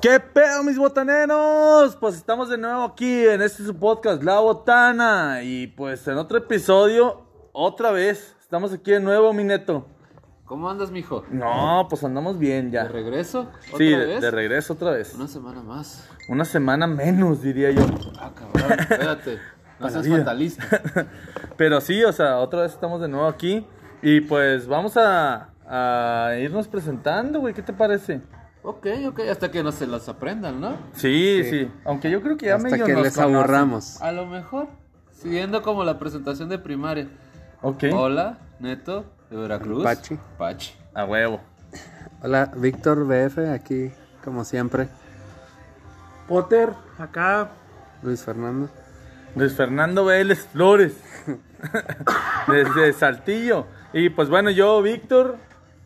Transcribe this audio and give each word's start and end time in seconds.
¿Qué 0.00 0.20
pedo, 0.20 0.62
mis 0.62 0.78
botaneros? 0.78 1.96
Pues 1.96 2.14
estamos 2.16 2.48
de 2.48 2.58
nuevo 2.58 2.84
aquí 2.84 3.26
en 3.26 3.42
este 3.42 3.64
su 3.64 3.76
podcast, 3.76 4.22
La 4.22 4.38
Botana. 4.40 5.42
Y 5.42 5.66
pues 5.68 6.06
en 6.06 6.18
otro 6.18 6.38
episodio, 6.38 7.22
otra 7.52 7.90
vez, 7.90 8.36
estamos 8.40 8.72
aquí 8.72 8.92
de 8.92 9.00
nuevo, 9.00 9.32
mi 9.32 9.42
neto. 9.44 9.86
¿Cómo 10.44 10.70
andas, 10.70 10.92
mijo? 10.92 11.24
No, 11.30 11.86
pues 11.90 12.04
andamos 12.04 12.38
bien 12.38 12.70
¿De 12.70 12.76
ya. 12.76 12.84
regreso? 12.84 13.40
¿Otra 13.40 13.78
Sí, 13.78 13.88
de, 13.88 14.20
de 14.20 14.30
regreso 14.30 14.74
otra 14.74 14.92
vez. 14.92 15.12
Una 15.14 15.26
semana 15.26 15.60
más. 15.62 16.08
Una 16.28 16.44
semana 16.44 16.86
menos, 16.86 17.42
diría 17.42 17.72
yo. 17.72 17.82
Ah, 18.20 18.30
cabrón, 18.32 18.78
espérate. 18.78 19.38
No 19.78 19.88
seas 19.90 20.08
fatalista. 20.08 20.64
Pero 21.56 21.80
sí, 21.80 22.02
o 22.04 22.12
sea, 22.12 22.38
otra 22.38 22.62
vez 22.62 22.72
estamos 22.72 23.00
de 23.00 23.08
nuevo 23.08 23.26
aquí. 23.26 23.66
Y 24.02 24.20
pues 24.22 24.66
vamos 24.66 24.96
a, 24.96 25.48
a 25.66 26.36
irnos 26.38 26.68
presentando, 26.68 27.40
güey. 27.40 27.54
¿Qué 27.54 27.62
te 27.62 27.72
parece? 27.72 28.20
ok, 28.62 28.86
ok, 29.08 29.20
hasta 29.30 29.50
que 29.50 29.62
no 29.62 29.70
se 29.70 29.86
las 29.86 30.08
aprendan, 30.08 30.60
¿no? 30.60 30.76
Sí, 30.94 31.44
sí. 31.48 31.70
Aunque 31.84 32.10
yo 32.10 32.20
creo 32.20 32.36
que 32.36 32.46
ya 32.46 32.56
Hasta 32.56 32.68
medio 32.68 32.84
que 32.84 32.94
nos 32.94 33.02
les 33.04 33.14
conocen. 33.14 33.36
aburramos. 33.36 34.02
A 34.02 34.10
lo 34.10 34.26
mejor, 34.26 34.66
siguiendo 35.12 35.62
como 35.62 35.84
la 35.84 35.98
presentación 36.00 36.48
de 36.48 36.58
primaria. 36.58 37.08
Ok. 37.62 37.84
Hola, 37.92 38.38
Neto, 38.58 39.04
de 39.30 39.36
Veracruz. 39.36 39.84
Pachi. 39.84 40.18
Pachi. 40.36 40.74
A 40.94 41.04
huevo. 41.04 41.40
Hola, 42.22 42.50
Víctor 42.56 43.06
BF, 43.06 43.38
aquí 43.54 43.92
como 44.24 44.42
siempre. 44.44 44.88
Potter, 46.26 46.70
acá. 46.98 47.50
Luis 48.02 48.22
Fernando. 48.24 48.68
Luis 49.36 49.54
Fernando 49.54 50.06
Vélez 50.06 50.46
Flores. 50.50 50.94
Desde 52.48 52.92
Saltillo. 52.94 53.66
Y 53.92 54.08
pues 54.08 54.30
bueno, 54.30 54.50
yo, 54.50 54.80
Víctor 54.80 55.36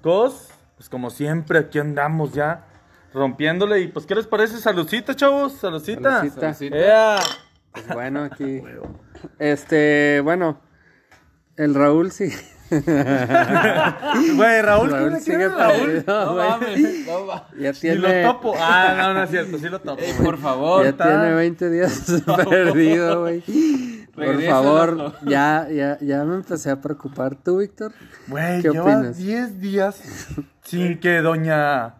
Cos, 0.03 0.49
pues 0.77 0.89
como 0.89 1.11
siempre, 1.11 1.59
aquí 1.59 1.81
andamos 1.81 2.33
ya 2.33 2.65
rompiéndole. 3.13 3.81
Y 3.81 3.89
pues, 3.89 4.07
¿qué 4.07 4.15
les 4.15 4.29
parece? 4.29 4.59
Saludcita, 4.59 5.17
chavos. 5.17 5.55
Saludcita. 5.55 6.19
Saludcita. 6.19 6.55
Saludcita. 6.55 6.77
Ea. 6.77 7.19
Pues 7.73 7.89
bueno, 7.89 8.25
aquí. 8.25 8.63
Este, 9.39 10.23
bueno, 10.25 10.59
el 11.57 11.75
Raúl 11.75 12.11
sí. 12.11 12.31
Güey, 14.37 14.63
Raúl, 14.63 14.91
Raúl 14.91 15.11
¿quién 15.11 15.21
sigue 15.21 15.49
Raúl? 15.49 16.05
No 16.07 16.35
mames, 16.37 17.07
no 17.07 17.25
mames. 17.27 17.43
Ya 17.59 17.75
Si 17.75 17.95
lo 17.95 18.07
tiene, 18.07 18.25
topo. 18.25 18.55
Ah, 18.59 18.95
no, 18.97 19.15
no 19.15 19.23
es 19.25 19.31
cierto, 19.31 19.59
sí 19.59 19.69
lo 19.69 19.81
topo. 19.81 20.01
Ey, 20.03 20.13
por 20.23 20.39
favor. 20.39 20.85
ya 20.85 20.91
está. 20.91 21.05
tiene 21.05 21.35
20 21.35 21.71
días 21.71 22.23
perdido, 22.49 23.21
güey. 23.23 23.43
Por 24.15 24.43
favor, 24.43 25.15
ya, 25.25 25.69
ya, 25.71 25.99
ya 26.01 26.25
me 26.25 26.37
empecé 26.37 26.71
a 26.71 26.81
preocupar. 26.81 27.37
¿Tú, 27.37 27.59
Víctor? 27.59 27.93
Güey, 28.29 28.63
¿Qué 28.63 28.71
lleva 28.71 28.97
opinas? 28.97 29.17
10 29.17 29.61
días 29.61 30.29
sin 30.63 30.99
que 31.01 31.21
doña. 31.21 31.95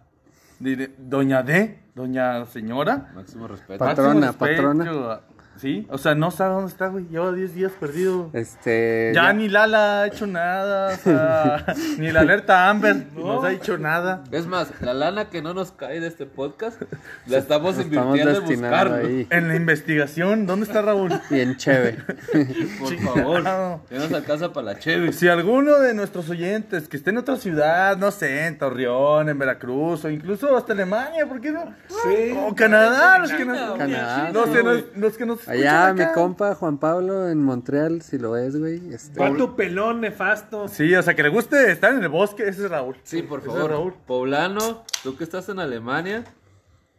Doña 0.99 1.43
D, 1.43 1.81
doña 1.95 2.45
señora. 2.45 3.11
Máximo 3.15 3.49
respeto. 3.49 3.79
Patrona, 3.79 4.27
máximo 4.27 4.47
respeto, 4.47 4.63
patrona. 4.75 5.21
Sí, 5.61 5.87
o 5.91 5.99
sea, 5.99 6.15
no 6.15 6.31
sabe 6.31 6.55
dónde 6.55 6.71
está, 6.71 6.89
güey. 6.89 7.07
Lleva 7.09 7.33
10 7.33 7.55
días 7.55 7.73
perdido. 7.79 8.31
Este. 8.33 9.13
Ya, 9.15 9.33
ni 9.33 9.49
Lala 9.49 10.03
ha 10.03 10.07
hecho 10.07 10.27
nada, 10.27 10.95
o 10.95 10.97
sea, 10.97 11.67
ni 11.99 12.11
la 12.11 12.21
alerta 12.21 12.69
Amber 12.71 13.07
nos 13.15 13.45
ha 13.45 13.53
hecho 13.53 13.77
nada. 13.77 14.25
Es 14.33 14.47
más, 14.47 14.73
la 14.81 14.95
lana 14.95 15.29
que 15.29 15.43
no 15.43 15.53
nos 15.53 15.73
cae 15.73 16.01
de 16.01 16.07
este 16.07 16.25
podcast, 16.27 16.81
la 17.27 17.39
estamos 17.39 17.61
Estamos 17.61 17.79
invirtiendo 17.79 18.31
en 18.31 18.47
destinando 18.47 18.77
buscarlo. 18.89 19.09
ahí. 19.09 19.27
En 19.31 19.49
la 19.49 19.57
investigación, 19.57 20.47
¿dónde 20.47 20.65
está 20.65 20.81
Raúl? 20.81 21.13
Bien 21.29 21.57
chévere. 21.57 21.99
Por 22.79 22.97
favor, 22.99 23.81
que 23.89 23.97
nos 23.97 24.13
alcanza 24.13 24.53
para 24.53 24.67
la 24.73 24.79
cheve. 24.79 25.13
Si 25.13 25.29
alguno 25.29 25.79
de 25.79 25.93
nuestros 25.93 26.31
oyentes 26.31 26.89
que 26.89 26.97
esté 26.97 27.11
en 27.11 27.19
otra 27.19 27.37
ciudad, 27.37 27.97
no 27.99 28.11
sé, 28.11 28.47
en 28.47 28.57
Torreón, 28.57 29.29
en 29.29 29.39
Veracruz, 29.39 30.05
o 30.05 30.11
incluso 30.11 30.57
hasta 30.57 30.73
Alemania, 30.73 31.27
¿por 31.27 31.41
qué 31.41 31.51
no? 31.51 31.75
Sí. 31.89 32.35
O 32.47 32.55
Canadá, 32.55 33.19
los 33.19 33.33
que 33.33 33.45
nos, 33.45 33.79
Canadá, 33.79 34.31
los 34.33 34.45
sí, 34.47 34.53
que 34.53 34.63
nos, 34.63 34.73
güey. 34.83 34.85
los 34.97 35.17
que 35.19 35.27
nos 35.27 35.49
Allá, 35.51 35.93
mi 35.95 36.03
acá. 36.03 36.13
compa 36.15 36.55
Juan 36.55 36.79
Pablo 36.79 37.29
en 37.29 37.43
Montreal, 37.43 38.03
si 38.03 38.19
lo 38.19 38.33
ves, 38.33 38.57
güey. 38.59 38.93
Este, 38.95 39.19
Pato 39.19 39.57
pelón, 39.57 40.01
nefasto. 40.01 40.69
Sí, 40.69 40.95
o 40.95 41.03
sea, 41.03 41.15
que 41.15 41.23
le 41.23 41.29
guste 41.29 41.71
estar 41.73 41.93
en 41.93 42.03
el 42.03 42.09
bosque, 42.09 42.45
ese 42.49 42.65
es 42.65 42.71
Raúl. 42.71 42.97
Sí, 43.03 43.23
por 43.23 43.41
Ese 43.41 43.49
es 43.49 43.55
favor. 43.55 43.71
Raúl. 43.71 43.95
Poblano, 44.07 44.85
tú 45.03 45.17
que 45.17 45.25
estás 45.25 45.49
en 45.49 45.59
Alemania, 45.59 46.25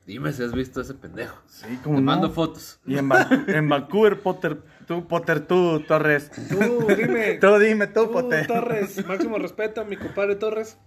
dime 0.05 0.33
si 0.33 0.43
has 0.43 0.51
visto 0.53 0.81
ese 0.81 0.93
pendejo. 0.93 1.37
Sí, 1.47 1.79
como 1.83 1.95
Te 1.97 2.01
no. 2.01 2.05
mando 2.05 2.29
fotos. 2.31 2.79
Y 2.85 2.97
en 2.97 3.69
Vancouver, 3.69 4.19
Potter, 4.21 4.57
tú, 4.87 5.07
Potter, 5.07 5.41
tú, 5.47 5.79
Torres. 5.87 6.29
Tú, 6.49 6.87
dime. 6.95 7.35
Tú 7.39 7.57
dime, 7.57 7.87
tú, 7.87 8.05
Tú, 8.07 8.11
Potter. 8.11 8.47
Torres, 8.47 9.05
máximo 9.07 9.37
respeto 9.37 9.81
a 9.81 9.85
mi 9.85 9.95
compadre 9.97 10.35
Torres. 10.35 10.77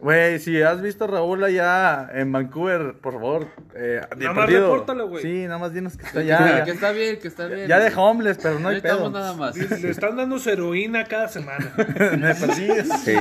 Güey, 0.00 0.38
si 0.38 0.62
has 0.62 0.80
visto 0.80 1.04
a 1.04 1.06
Raúl 1.08 1.42
allá 1.42 2.08
en 2.14 2.30
Vancouver, 2.30 2.94
por 3.00 3.14
favor. 3.14 3.48
Eh, 3.74 4.00
de 4.16 4.24
Nada 4.26 4.32
más 4.32 4.44
perdido. 4.46 4.70
repórtalo, 4.72 5.08
güey. 5.08 5.22
Sí, 5.24 5.42
nada 5.46 5.58
más 5.58 5.72
dinos 5.74 5.96
que 5.96 6.06
está 6.06 6.20
allá. 6.20 6.62
que 6.64 6.70
está 6.70 6.92
bien, 6.92 7.18
que 7.18 7.26
está 7.26 7.46
bien. 7.46 7.66
Ya 7.66 7.80
de 7.80 7.92
homeless, 7.96 8.38
pero 8.40 8.60
no 8.60 8.68
hay 8.68 8.76
necesitamos 8.76 9.10
pedo. 9.10 9.20
nada 9.20 9.32
más. 9.34 9.56
Le 9.56 9.90
están 9.90 10.16
dando 10.16 10.38
su 10.38 10.50
heroína 10.50 11.04
cada 11.06 11.26
semana. 11.26 11.72
Me 11.76 12.32
perdí. 12.32 12.68
Sí. 13.04 13.16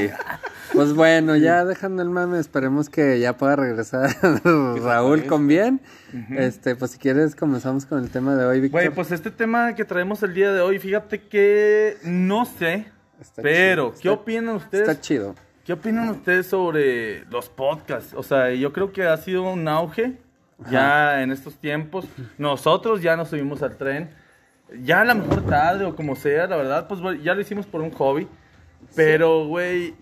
Pues 0.71 0.93
bueno, 0.93 1.35
ya 1.35 1.65
dejando 1.65 2.03
el 2.03 2.09
mame, 2.11 2.37
esperemos 2.39 2.91
que 2.91 3.19
ya 3.19 3.35
pueda 3.37 3.55
regresar 3.55 4.11
Raúl 4.43 5.25
con 5.25 5.47
bien. 5.47 5.81
Este, 6.29 6.75
pues 6.75 6.91
si 6.91 6.99
quieres 6.99 7.35
comenzamos 7.35 7.87
con 7.87 8.03
el 8.03 8.11
tema 8.11 8.35
de 8.35 8.45
hoy, 8.45 8.61
Víctor. 8.61 8.81
Güey, 8.81 8.93
pues 8.93 9.11
este 9.11 9.31
tema 9.31 9.73
que 9.73 9.83
traemos 9.83 10.21
el 10.21 10.35
día 10.35 10.51
de 10.53 10.61
hoy, 10.61 10.77
fíjate 10.77 11.23
que 11.23 11.97
no 12.03 12.45
sé, 12.45 12.85
Está 13.19 13.41
pero 13.41 13.85
chido, 13.85 13.91
¿qué 13.93 13.97
está- 14.09 14.11
opinan 14.11 14.49
ustedes? 14.55 14.87
Está 14.87 15.01
chido. 15.01 15.33
¿Qué 15.67 15.73
opinan 15.73 16.07
ustedes 16.07 16.47
sobre 16.47 17.25
los 17.25 17.49
podcasts? 17.49 18.13
O 18.13 18.23
sea, 18.23 18.53
yo 18.53 18.71
creo 18.71 18.93
que 18.93 19.03
ha 19.03 19.17
sido 19.17 19.43
un 19.43 19.67
auge 19.67 20.13
ya 20.71 21.21
en 21.21 21.29
estos 21.29 21.55
tiempos. 21.55 22.05
Nosotros 22.37 23.01
ya 23.01 23.17
nos 23.17 23.27
subimos 23.27 23.61
al 23.61 23.75
tren. 23.75 24.09
Ya 24.81 25.01
a 25.01 25.03
la 25.03 25.13
mejor 25.13 25.45
tarde 25.45 25.83
o 25.83 25.93
como 25.93 26.15
sea, 26.15 26.47
la 26.47 26.55
verdad, 26.55 26.87
pues 26.87 27.01
ya 27.21 27.35
lo 27.35 27.41
hicimos 27.41 27.65
por 27.65 27.81
un 27.81 27.91
hobby. 27.91 28.29
Pero, 28.95 29.45
güey, 29.45 29.93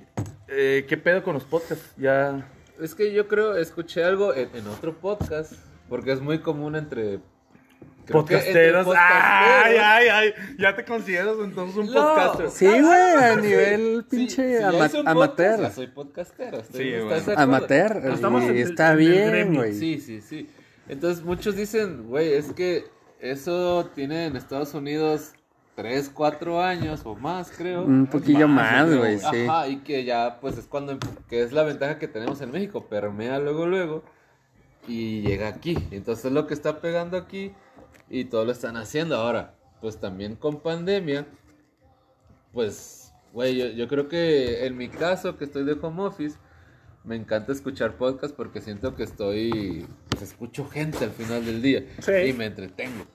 eh, 0.50 0.86
¿qué 0.88 0.98
pedo 0.98 1.24
con 1.24 1.34
los 1.34 1.46
podcasts? 1.46 1.96
Ya... 1.98 2.48
Es 2.80 2.94
que 2.94 3.12
yo 3.12 3.28
creo, 3.28 3.58
escuché 3.58 4.04
algo 4.04 4.36
en, 4.36 4.50
en 4.54 4.68
otro 4.68 4.94
podcast, 4.94 5.54
porque 5.90 6.12
es 6.12 6.22
muy 6.22 6.42
común 6.42 6.76
entre... 6.76 7.22
creo 8.06 8.22
Podcasteros. 8.22 8.88
Ay, 8.98 9.76
ay, 9.82 10.08
ay. 10.10 10.34
Ya 10.58 10.76
te 10.76 10.86
consideras 10.86 11.36
entonces 11.44 11.76
un 11.78 11.88
No. 11.88 11.94
podcaster. 11.94 12.50
Sí, 12.50 12.66
güey, 12.68 12.84
a 13.24 13.36
nivel 13.36 14.06
Sí, 14.10 14.16
pinche 14.18 14.64
ama- 14.64 14.90
amateur. 15.06 15.56
podcast, 15.56 15.76
soy 15.76 15.88
podcastero. 15.88 16.62
Amateur. 17.38 18.02
Estamos 18.14 18.44
y 18.44 18.48
en 18.48 18.58
está 18.58 18.92
el 18.94 18.98
bien, 19.00 19.56
güey. 19.56 19.74
Sí, 19.74 20.00
sí, 20.00 20.22
sí. 20.22 20.50
Entonces 20.88 21.24
muchos 21.24 21.56
dicen, 21.56 22.08
güey, 22.08 22.34
es 22.34 22.54
que 22.54 22.86
eso 23.20 23.90
tiene 23.96 24.26
en 24.28 24.36
Estados 24.36 24.74
Unidos 24.74 25.34
3, 25.76 26.10
4 26.14 26.62
años 26.62 27.02
o 27.06 27.16
más, 27.16 27.52
creo. 27.52 27.84
Un 27.84 28.08
poquillo 28.08 28.48
más, 28.48 28.96
güey, 28.96 29.20
sí. 29.20 29.46
Ajá, 29.48 29.68
y 29.68 29.78
que 29.78 30.06
ya, 30.06 30.38
pues 30.40 30.58
es 30.58 30.68
cuando, 30.68 30.98
que 31.28 31.42
es 31.42 31.52
la 31.52 31.64
ventaja 31.64 31.98
que 32.00 32.08
tenemos 32.08 32.40
en 32.42 32.52
México, 32.52 32.86
permea 32.88 33.40
luego, 33.40 33.66
luego, 33.66 34.04
y 34.88 35.22
llega 35.22 35.48
aquí. 35.48 35.76
Entonces 35.92 36.32
lo 36.32 36.48
que 36.48 36.54
está 36.54 36.80
pegando 36.80 37.18
aquí, 37.18 37.52
y 38.10 38.26
todo 38.26 38.46
lo 38.46 38.52
están 38.52 38.78
haciendo 38.78 39.16
ahora. 39.16 39.56
Pues 39.82 39.98
también 40.00 40.36
con 40.36 40.60
pandemia, 40.62 41.26
pues, 42.54 43.12
güey, 43.34 43.56
yo, 43.58 43.68
yo 43.68 43.88
creo 43.88 44.08
que 44.08 44.66
en 44.66 44.78
mi 44.78 44.90
caso, 44.90 45.38
que 45.38 45.46
estoy 45.46 45.64
de 45.66 45.74
home 45.82 46.04
office, 46.04 46.38
me 47.04 47.16
encanta 47.16 47.52
escuchar 47.52 47.98
podcast 47.98 48.36
porque 48.36 48.62
siento 48.62 48.96
que 48.96 49.04
estoy, 49.04 49.86
pues 50.10 50.24
escucho 50.24 50.66
gente 50.66 51.04
al 51.04 51.12
final 51.12 51.46
del 51.46 51.62
día 51.62 51.86
Sí. 52.00 52.14
y 52.30 52.34
me 52.34 52.46
entretengo. 52.46 53.06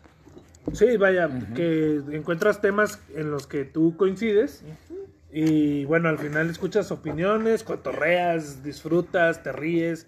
Sí, 0.73 0.97
vaya, 0.97 1.29
que 1.57 2.01
encuentras 2.13 2.61
temas 2.61 3.01
en 3.17 3.31
los 3.31 3.47
que 3.47 3.65
tú 3.65 3.97
coincides. 3.97 4.63
Y 5.33 5.85
bueno, 5.87 6.09
al 6.09 6.19
final 6.19 6.51
escuchas 6.51 6.91
opiniones, 6.93 7.65
cotorreas, 7.65 8.63
disfrutas, 8.63 9.43
te 9.43 9.53
ríes, 9.53 10.07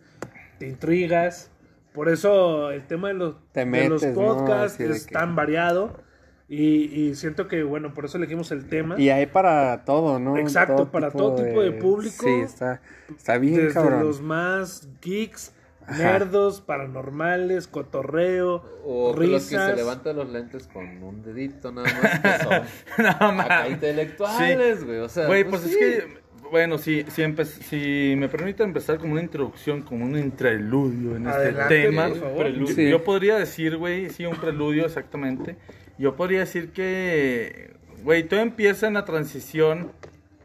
te 0.59 0.69
intrigas. 0.69 1.51
Por 1.95 2.09
eso 2.09 2.71
el 2.71 2.87
tema 2.87 3.09
de 3.09 3.15
los, 3.15 3.35
Te 3.53 3.65
de 3.65 3.89
los 3.89 4.03
metes, 4.03 4.17
¿no? 4.17 4.23
podcasts 4.37 4.79
de 4.79 4.91
es 4.91 5.07
que- 5.07 5.13
tan 5.15 5.35
variado. 5.37 6.01
Y, 6.49 6.85
y 7.09 7.15
siento 7.15 7.49
que, 7.49 7.63
bueno, 7.63 7.95
por 7.95 8.05
eso 8.05 8.19
elegimos 8.19 8.51
el 8.51 8.69
tema. 8.69 9.01
Y 9.01 9.09
hay 9.09 9.25
para 9.25 9.85
todo, 9.87 10.19
¿no? 10.19 10.37
Exacto, 10.37 10.91
para 10.91 11.11
todo 11.11 11.37
tipo 11.43 11.63
de 11.63 11.73
público. 11.73 12.25
Sí, 12.27 12.41
está, 12.41 12.83
está 13.17 13.39
bien, 13.39 13.57
Desde 13.57 13.73
cabrón. 13.73 14.01
los 14.05 14.21
más 14.21 14.87
geeks, 15.01 15.55
Ajá. 15.87 15.97
nerdos, 15.97 16.61
paranormales, 16.61 17.69
cotorreo, 17.69 18.63
O 18.85 19.15
los 19.17 19.45
que 19.45 19.57
se 19.57 19.57
risas. 19.57 19.77
levantan 19.77 20.17
los 20.17 20.29
lentes 20.29 20.67
con 20.67 21.03
un 21.03 21.23
dedito 21.23 21.73
nada 21.73 21.89
más, 22.03 22.21
que 22.21 22.45
son 22.45 22.63
No, 23.37 23.41
acá 23.43 23.69
intelectuales, 23.69 24.85
güey. 24.85 24.99
O 24.99 25.09
sea, 25.09 25.27
Güey, 25.29 25.45
pues, 25.45 25.63
sí. 25.63 25.71
es 25.71 25.77
que, 26.05 26.22
bueno, 26.53 26.77
si, 26.77 27.03
si, 27.09 27.23
empe- 27.23 27.47
si 27.47 28.15
me 28.17 28.29
permite 28.29 28.63
empezar 28.63 28.99
como 28.99 29.15
una 29.15 29.23
introducción, 29.23 29.81
como 29.81 30.05
un 30.05 30.19
interludio 30.19 31.17
en 31.17 31.27
este 31.27 31.53
tema, 31.69 32.09
por 32.09 32.19
favor. 32.21 32.49
yo, 32.53 32.67
Sí. 32.67 32.91
yo 32.91 33.03
podría 33.03 33.37
decir, 33.39 33.79
güey, 33.79 34.11
sí, 34.11 34.27
un 34.27 34.37
preludio 34.37 34.85
exactamente. 34.85 35.57
Yo 35.97 36.15
podría 36.15 36.41
decir 36.41 36.69
que, 36.73 37.71
güey, 38.05 38.25
todo 38.25 38.41
empieza 38.41 38.87
en 38.87 38.93
la 38.95 39.07
transición 39.07 39.93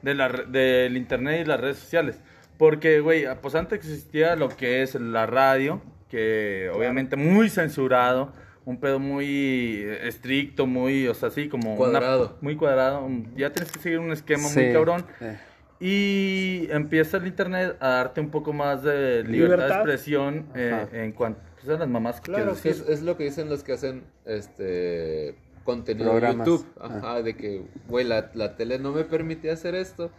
de 0.01 0.15
la, 0.15 0.30
re- 0.30 0.45
del 0.45 0.95
internet 0.95 1.42
y 1.44 1.45
las 1.45 1.59
redes 1.59 1.77
sociales. 1.77 2.21
Porque, 2.57 3.01
güey, 3.01 3.25
pues 3.42 3.53
antes 3.56 3.80
existía 3.80 4.38
lo 4.38 4.48
que 4.48 4.81
es 4.83 4.95
la 4.95 5.25
radio, 5.25 5.81
que 6.10 6.71
obviamente 6.74 7.18
muy 7.18 7.50
censurado, 7.50 8.31
un 8.63 8.80
pedo 8.80 9.00
muy 9.00 9.83
estricto, 10.03 10.65
muy, 10.68 11.06
o 11.10 11.13
sea, 11.13 11.27
así 11.27 11.50
como... 11.50 11.71
una- 11.71 11.77
Cuadrado. 11.77 12.38
muy 12.39 12.56
cuadrado, 12.56 13.07
ya 13.36 13.51
tienes 13.51 13.74
que 13.74 13.80
seguir 13.80 14.00
un 14.00 14.12
esquema 14.13 14.48
Sí, 14.48 14.60
muy 14.62 14.71
cabrón. 14.74 15.06
eh. 15.19 15.38
Y 15.79 16.68
empieza 16.71 17.18
el 17.18 17.27
internet 17.27 17.77
a 17.79 17.89
darte 17.89 18.19
un 18.19 18.29
poco 18.31 18.51
más 18.51 18.81
de 18.83 19.24
libertad, 19.24 19.31
Libertad. 19.31 19.68
de 19.68 19.74
expresión 19.75 20.45
eh, 20.56 20.88
en 20.91 21.12
cuanto 21.12 21.39
pues, 21.56 21.69
a 21.69 21.79
las 21.79 21.88
mamás 21.88 22.21
que 22.21 22.31
Claro, 22.31 22.56
que 22.62 22.69
es, 22.69 23.01
lo 23.01 23.18
que 23.18 23.25
dicen 23.25 23.50
los 23.50 23.63
que 23.63 23.74
hacen 23.74 24.03
este 24.25 25.35
contenido 25.63 26.06
en 26.06 26.12
Programas. 26.12 26.47
YouTube. 26.47 26.65
Ajá, 26.79 27.21
de 27.21 27.35
que, 27.35 27.63
güey, 27.88 28.06
la, 28.06 28.31
la 28.33 28.56
tele 28.56 28.79
no 28.79 28.91
me 28.91 29.03
permite 29.03 29.51
hacer 29.51 29.75
esto 29.75 30.09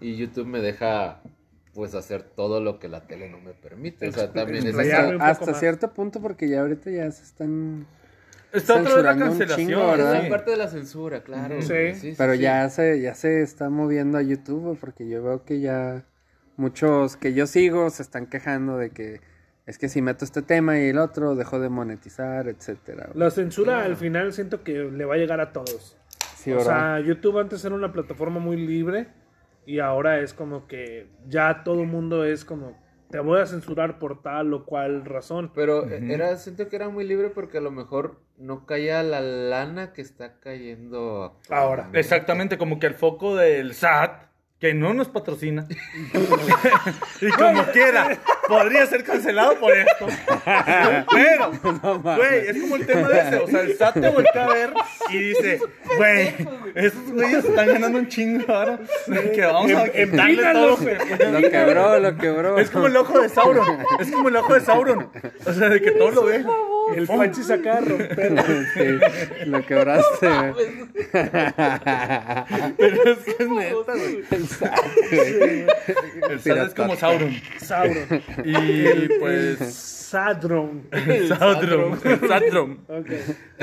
y 0.00 0.16
YouTube 0.16 0.46
me 0.46 0.60
deja, 0.60 1.20
pues, 1.74 1.94
hacer 1.94 2.22
todo 2.22 2.60
lo 2.60 2.78
que 2.78 2.88
la 2.88 3.02
tele 3.02 3.28
no 3.28 3.38
me 3.40 3.52
permite. 3.52 4.08
O 4.08 4.12
sea, 4.12 4.32
también 4.32 4.66
es 4.66 4.74
Hasta 5.20 5.46
más. 5.46 5.58
cierto 5.58 5.92
punto, 5.92 6.20
porque 6.20 6.48
ya 6.48 6.60
ahorita 6.60 6.90
ya 6.90 7.10
se 7.10 7.24
están. 7.24 7.86
Está 8.52 8.80
otra 8.80 8.96
vez 8.96 9.04
la 9.04 9.12
censurando 9.12 9.24
un 9.24 9.30
cancelación, 9.38 9.68
chingo, 9.68 10.22
sí. 10.22 10.30
parte 10.30 10.50
de 10.50 10.56
la 10.56 10.68
censura, 10.68 11.22
claro. 11.22 11.62
Sí. 11.62 12.14
Pero 12.16 12.34
sí. 12.34 12.38
ya 12.40 12.68
se, 12.68 13.00
ya 13.00 13.14
se 13.14 13.42
está 13.42 13.70
moviendo 13.70 14.18
a 14.18 14.22
YouTube, 14.22 14.78
porque 14.78 15.08
yo 15.08 15.22
veo 15.22 15.44
que 15.44 15.60
ya 15.60 16.04
muchos 16.56 17.16
que 17.16 17.32
yo 17.32 17.46
sigo 17.46 17.88
se 17.90 18.02
están 18.02 18.26
quejando 18.26 18.76
de 18.76 18.90
que 18.90 19.20
es 19.66 19.78
que 19.78 19.88
si 19.88 20.02
meto 20.02 20.24
este 20.24 20.42
tema 20.42 20.78
y 20.78 20.88
el 20.88 20.98
otro 20.98 21.34
dejo 21.34 21.60
de 21.60 21.68
monetizar, 21.68 22.48
etcétera. 22.48 23.10
La 23.14 23.30
censura 23.30 23.84
al 23.84 23.96
final 23.96 24.32
siento 24.32 24.62
que 24.62 24.72
le 24.72 25.04
va 25.04 25.14
a 25.14 25.18
llegar 25.18 25.40
a 25.40 25.52
todos. 25.52 25.96
Sí, 26.36 26.52
o 26.52 26.56
¿verdad? 26.56 26.96
sea, 26.96 27.00
YouTube 27.00 27.38
antes 27.38 27.64
era 27.64 27.74
una 27.74 27.92
plataforma 27.92 28.40
muy 28.40 28.56
libre 28.56 29.06
y 29.64 29.78
ahora 29.78 30.18
es 30.18 30.34
como 30.34 30.66
que 30.66 31.06
ya 31.28 31.62
todo 31.62 31.82
el 31.82 31.86
mundo 31.86 32.24
es 32.24 32.44
como 32.44 32.76
te 33.12 33.20
voy 33.20 33.40
a 33.40 33.46
censurar 33.46 33.98
por 33.98 34.22
tal 34.22 34.52
o 34.54 34.64
cual 34.64 35.04
razón. 35.04 35.52
Pero 35.54 35.88
eh, 35.88 36.12
era, 36.12 36.34
siento 36.36 36.68
que 36.68 36.76
era 36.76 36.88
muy 36.88 37.04
libre 37.04 37.28
porque 37.28 37.58
a 37.58 37.60
lo 37.60 37.70
mejor 37.70 38.18
no 38.38 38.66
caía 38.66 39.02
la 39.02 39.20
lana 39.20 39.92
que 39.92 40.00
está 40.00 40.40
cayendo 40.40 41.38
Ahora. 41.50 41.90
Exactamente, 41.92 42.56
como 42.58 42.80
que 42.80 42.86
el 42.86 42.94
foco 42.94 43.36
del 43.36 43.74
SAT, 43.74 44.31
que 44.62 44.74
no 44.74 44.94
nos 44.94 45.08
patrocina, 45.08 45.66
y 47.20 47.28
como 47.30 47.64
quiera, 47.72 48.16
podría 48.46 48.86
ser 48.86 49.02
cancelado 49.02 49.58
por 49.58 49.72
esto. 49.76 50.06
Pero, 51.12 51.50
güey, 52.16 52.46
es 52.46 52.60
como 52.60 52.76
el 52.76 52.86
tema 52.86 53.08
de 53.08 53.20
ese, 53.22 53.36
o 53.38 53.48
sea, 53.48 53.60
el 53.62 53.76
SAT 53.76 53.94
te 54.00 54.08
voltea 54.08 54.44
a 54.44 54.48
ver 54.54 54.72
y 55.10 55.18
dice, 55.18 55.60
güey, 55.96 56.34
esos 56.76 57.10
güeyes 57.10 57.44
están 57.44 57.66
ganando 57.66 57.98
un 57.98 58.06
chingo 58.06 58.44
ahora, 58.54 58.78
que 59.34 59.40
vamos 59.44 59.72
a 59.72 59.86
Em- 59.86 59.90
empínalos, 60.20 60.78
todo. 60.78 61.40
Lo 61.40 61.50
quebró, 61.50 61.98
lo 61.98 62.16
quebró. 62.18 62.58
Es 62.58 62.70
como 62.70 62.86
el 62.86 62.96
ojo 62.96 63.18
de 63.20 63.28
Sauron, 63.30 63.78
es 63.98 64.12
como 64.12 64.28
el 64.28 64.36
ojo 64.36 64.54
de 64.54 64.60
Sauron, 64.60 65.10
o 65.44 65.52
sea, 65.52 65.70
de 65.70 65.82
que 65.82 65.90
todo 65.90 66.12
lo 66.12 66.24
ve. 66.26 66.44
El 66.96 67.06
Pachi 67.06 67.42
se 67.42 67.54
acaba 67.54 67.80
de 67.80 67.88
romper. 67.88 68.44
Sí, 68.74 68.82
lo 69.46 69.64
quebraste. 69.66 70.28
Pero 72.76 73.12
es 73.12 73.18
que 73.18 73.36
es 73.38 73.48
neta, 73.48 73.94
güey. 73.94 74.22
El 74.30 74.48
güey. 75.38 75.66
El 76.30 76.40
SAT 76.40 76.68
es 76.68 76.74
como 76.74 76.96
Sauron. 76.96 77.32
Sauron. 77.58 78.22
Y 78.44 79.08
pues. 79.18 79.92
Sadron. 80.12 80.86
Sadrom. 81.28 81.98
Sadrom. 82.28 82.78
Ok. 82.88 83.10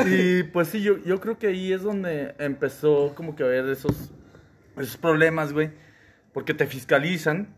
Y 0.07 0.43
pues 0.43 0.69
sí, 0.69 0.81
yo, 0.81 0.97
yo 1.03 1.19
creo 1.19 1.37
que 1.37 1.47
ahí 1.47 1.71
es 1.71 1.83
donde 1.83 2.33
empezó 2.39 3.13
como 3.15 3.35
que 3.35 3.43
a 3.43 3.47
ver 3.47 3.69
esos, 3.69 4.11
esos 4.77 4.97
problemas, 4.97 5.53
güey. 5.53 5.69
Porque 6.33 6.53
te 6.53 6.65
fiscalizan. 6.65 7.53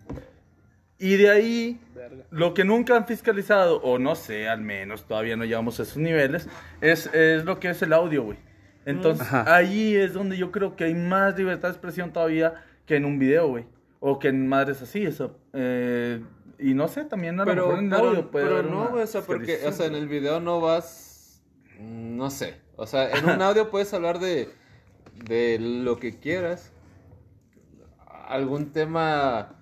Y 1.04 1.18
de 1.18 1.30
ahí, 1.32 1.80
Verga. 1.96 2.24
lo 2.30 2.54
que 2.54 2.64
nunca 2.64 2.96
han 2.96 3.08
fiscalizado, 3.08 3.82
o 3.82 3.98
no 3.98 4.14
sé, 4.16 4.48
al 4.48 4.62
menos 4.62 5.06
todavía 5.08 5.36
no 5.36 5.44
llegamos 5.46 5.80
a 5.80 5.84
esos 5.84 5.98
niveles, 5.98 6.48
es, 6.80 7.08
es 7.14 7.44
lo 7.44 7.60
que 7.60 7.70
es 7.72 7.82
el 7.82 7.92
audio, 7.92 8.24
güey. 8.24 8.38
Entonces, 8.86 9.26
Ajá. 9.26 9.56
ahí 9.56 9.96
es 9.96 10.14
donde 10.14 10.38
yo 10.38 10.52
creo 10.52 10.76
que 10.76 10.84
hay 10.86 10.94
más 10.94 11.36
libertad 11.38 11.70
de 11.70 11.74
expresión 11.74 12.14
todavía 12.14 12.54
que 12.86 12.96
en 12.98 13.06
un 13.06 13.18
video, 13.18 13.48
güey. 13.48 13.66
O 14.00 14.20
que 14.20 14.28
en 14.28 14.48
madres 14.48 14.82
así, 14.82 15.04
eso. 15.04 15.38
Eh, 15.54 16.22
y 16.60 16.74
no 16.76 16.88
sé, 16.88 17.04
también 17.06 17.40
a 17.40 17.46
lo 17.46 17.50
Pero, 17.52 17.66
mejor 17.68 17.80
en 17.80 17.86
el 17.86 17.92
pero- 17.92 18.10
audio 18.10 18.32
puede 18.32 18.46
pero 18.46 18.58
haber 18.60 18.72
no, 18.72 18.88
güey, 18.90 19.04
o 19.04 19.08
sea, 19.08 19.22
porque, 19.22 19.60
o 19.66 19.72
sea, 19.72 19.88
en 19.88 19.96
el 19.96 20.08
video 20.08 20.40
no 20.40 20.62
vas, 20.62 21.42
mm, 21.80 22.16
no 22.16 22.30
sé, 22.30 22.56
o 22.76 22.86
sea, 22.86 23.10
en 23.12 23.26
un 23.28 23.42
audio 23.42 23.72
puedes 23.72 23.92
hablar 23.96 24.20
de, 24.20 24.50
de 25.26 25.58
lo 25.60 25.98
que 25.98 26.20
quieras, 26.20 26.72
algún 28.28 28.72
tema, 28.72 29.56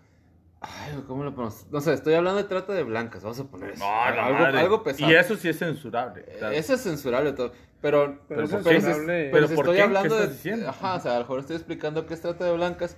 ay, 0.61 1.03
¿cómo 1.07 1.23
lo 1.23 1.33
ponemos? 1.33 1.65
No 1.71 1.81
sé, 1.81 1.93
estoy 1.93 2.13
hablando 2.13 2.41
de 2.41 2.47
trata 2.47 2.73
de 2.73 2.83
blancas, 2.83 3.23
vamos 3.23 3.39
a 3.39 3.45
poner 3.45 3.71
eso, 3.71 3.83
No, 3.83 3.89
la 3.91 4.25
algo, 4.25 4.39
madre. 4.39 4.59
algo 4.59 4.83
pesado. 4.83 5.11
Y 5.11 5.15
eso 5.15 5.35
sí 5.35 5.49
es 5.49 5.57
censurable. 5.59 6.23
claro. 6.37 6.53
Eso 6.55 6.73
es 6.73 6.81
censurable 6.81 7.33
todo, 7.33 7.51
pero, 7.81 8.19
Pero 8.27 8.45
pero 8.47 8.47
censurable. 8.47 9.29
pero 9.31 9.31
¿Pero 9.31 9.47
si 9.47 9.55
por 9.55 9.65
estoy 9.65 9.77
qué? 9.77 9.81
hablando 9.83 10.09
¿Qué 10.15 10.15
de, 10.15 10.23
estás 10.23 10.43
diciendo? 10.43 10.69
ajá, 10.69 10.95
o 10.95 10.99
sea, 10.99 11.11
a 11.11 11.15
lo 11.15 11.19
mejor 11.21 11.39
estoy 11.39 11.55
explicando 11.55 12.05
qué 12.05 12.13
es 12.13 12.21
trata 12.21 12.45
de 12.45 12.53
blancas, 12.53 12.97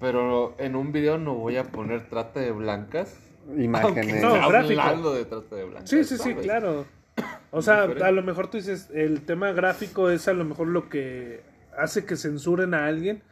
pero 0.00 0.54
en 0.58 0.76
un 0.76 0.92
video 0.92 1.18
no 1.18 1.34
voy 1.34 1.56
a 1.56 1.64
poner 1.64 2.08
trata 2.08 2.40
de 2.40 2.52
blancas. 2.52 3.16
Imágenes. 3.56 4.22
No, 4.22 4.34
hablando 4.34 5.14
de 5.14 5.24
trata 5.24 5.54
de 5.56 5.64
blancas. 5.64 5.88
Sí, 5.90 6.02
sí, 6.04 6.16
sí, 6.16 6.30
¿sabes? 6.30 6.44
claro. 6.44 6.84
O 7.50 7.62
sea, 7.62 7.84
a 7.84 8.10
lo 8.10 8.22
mejor 8.22 8.48
tú 8.50 8.58
dices, 8.58 8.90
el 8.92 9.22
tema 9.24 9.52
gráfico 9.52 10.10
es 10.10 10.28
a 10.28 10.34
lo 10.34 10.44
mejor 10.44 10.66
lo 10.66 10.90
que 10.90 11.42
hace 11.78 12.04
que 12.04 12.16
censuren 12.16 12.74
a 12.74 12.84
alguien, 12.86 13.22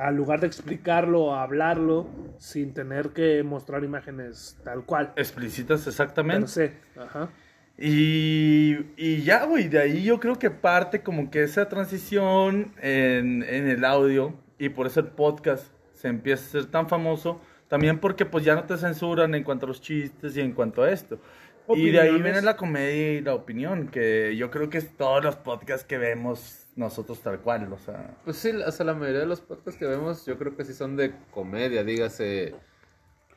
al 0.00 0.16
lugar 0.16 0.40
de 0.40 0.46
explicarlo 0.46 1.24
o 1.24 1.34
hablarlo, 1.34 2.08
sin 2.38 2.72
tener 2.72 3.10
que 3.10 3.42
mostrar 3.42 3.84
imágenes 3.84 4.58
tal 4.64 4.84
cual. 4.84 5.12
Explicitas 5.16 5.86
exactamente. 5.86 6.48
se. 6.48 6.72
Ajá. 6.98 7.28
Y, 7.76 8.76
y 8.96 9.22
ya, 9.22 9.44
güey, 9.44 9.68
de 9.68 9.80
ahí 9.80 10.02
yo 10.02 10.20
creo 10.20 10.38
que 10.38 10.50
parte 10.50 11.02
como 11.02 11.30
que 11.30 11.42
esa 11.42 11.68
transición 11.68 12.74
en, 12.80 13.42
en 13.42 13.68
el 13.68 13.84
audio 13.84 14.34
y 14.58 14.68
por 14.68 14.86
eso 14.86 15.00
el 15.00 15.06
podcast 15.06 15.72
se 15.94 16.08
empieza 16.08 16.44
a 16.44 16.62
ser 16.62 16.70
tan 16.70 16.88
famoso, 16.88 17.40
también 17.68 17.98
porque 17.98 18.26
pues 18.26 18.44
ya 18.44 18.54
no 18.54 18.64
te 18.64 18.76
censuran 18.76 19.34
en 19.34 19.44
cuanto 19.44 19.66
a 19.66 19.68
los 19.68 19.80
chistes 19.80 20.36
y 20.36 20.40
en 20.40 20.52
cuanto 20.52 20.82
a 20.82 20.90
esto. 20.90 21.18
Y 21.68 21.90
de 21.90 22.00
ahí 22.00 22.08
Opiniones. 22.08 22.32
viene 22.32 22.42
la 22.42 22.56
comedia 22.56 23.12
y 23.12 23.20
la 23.20 23.34
opinión, 23.34 23.88
que 23.88 24.36
yo 24.36 24.50
creo 24.50 24.68
que 24.70 24.78
es 24.78 24.96
todos 24.96 25.22
los 25.22 25.36
podcasts 25.36 25.86
que 25.86 25.98
vemos 25.98 26.59
nosotros 26.80 27.20
tal 27.20 27.38
cual, 27.40 27.72
o 27.72 27.78
sea... 27.78 28.16
Pues 28.24 28.36
sí, 28.38 28.50
o 28.50 28.72
sea, 28.72 28.86
la 28.86 28.94
mayoría 28.94 29.20
de 29.20 29.26
los 29.26 29.40
podcasts 29.40 29.78
que 29.78 29.86
vemos, 29.86 30.26
yo 30.26 30.36
creo 30.38 30.56
que 30.56 30.64
sí 30.64 30.74
son 30.74 30.96
de 30.96 31.12
comedia, 31.30 31.84
dígase, 31.84 32.54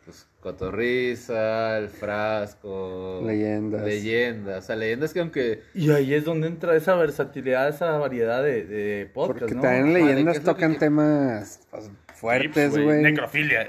pues, 0.06 0.28
Cotorrisa, 0.40 1.78
El 1.78 1.90
Frasco. 1.90 3.22
Leyendas. 3.26 3.84
Leyendas, 3.84 4.64
o 4.64 4.68
sea, 4.68 4.76
leyendas 4.76 5.14
que 5.14 5.20
aunque... 5.20 5.62
Y 5.76 5.92
ahí 5.92 6.14
es 6.14 6.26
donde 6.26 6.48
entra 6.48 6.76
esa 6.76 6.96
versatilidad, 6.96 7.70
esa 7.70 7.98
variedad 7.98 8.42
de, 8.42 8.66
de 8.66 9.06
podcasts, 9.14 9.42
Porque 9.42 9.56
¿no? 9.56 9.62
también 9.62 9.94
Vale, 9.94 10.00
¿qué 10.00 10.06
leyendas 10.06 10.40
que 10.40 10.46
tocan 10.46 10.78
temas 10.78 11.60
pues, 11.70 11.92
fuertes, 12.16 12.78
güey. 12.78 13.02
Necrofilia. 13.02 13.68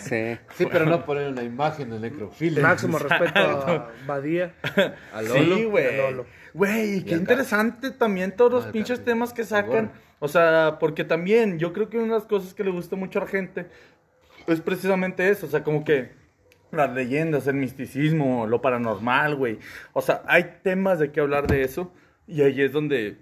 Sí. 0.00 0.38
Sí, 0.56 0.66
pero 0.70 0.86
no 0.86 1.04
ponen 1.04 1.28
una 1.32 1.42
imagen 1.42 1.90
de 1.90 1.98
necrofilia. 2.00 2.62
Máximo 2.62 2.98
respeto 3.00 3.38
a 3.40 3.90
Badía. 4.06 4.54
A 5.12 5.22
Lolo. 5.22 5.56
Sí, 5.56 5.64
güey. 5.64 5.86
Güey, 6.54 6.94
Y 6.98 7.02
qué 7.02 7.14
acá. 7.14 7.20
interesante 7.20 7.90
también 7.90 8.32
todos 8.34 8.52
los 8.52 8.66
Ah, 8.66 8.72
pinches 8.72 9.04
temas 9.04 9.32
que 9.32 9.44
sacan. 9.44 9.92
O 10.18 10.28
sea, 10.28 10.78
porque 10.80 11.04
también 11.04 11.58
yo 11.58 11.72
creo 11.72 11.90
que 11.90 11.98
una 11.98 12.14
de 12.14 12.20
las 12.20 12.24
cosas 12.28 12.54
que 12.54 12.64
le 12.64 12.70
gusta 12.70 12.96
mucho 12.96 13.18
a 13.18 13.24
la 13.24 13.28
gente 13.28 13.66
es 14.46 14.60
precisamente 14.60 15.28
eso. 15.28 15.46
O 15.46 15.50
sea, 15.50 15.62
como 15.62 15.84
que 15.84 16.12
las 16.72 16.92
leyendas, 16.94 17.46
el 17.46 17.56
misticismo, 17.56 18.46
lo 18.46 18.62
paranormal, 18.62 19.34
güey. 19.36 19.58
O 19.92 20.00
sea, 20.00 20.22
hay 20.26 20.58
temas 20.62 20.98
de 20.98 21.12
qué 21.12 21.20
hablar 21.20 21.46
de 21.46 21.62
eso. 21.62 21.92
Y 22.26 22.40
ahí 22.42 22.62
es 22.62 22.72
donde 22.72 23.18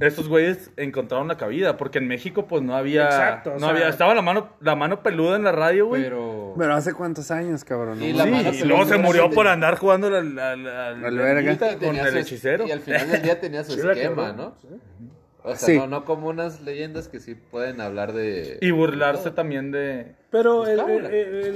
estos 0.00 0.28
güeyes 0.28 0.70
encontraron 0.76 1.28
la 1.28 1.36
cabida. 1.36 1.76
Porque 1.76 1.98
en 1.98 2.08
México, 2.08 2.46
pues 2.46 2.62
no 2.62 2.74
había. 2.76 3.04
Exacto, 3.04 3.50
o 3.50 3.54
no 3.54 3.60
sea- 3.60 3.68
había. 3.70 3.88
Estaba 3.88 4.14
la 4.14 4.22
mano, 4.22 4.50
la 4.60 4.74
mano 4.76 5.02
peluda 5.02 5.36
en 5.36 5.44
la 5.44 5.52
radio, 5.52 5.86
güey. 5.86 6.02
Pero... 6.02 6.54
Pero 6.58 6.74
hace 6.74 6.92
cuántos 6.94 7.30
años, 7.30 7.64
cabrón. 7.64 8.02
Y 8.02 8.12
No 8.12 8.18
la 8.18 8.24
Sí, 8.24 8.30
mames. 8.30 8.44
mano 8.46 8.56
y 8.58 8.68
luego 8.68 8.84
se 8.86 8.98
murió 8.98 9.28
de- 9.28 9.34
por 9.34 9.46
andar 9.48 9.76
jugando 9.76 10.10
la, 10.10 10.22
la, 10.22 10.56
la- 10.56 10.90
la- 10.92 11.06
Al 11.08 11.16
verga. 11.18 11.52
Y 11.52 11.76
con 11.84 11.96
el 11.96 12.16
hechicero. 12.16 12.66
Y 12.66 12.70
al 12.70 12.80
final 12.80 13.10
del 13.10 13.22
día 13.22 13.40
tenía 13.40 13.64
su 13.64 13.72
esquema. 13.90 14.32
¿no? 14.32 14.54
O 15.44 15.56
sea, 15.56 15.66
Sí. 15.68 15.76
no, 15.76 15.88
no 15.88 16.04
como 16.04 16.28
unas 16.28 16.60
leyendas 16.60 17.08
que 17.08 17.18
sí 17.18 17.34
pueden 17.34 17.80
hablar 17.80 18.12
de... 18.12 18.58
Y 18.60 18.70
burlarse 18.70 19.32
también 19.32 19.72
de... 19.72 20.14
Pero 20.30 20.58
Pues 20.58 20.78
el- 20.78 21.06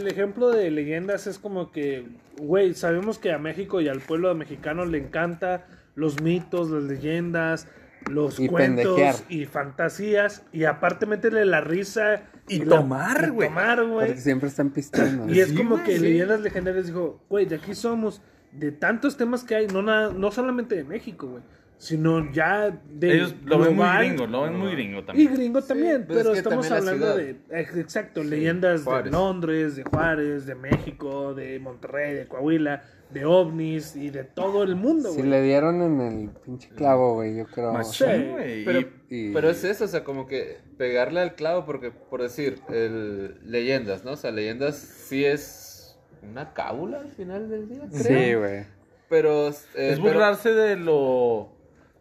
el 0.01 0.09
ejemplo 0.09 0.51
de 0.51 0.71
leyendas 0.73 1.29
es 1.29 1.39
como 1.39 1.71
que, 1.71 2.05
güey, 2.41 2.75
sabemos 2.75 3.19
que 3.21 3.31
a 3.33 3.39
México 3.39 3.81
y 3.81 3.89
al 3.89 4.01
pueblo 4.01 4.35
mexicano 4.35 4.85
le 4.87 4.99
encanta 4.99 5.67
los 5.95 6.21
mitos, 6.21 6.69
las 6.69 6.83
leyendas, 6.83 7.69
los 8.11 8.39
Y 8.41 8.49
cuentos 8.49 8.85
pendejear. 8.87 9.15
y 9.29 9.45
fantasías 9.47 10.45
y 10.53 10.65
aparte 10.65 11.07
meterle 11.07 11.45
la 11.45 11.61
risa 11.61 12.23
Y 12.49 12.61
tomar, 12.61 13.25
y 13.27 13.31
güey. 13.31 13.49
tomar, 13.49 13.85
güey. 13.85 14.07
Porque 14.09 14.21
siempre 14.21 14.49
están 14.49 14.71
pisteando. 14.71 15.33
Y 15.33 15.41
es 15.41 15.49
Sí, 15.49 15.57
como 15.57 15.83
que 15.83 15.97
sí. 15.97 16.03
Leyendas 16.03 16.41
Legendarias 16.41 16.87
dijo, 16.87 17.21
güey, 17.29 17.47
de 17.47 17.57
aquí 17.57 17.75
somos, 17.75 18.23
de 18.53 18.73
tantos 18.73 19.17
temas 19.17 19.45
que 19.45 19.55
hay, 19.57 19.67
no, 19.67 19.83
nada, 19.83 20.13
no 20.13 20.31
solamente 20.31 20.77
de 20.77 20.85
México, 20.85 21.27
güey, 21.27 21.43
sino 21.79 22.33
ya 22.33 22.71
de 22.89 23.13
Ellos 23.17 23.35
lo 23.45 23.59
ven 23.59 23.77
muy 23.77 23.87
gringo, 23.99 24.27
lo 24.27 24.43
ven 24.45 24.57
muy 24.57 24.73
gringo 24.73 25.01
Y 25.01 25.03
también. 25.03 25.35
gringo 25.35 25.63
también, 25.63 26.07
pues 26.07 26.19
pero 26.19 26.31
es 26.31 26.35
que 26.35 26.39
estamos 26.49 26.69
también 26.69 26.89
hablando 26.89 27.15
ciudad. 27.17 27.37
de, 27.51 27.61
ex- 27.61 27.77
exacto, 27.77 28.23
leyendas 28.25 28.85
de. 28.87 29.11
Londres, 29.11 29.77
de 29.77 29.83
Juárez, 29.85 30.47
de 30.47 30.55
México, 30.55 31.35
de 31.35 31.59
Monterrey, 31.59 32.15
de 32.15 32.27
Coahuila, 32.27 32.83
de 33.11 33.25
ovnis 33.25 33.95
y 33.97 34.11
de 34.11 34.25
todo 34.25 34.63
el 34.63 34.75
mundo, 34.77 35.11
Si 35.11 35.19
güey. 35.19 35.31
le 35.31 35.43
dieron 35.43 35.81
en 35.83 36.01
el 36.01 36.31
pinche 36.31 36.69
clavo, 36.71 37.15
güey, 37.15 37.37
yo 37.37 37.47
creo. 37.47 37.73
Machín, 37.73 38.07
Sí, 38.09 38.29
güey. 38.33 38.65
Pero, 38.65 38.81
Y- 39.09 39.33
pero 39.33 39.49
es 39.51 39.63
eso, 39.65 39.85
o 39.85 39.89
sea, 39.89 40.03
como 40.05 40.27
que 40.27 40.59
pegarle 40.77 41.21
al 41.21 41.35
clavo, 41.37 41.65
porque, 41.65 41.91
por 41.91 42.21
decir, 42.23 42.61
el, 42.69 43.39
leyendas, 43.51 44.05
¿no? 44.05 44.13
O 44.13 44.17
sea, 44.17 44.33
leyendas 44.33 44.77
sí 44.77 45.25
es 45.25 45.97
una 46.29 46.53
cábula 46.53 46.99
al 47.01 47.09
final 47.09 47.49
del 47.49 47.69
día, 47.69 47.83
creo. 47.91 48.03
Sí, 48.03 48.35
güey. 48.35 48.65
Pero... 49.09 49.49
eh, 49.49 49.51
es 49.51 49.65
pero- 49.75 50.03
burlarse 50.03 50.53
de 50.53 50.77
lo 50.77 51.53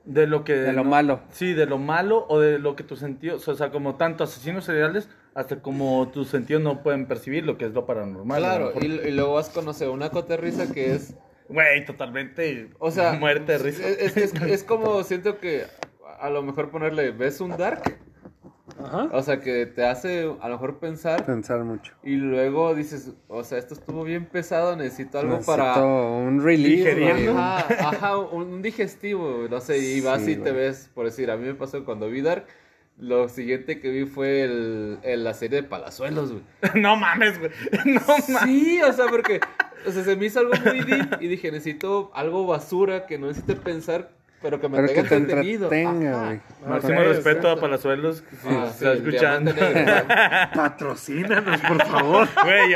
de 0.05 0.27
lo 0.27 0.43
que 0.43 0.53
De 0.53 0.71
lo 0.73 0.83
malo. 0.83 1.21
sí 1.31 1.53
de 1.53 1.65
lo 1.65 1.79
malo 1.79 2.25
o 2.29 2.39
de 2.39 2.59
lo 2.59 2.75
que 2.75 2.83
tus 2.83 2.99
sentidos 2.99 3.47
o 3.47 3.55
sea 3.55 3.71
como 3.71 3.95
tanto 3.95 4.23
asesinos 4.23 4.63
seriales 4.65 5.09
hasta 5.35 5.61
como 5.61 6.07
tus 6.11 6.29
sentidos 6.29 6.63
no 6.63 6.81
pueden 6.81 7.05
percibir 7.05 7.45
lo 7.45 7.57
que 7.57 7.65
es 7.65 7.73
lo 7.73 7.85
paranormal 7.85 8.43
a 8.43 8.47
lo 8.59 8.71
Claro, 8.71 8.81
mejor. 8.81 9.05
y, 9.05 9.09
y 9.09 9.11
luego 9.11 9.33
vas 9.33 9.49
a 9.49 9.53
conocer 9.53 9.89
una 9.89 10.09
coterriza 10.09 10.71
que 10.73 10.95
es... 10.95 11.13
güey 11.49 11.85
totalmente 11.85 12.69
O 12.79 12.89
sea, 12.89 13.13
muerte 13.13 13.51
de 13.51 13.57
risa 13.59 13.87
Es, 13.87 14.17
es, 14.17 14.33
es- 14.41 14.63
como 14.63 15.03
siento 15.03 15.37
que 15.39 15.65
a 16.19 16.29
lo 16.31 16.41
mejor 16.41 16.71
ponerle, 16.71 17.11
¿ves 17.11 17.39
un 17.41 17.51
dark? 17.57 17.83
Ajá. 18.83 19.09
O 19.13 19.21
sea, 19.21 19.39
que 19.41 19.65
te 19.67 19.85
hace 19.85 20.29
a 20.41 20.47
lo 20.49 20.55
mejor 20.55 20.79
pensar 20.79 21.25
Pensar 21.25 21.63
mucho. 21.63 21.93
y 22.03 22.15
luego 22.15 22.73
dices, 22.75 23.13
o 23.27 23.43
sea, 23.43 23.57
esto 23.57 23.73
estuvo 23.73 24.03
bien 24.03 24.25
pesado, 24.25 24.75
necesito 24.75 25.19
algo 25.19 25.33
Necesito 25.33 25.57
para... 25.57 25.85
un 25.85 26.41
güey. 26.41 27.27
Ajá, 27.27 27.65
ajá, 27.89 28.17
un 28.17 28.61
digestivo, 28.61 29.47
no 29.49 29.61
sé, 29.61 29.77
y 29.77 30.01
vas 30.01 30.21
Sí, 30.23 30.31
y 30.31 30.35
te 30.37 30.51
ves, 30.51 30.89
por 30.93 31.05
decir, 31.05 31.29
a 31.31 31.37
mí 31.37 31.45
me 31.45 31.53
pasó 31.55 31.85
cuando 31.85 32.09
vi 32.09 32.21
Dark, 32.21 32.45
lo 32.97 33.27
siguiente 33.29 33.79
que 33.81 33.89
vi 33.89 34.05
fue 34.05 34.43
el, 34.43 34.99
el- 35.03 35.23
la 35.23 35.33
serie 35.33 35.61
de 35.61 35.67
Palazuelos, 35.67 36.31
güey. 36.31 36.43
no 36.81 36.95
mames 36.95 37.37
güey 37.39 37.51
no 37.85 38.01
mames 38.07 38.25
Sí, 38.43 38.81
o 38.81 38.93
sea, 38.93 39.07
porque, 39.07 39.39
o 39.85 39.91
sea, 39.91 40.03
se 40.03 40.15
me 40.15 40.25
hizo 40.27 40.39
algo 40.39 40.53
muy 40.65 40.79
deep 40.81 41.17
y 41.21 41.27
dije, 41.27 41.51
necesito 41.51 42.11
algo 42.15 42.45
basura 42.47 43.05
que 43.05 43.17
no 43.17 43.27
necesite 43.27 43.55
pensar, 43.57 44.11
pero 44.41 44.61
que 44.61 44.69
me 44.69 44.75
Pero 44.77 44.87
que 44.87 44.93
tenga 44.95 45.09
te 45.09 45.15
entretenido. 45.17 45.65
entretenga, 45.73 46.41
máximo 46.67 46.99
respeto 47.01 47.29
exacto. 47.29 47.49
a 47.51 47.59
Palazuelos 47.59 48.23
si 48.41 48.47
Ah, 48.47 48.67
está 48.71 48.91
sí, 48.93 48.97
escuchando 48.99 49.51
Diamante 49.53 49.83
Negro, 49.85 50.05
Patrocínanos, 50.55 51.61
por 51.61 51.85
favor. 51.85 52.27
güey 52.43 52.69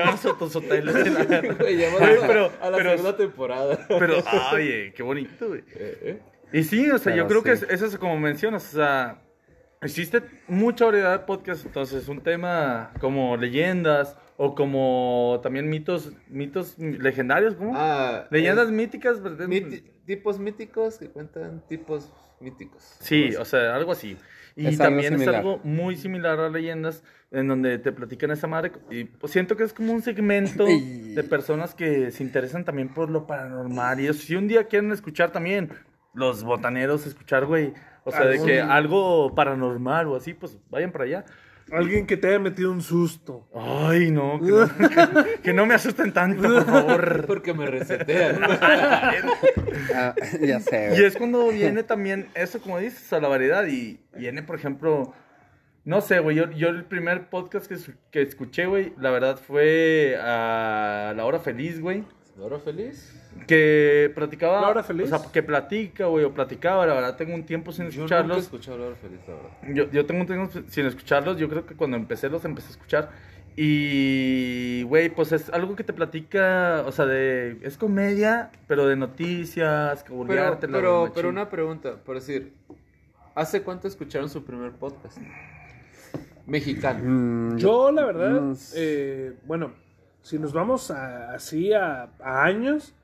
llevan 1.78 2.00
la- 2.02 2.08
güey, 2.08 2.24
a- 2.24 2.28
pero- 2.28 2.52
a 2.62 2.70
la 2.72 2.78
pero- 2.78 2.90
segunda 2.92 3.18
temporada. 3.18 3.80
pero 3.88 4.16
oye 4.54 4.94
qué 4.96 5.04
bonito 5.04 5.48
güey 5.48 5.64
Eh, 5.76 5.98
eh. 6.04 6.20
Y 6.52 6.64
sí, 6.64 6.90
o 6.90 6.98
sea, 6.98 7.16
yo 7.16 7.28
creo 7.28 7.40
sí. 7.42 7.46
que 7.46 7.52
es, 7.54 7.64
eso 7.70 7.86
es 7.86 7.96
como 7.98 8.18
mencionas, 8.18 8.74
o 8.74 8.78
sea, 8.78 9.22
existe 9.82 10.22
mucha 10.48 10.86
variedad 10.86 11.20
de 11.20 11.26
podcasts, 11.26 11.66
entonces 11.66 12.08
un 12.08 12.22
tema 12.22 12.92
como 13.00 13.38
leyendas 13.38 14.18
o 14.38 14.56
como 14.56 15.40
también 15.44 15.70
mitos, 15.70 16.12
mitos 16.28 16.78
legendarios, 16.78 17.56
¿cómo? 17.56 17.74
Ah, 17.76 18.26
leyendas 18.32 18.72
míticas, 18.72 19.22
¿verdad? 19.22 19.48
miti- 19.48 19.84
tipos 20.06 20.40
míticos 20.40 20.98
que 20.98 21.10
cuentan 21.10 21.62
tipos 21.68 22.12
míticos. 22.40 22.96
Sí, 23.00 23.36
o 23.36 23.44
sea, 23.46 23.76
algo 23.76 23.92
así. 23.92 24.18
Y 24.56 24.68
Es 24.68 24.80
algo 24.82 24.96
también 24.96 25.22
es 25.22 25.28
algo 25.28 25.60
muy 25.64 25.96
similar 25.96 26.40
a 26.40 26.50
leyendas, 26.50 27.04
en 27.32 27.48
donde 27.48 27.78
te 27.80 27.92
platican 27.92 28.32
esa 28.32 28.48
madre. 28.48 28.72
Y 28.90 29.06
pues 29.06 29.32
siento 29.32 29.56
que 29.56 29.64
es 29.64 29.74
como 29.74 29.94
un 29.94 30.02
segmento 30.02 30.66
de 31.16 31.24
personas 31.30 31.76
que 31.76 32.12
se 32.12 32.24
interesan 32.24 32.66
también 32.66 32.90
por 32.94 33.10
lo 33.10 33.28
paranormal. 33.28 34.00
Y 34.00 34.08
eso, 34.08 34.22
si 34.22 34.36
un 34.36 34.48
día 34.48 34.66
quieren 34.66 34.92
escuchar 34.92 35.32
también, 35.32 35.70
los 36.14 36.44
botaneros, 36.44 37.06
escuchar, 37.06 37.46
güey, 37.46 37.74
o 38.10 38.12
sea, 38.12 38.26
de 38.26 38.42
que 38.44 38.62
algo 38.62 39.34
paranormal 39.36 40.08
o 40.08 40.16
así, 40.16 40.34
pues 40.34 40.58
vayan 40.70 40.92
para 40.92 41.06
allá. 41.06 41.26
Alguien 41.72 42.08
que 42.08 42.18
te 42.18 42.28
haya 42.30 42.40
metido 42.40 42.72
un 42.72 42.82
susto. 42.82 43.48
Ay, 43.54 44.10
no, 44.10 44.40
que 44.40 44.50
no, 44.52 44.68
que- 45.24 45.42
que 45.44 45.54
no 45.54 45.68
me 45.68 45.76
asusten 45.76 46.12
tanto, 46.12 46.42
por 46.42 46.66
favor. 46.66 47.26
Porque 47.28 47.54
me 47.54 47.66
resetean. 47.68 48.40
Ah, 49.96 50.14
ya 50.42 50.60
sé, 50.60 50.94
Y 50.98 51.04
es 51.04 51.16
cuando 51.18 51.50
viene 51.50 51.84
también 51.84 52.28
eso, 52.36 52.62
como 52.62 52.78
dices, 52.80 53.12
a 53.14 53.20
la 53.20 53.28
variedad. 53.28 53.66
Y 53.68 54.00
viene, 54.16 54.44
por 54.44 54.56
ejemplo, 54.56 55.14
no 55.84 56.02
sé, 56.02 56.20
güey, 56.20 56.36
yo, 56.38 56.50
yo 56.52 56.70
el 56.70 56.86
primer 56.86 57.30
podcast 57.30 57.72
que 58.12 58.22
escuché, 58.22 58.66
güey, 58.68 58.94
la 59.00 59.10
verdad 59.12 59.38
fue 59.40 60.16
a 60.22 61.14
La 61.16 61.26
Hora 61.26 61.40
Feliz, 61.40 61.80
güey. 61.82 62.04
¿Loro 62.40 62.60
feliz? 62.60 63.14
Que 63.48 64.12
platicaba. 64.16 64.62
¿La 64.62 64.70
Hora 64.70 64.84
Feliz? 64.84 65.12
O 65.12 65.18
sea, 65.20 65.32
que 65.32 65.44
platica, 65.44 66.06
güey, 66.08 66.24
o 66.26 66.34
platicaba, 66.34 66.86
la 66.88 66.94
verdad, 66.94 67.16
tengo 67.18 67.36
un 67.36 67.44
tiempo 67.46 67.72
sin 67.72 67.90
Yo 67.90 68.02
nunca 68.02 68.16
he 68.16 68.20
escucharlos. 68.20 68.38
escuchado 68.46 68.78
Loro 68.78 68.96
feliz, 68.96 69.20
la 69.28 69.34
verdad. 69.36 69.50
Yo, 69.76 69.92
yo 69.92 70.06
tengo 70.06 70.22
un 70.22 70.28
tiempo 70.28 70.60
sin 70.70 70.86
escucharlos. 70.86 71.38
Yo 71.38 71.50
creo 71.50 71.66
que 71.66 71.76
cuando 71.76 71.98
empecé 71.98 72.30
los 72.30 72.44
empecé 72.46 72.68
a 72.70 72.72
escuchar. 72.72 73.10
Y, 73.56 74.84
güey, 74.84 75.10
pues 75.10 75.32
es 75.34 75.50
algo 75.50 75.76
que 75.76 75.84
te 75.84 75.92
platica, 75.94 76.84
o 76.86 76.92
sea, 76.94 77.06
de. 77.06 77.58
Es 77.62 77.78
comedia, 77.78 78.52
pero 78.68 78.88
de 78.88 78.96
noticias, 78.96 80.02
que 80.04 80.14
Pero, 80.28 81.10
pero, 81.14 81.30
una 81.30 81.50
pregunta, 81.50 81.96
por 82.06 82.16
decir, 82.16 82.54
¿hace 83.36 83.62
cuánto 83.62 83.88
escucharon 83.88 84.30
su 84.30 84.46
primer 84.46 84.72
podcast? 84.72 85.18
Mexicano. 86.46 87.02
Mm, 87.04 87.58
Yo, 87.58 87.92
la 87.92 88.06
verdad, 88.06 88.38
unos- 88.38 88.74
eh, 88.76 89.34
bueno, 89.46 89.72
si 90.22 90.38
nos 90.40 90.54
vamos 90.54 90.92
a- 90.92 91.34
así 91.34 91.74
a, 91.74 92.10
a 92.22 92.44
años, 92.44 92.96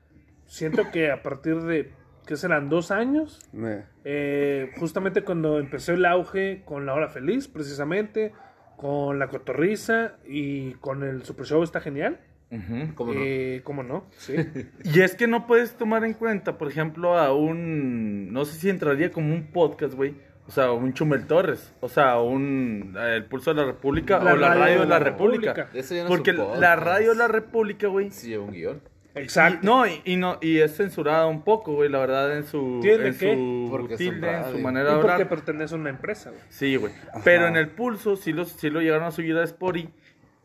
siento 0.46 0.90
que 0.92 1.10
a 1.10 1.22
partir 1.22 1.56
de, 1.62 1.90
¿qué 2.26 2.36
serán? 2.36 2.68
¿Dos 2.68 2.90
años? 2.90 3.40
me- 3.52 3.84
Eh, 4.04 4.70
justamente 4.78 5.22
cuando 5.22 5.58
empezó 5.58 5.92
el 5.92 6.04
auge 6.04 6.62
con 6.64 6.86
La 6.86 6.94
Hora 6.94 7.08
Feliz, 7.08 7.48
precisamente, 7.48 8.32
con 8.76 9.18
La 9.18 9.28
Cotorriza 9.28 10.16
y 10.26 10.72
con 10.74 11.02
el 11.02 11.22
Super 11.24 11.46
Show 11.46 11.62
está 11.62 11.80
genial. 11.80 12.20
Ujú. 12.52 12.94
¿Cómo 12.94 13.12
no? 13.14 13.20
Eh, 13.24 13.60
¿Cómo 13.64 13.82
no? 13.82 14.04
Sí. 14.18 14.34
Y 14.84 15.00
es 15.00 15.16
que 15.16 15.26
no 15.26 15.46
puedes 15.48 15.76
tomar 15.76 16.04
en 16.04 16.14
cuenta, 16.14 16.58
por 16.58 16.68
ejemplo, 16.68 17.18
a 17.18 17.34
un. 17.34 18.32
No 18.32 18.44
sé 18.44 18.60
si 18.60 18.70
entraría 18.70 19.10
como 19.10 19.34
un 19.34 19.48
podcast, 19.50 19.94
güey. 19.94 20.14
O 20.48 20.50
sea, 20.52 20.70
un 20.70 20.92
Chumel 20.94 21.26
Torres. 21.26 21.72
O 21.80 21.88
sea, 21.88 22.18
un. 22.20 22.96
El 22.98 23.24
Pulso 23.24 23.52
de 23.52 23.60
la 23.60 23.66
República. 23.66 24.18
o 24.18 24.36
la 24.36 24.54
Radio 24.54 24.80
de 24.80 24.86
la 24.86 24.98
República. 24.98 25.68
No 25.74 26.06
Porque 26.08 26.32
la 26.32 26.76
Radio 26.76 27.10
de 27.10 27.16
la 27.16 27.28
República, 27.28 27.88
güey. 27.88 28.10
Sí 28.10 28.28
lleva 28.28 28.44
un 28.44 28.52
guion. 28.52 28.80
Exacto. 29.16 29.60
Y- 29.62 29.66
no, 29.66 29.86
y, 29.86 30.02
y 30.04 30.16
no, 30.16 30.38
y 30.42 30.58
es 30.58 30.76
censurada 30.76 31.26
un 31.26 31.42
poco, 31.42 31.72
güey, 31.72 31.88
la 31.88 31.98
verdad, 31.98 32.36
en 32.36 32.44
su. 32.44 32.80
¿Tiene 32.82 33.08
en 33.08 33.14
su 33.14 33.88
tilde, 33.96 34.30
en 34.30 34.52
su 34.52 34.58
manera 34.58 34.90
de 34.90 34.92
y 34.92 35.00
porque 35.00 35.12
hablar. 35.12 35.28
pertenece 35.28 35.74
a 35.74 35.78
una 35.78 35.90
empresa, 35.90 36.30
güey. 36.30 36.42
Sí, 36.50 36.76
güey. 36.76 36.92
Pero 37.24 37.46
en 37.48 37.56
el 37.56 37.68
pulso 37.68 38.16
sí 38.16 38.32
lo, 38.32 38.44
sí 38.44 38.68
lo 38.68 38.80
llegaron 38.80 39.04
a 39.06 39.10
subir 39.10 39.36
a 39.36 39.44
Spotify. 39.44 39.88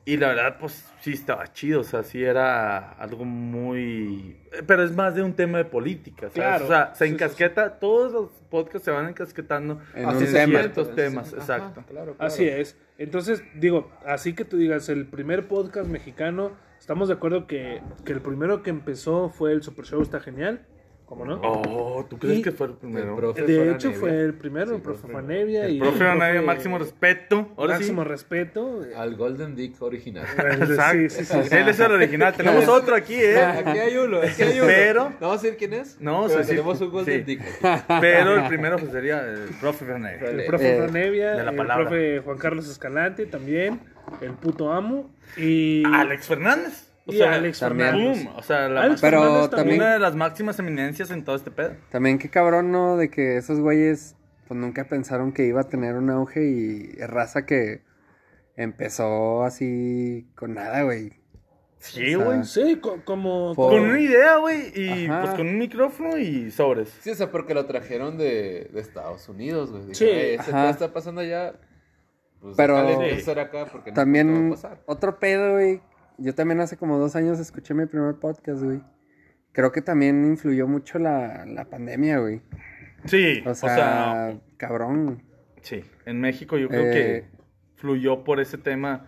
Y 0.03 0.17
la 0.17 0.29
verdad, 0.29 0.57
pues 0.59 0.85
sí 1.01 1.13
estaba 1.13 1.51
chido. 1.53 1.81
O 1.81 1.83
sea, 1.83 2.03
sí 2.03 2.23
era 2.23 2.91
algo 2.93 3.23
muy. 3.23 4.35
Pero 4.65 4.83
es 4.83 4.91
más 4.91 5.15
de 5.15 5.21
un 5.23 5.33
tema 5.33 5.59
de 5.59 5.65
política. 5.65 6.21
¿sabes? 6.21 6.33
Claro. 6.33 6.65
O 6.65 6.67
sea, 6.67 6.95
se 6.95 7.05
Sí, 7.05 7.09
sí, 7.09 7.13
encasqueta. 7.13 7.79
Todos 7.79 8.11
los 8.11 8.29
podcasts 8.49 8.85
se 8.85 8.91
van 8.91 9.09
encasquetando 9.09 9.79
En 9.93 10.07
hacia 10.07 10.27
un 10.27 10.33
tema. 10.33 10.59
ciertos 10.59 10.95
temas. 10.95 11.33
Exacto. 11.33 11.83
claro, 11.87 12.15
claro. 12.15 12.15
Así 12.19 12.47
es. 12.47 12.77
Entonces, 12.97 13.43
digo, 13.55 13.91
así 14.05 14.33
que 14.33 14.43
tú 14.45 14.57
digas, 14.57 14.89
el 14.89 15.05
primer 15.07 15.47
podcast 15.47 15.87
mexicano, 15.87 16.51
estamos 16.79 17.07
de 17.07 17.15
acuerdo 17.15 17.47
que, 17.47 17.81
que 18.03 18.13
el 18.13 18.21
primero 18.21 18.63
que 18.63 18.69
empezó 18.69 19.29
fue 19.29 19.51
el 19.53 19.61
Super 19.61 19.85
Show, 19.85 20.01
está 20.01 20.19
genial. 20.19 20.65
¿Cómo 21.11 21.25
no? 21.25 21.41
Oh, 21.43 22.05
¿tú 22.09 22.17
crees 22.17 22.39
Y- 22.39 22.41
que 22.41 22.53
fue 22.53 22.67
el 22.67 22.73
primero? 22.75 23.09
El 23.09 23.15
profe 23.17 23.41
de 23.41 23.71
hecho, 23.73 23.91
fue 23.91 24.17
el 24.21 24.33
primero, 24.33 24.69
Sí, 24.69 24.75
el 24.75 24.81
profe. 24.81 25.07
Fanevia. 25.09 25.65
el 25.65 25.75
y 25.75 25.79
profe 25.81 26.05
el 26.05 26.09
profe- 26.17 26.41
máximo 26.45 26.77
respeto. 26.79 27.49
Ahora 27.57 27.73
máximo 27.73 28.03
sí. 28.03 28.07
respeto. 28.07 28.79
Al 28.95 29.15
Golden 29.17 29.53
Dick 29.53 29.81
original. 29.81 30.25
Exacto. 30.37 31.09
Sí, 31.09 31.25
sí. 31.25 31.37
Él 31.51 31.67
es 31.67 31.79
el 31.81 31.91
original. 31.91 32.33
Tenemos 32.33 32.65
otro 32.69 32.95
aquí, 32.95 33.15
¿eh? 33.15 33.43
Aquí 33.43 33.77
hay 33.77 33.97
uno, 33.97 34.19
aquí 34.19 34.41
hay 34.41 34.57
uno. 34.59 34.67
Pero- 34.67 35.09
¿No 35.09 35.27
vamos 35.27 35.39
a 35.39 35.41
decir 35.43 35.57
quién 35.59 35.73
es? 35.73 35.99
No, 35.99 36.27
Pero 36.27 36.39
sí, 36.39 36.43
sí. 36.45 36.49
tenemos 36.51 36.79
un 36.79 36.89
Golden 36.91 37.17
Sí. 37.19 37.23
Dick. 37.25 37.41
Pero 37.99 38.35
el 38.41 38.47
primero 38.47 38.77
pues, 38.77 38.93
sería 38.93 39.19
el 39.19 39.49
profe 39.59 39.91
Anaya. 39.93 40.29
El 40.29 40.45
profe 40.45 40.77
Eh, 40.77 40.79
Fanevia, 40.87 41.31
de 41.35 41.43
la 41.43 41.51
el 41.51 41.57
palabra. 41.57 41.89
profe 41.89 42.19
Juan 42.23 42.37
Carlos 42.37 42.69
Escalante 42.69 43.25
también, 43.25 43.81
el 44.21 44.31
puto 44.31 44.71
amo. 44.71 45.11
Y, 45.35 45.83
Alex 45.93 46.27
Fernández. 46.27 46.87
O 47.15 47.17
sea, 47.17 47.33
Alex 47.33 47.59
también. 47.59 47.89
Fernández. 47.89 48.23
boom, 48.25 48.35
o 48.37 48.43
sea, 48.43 48.69
la 48.69 48.81
Alex 48.83 49.01
Pero 49.01 49.21
Fernández 49.21 49.49
también- 49.51 49.81
una 49.81 49.93
de 49.93 49.99
las 49.99 50.15
máximas 50.15 50.59
eminencias 50.59 51.11
en 51.11 51.23
todo 51.23 51.35
este 51.35 51.51
pedo. 51.51 51.75
También 51.89 52.17
qué 52.19 52.29
cabrón, 52.29 52.71
¿no? 52.71 52.97
De 52.97 53.09
que 53.09 53.37
esos 53.37 53.59
güeyes, 53.59 54.15
pues 54.47 54.59
nunca 54.59 54.85
pensaron 54.85 55.31
que 55.31 55.45
iba 55.45 55.61
a 55.61 55.69
tener 55.69 55.95
un 55.95 56.09
auge 56.09 56.43
y 56.43 56.95
raza 57.05 57.45
que 57.45 57.81
empezó 58.55 59.43
así 59.43 60.27
con 60.35 60.53
nada, 60.55 60.83
güey. 60.83 61.13
Sí, 61.79 62.13
O 62.13 62.19
sea, 62.19 62.25
güey. 62.27 62.43
Sí, 62.43 62.75
co- 62.79 62.99
como... 63.03 63.55
Por- 63.55 63.71
Con 63.71 63.81
una 63.89 63.99
idea, 63.99 64.37
güey, 64.37 64.71
y 64.75 65.07
Ajá. 65.07 65.21
pues 65.23 65.33
con 65.33 65.47
un 65.47 65.57
micrófono 65.57 66.15
y 66.17 66.51
sobres. 66.51 66.89
Sí, 67.01 67.09
o 67.09 67.15
sea, 67.15 67.31
porque 67.31 67.55
lo 67.55 67.65
trajeron 67.65 68.19
de, 68.19 68.69
de 68.71 68.79
Estados 68.81 69.27
Unidos, 69.29 69.71
güey. 69.71 69.95
Sí, 69.95 70.05
"Ey, 70.05 70.35
ese 70.35 70.69
está 70.69 70.93
pasando 70.93 71.21
allá. 71.21 71.53
Pues 72.39 72.55
Pero- 72.55 72.77
acá 72.77 73.65
porque 73.71 73.91
no 73.91 73.95
También 73.95 74.51
pasar. 74.51 74.81
otro 74.85 75.17
pedo, 75.19 75.53
güey. 75.53 75.81
Yo 76.21 76.35
también 76.35 76.59
hace 76.61 76.77
como 76.77 76.97
dos 76.97 77.15
años 77.15 77.39
escuché 77.39 77.73
mi 77.73 77.85
primer 77.85 78.15
podcast, 78.15 78.61
güey. 78.63 78.81
Creo 79.51 79.71
que 79.71 79.81
también 79.81 80.23
influyó 80.25 80.67
mucho 80.67 80.99
la, 80.99 81.45
la 81.45 81.65
pandemia, 81.65 82.19
güey. 82.19 82.41
Sí, 83.05 83.43
O 83.45 83.53
sea, 83.55 84.37
cabrón. 84.57 85.23
Sí, 85.61 85.83
en 86.05 86.21
México 86.21 86.57
yo 86.57 86.69
creo 86.69 86.85
Eh, 86.85 86.91
que 86.93 87.25
fluyó 87.75 88.23
por 88.23 88.39
ese 88.39 88.57
tema, 88.57 89.07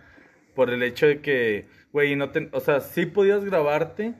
por 0.54 0.70
el 0.70 0.82
hecho 0.82 1.06
de 1.06 1.20
que, 1.20 1.68
güey, 1.92 2.16
no 2.16 2.30
te, 2.30 2.48
o 2.52 2.60
sea, 2.60 2.80
sí 2.80 3.06
podías 3.06 3.44
grabarte, 3.44 4.14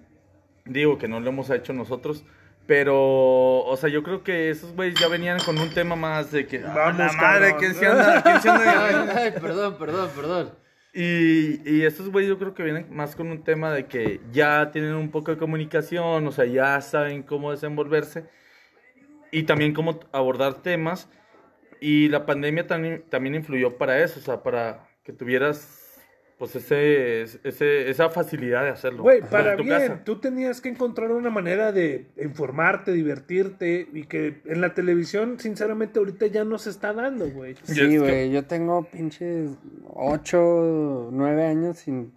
digo 0.64 0.96
que 0.98 1.08
no 1.08 1.20
lo 1.20 1.28
hemos 1.30 1.50
hecho 1.50 1.72
nosotros, 1.72 2.24
pero, 2.66 2.96
o 3.64 3.76
sea, 3.76 3.90
yo 3.90 4.02
creo 4.02 4.22
que 4.22 4.50
esos 4.50 4.74
güeyes 4.74 4.98
ya 4.98 5.08
venían 5.08 5.38
con 5.44 5.58
un 5.58 5.70
tema 5.70 5.96
más 5.96 6.30
de 6.30 6.46
que, 6.46 6.58
ah, 6.64 6.72
Vamos, 6.74 6.98
la 6.98 7.12
madre, 7.20 7.50
cabrón. 7.50 7.58
¿quién 7.58 7.74
se 7.74 7.86
anda? 7.86 8.22
¿Quién 8.22 8.40
se 8.40 8.48
Ay, 8.48 8.94
anda? 8.94 9.14
ay, 9.16 9.30
perdón, 9.32 9.76
perdón, 9.78 10.10
perdón. 10.16 10.63
Y, 10.94 11.60
y 11.68 11.82
estos 11.82 12.08
güeyes 12.10 12.28
yo 12.28 12.38
creo 12.38 12.54
que 12.54 12.62
vienen 12.62 12.86
más 12.90 13.16
con 13.16 13.28
un 13.30 13.42
tema 13.42 13.72
de 13.72 13.86
que 13.86 14.20
ya 14.32 14.70
tienen 14.70 14.94
un 14.94 15.10
poco 15.10 15.32
de 15.32 15.38
comunicación, 15.38 16.26
o 16.26 16.30
sea, 16.30 16.44
ya 16.44 16.80
saben 16.80 17.24
cómo 17.24 17.50
desenvolverse 17.50 18.26
y 19.32 19.42
también 19.42 19.74
cómo 19.74 19.98
abordar 20.12 20.62
temas. 20.62 21.08
Y 21.80 22.08
la 22.08 22.24
pandemia 22.26 22.66
también, 22.68 23.04
también 23.10 23.34
influyó 23.34 23.76
para 23.76 24.02
eso, 24.02 24.20
o 24.20 24.22
sea, 24.22 24.42
para 24.42 24.88
que 25.02 25.12
tuvieras 25.12 25.83
pues 26.38 26.56
ese, 26.56 27.22
ese, 27.22 27.88
esa 27.88 28.10
facilidad 28.10 28.62
de 28.64 28.70
hacerlo. 28.70 29.02
Güey, 29.04 29.20
para 29.22 29.56
tu 29.56 29.62
bien, 29.62 29.78
casa. 29.78 30.00
tú 30.04 30.18
tenías 30.18 30.60
que 30.60 30.68
encontrar 30.68 31.12
una 31.12 31.30
manera 31.30 31.70
de 31.70 32.06
informarte, 32.20 32.92
divertirte 32.92 33.88
y 33.92 34.04
que 34.04 34.42
en 34.44 34.60
la 34.60 34.74
televisión, 34.74 35.38
sinceramente, 35.38 36.00
ahorita 36.00 36.26
ya 36.26 36.44
no 36.44 36.58
se 36.58 36.70
está 36.70 36.92
dando, 36.92 37.30
güey. 37.30 37.54
Sí, 37.62 37.74
que- 37.88 37.98
güey, 37.98 38.30
yo 38.32 38.44
tengo 38.46 38.82
pinches 38.84 39.50
8, 39.94 41.08
9 41.12 41.44
años 41.46 41.78
sin, 41.78 42.12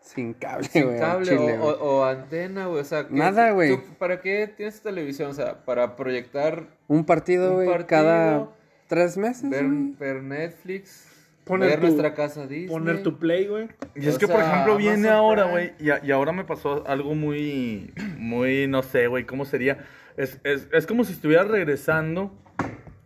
sin 0.00 0.32
cable, 0.34 0.66
Sin 0.68 0.84
güey. 0.84 0.94
al 0.96 1.00
cable 1.00 1.26
chile, 1.26 1.38
o, 1.38 1.44
güey. 1.44 1.58
o- 1.58 1.98
o 1.98 2.04
antena, 2.04 2.66
güey. 2.66 2.80
O 2.80 2.84
sea, 2.84 3.06
¿qué- 3.06 3.14
Nada, 3.14 3.50
güey. 3.52 3.78
¿Para 3.98 4.20
qué 4.20 4.52
tienes 4.56 4.80
televisión? 4.80 5.30
O 5.30 5.34
sea, 5.34 5.64
para 5.64 5.94
proyectar, 5.96 6.66
Un 6.88 7.04
partido, 7.04 7.54
güey, 7.54 7.68
cada 7.86 8.48
tres 8.86 9.16
meses. 9.18 9.48
ver, 9.50 9.66
ver 9.98 10.22
Netflix, 10.22 11.17
Poner 11.48 11.70
ver 11.70 11.80
tu- 11.80 11.86
nuestra 11.86 12.14
casa 12.14 12.46
Disney. 12.46 12.68
Poner 12.68 13.02
tu 13.02 13.18
play, 13.18 13.46
güey. 13.46 13.68
Y 13.96 14.06
es 14.06 14.16
O 14.16 14.18
que, 14.18 14.28
por 14.28 14.40
ejemplo, 14.40 14.76
viene 14.76 15.08
ahora, 15.08 15.44
güey, 15.44 15.72
y, 15.80 16.10
ahora 16.10 16.32
me 16.32 16.44
pasó 16.44 16.84
algo 16.86 17.14
muy, 17.14 17.92
muy, 18.18 18.66
no 18.68 18.82
sé, 18.82 19.06
güey, 19.08 19.24
¿cómo 19.24 19.44
sería? 19.44 19.78
Es, 20.16 20.40
es, 20.44 20.68
es 20.72 20.86
como 20.86 21.04
si 21.04 21.12
estuviera 21.12 21.44
regresando 21.44 22.32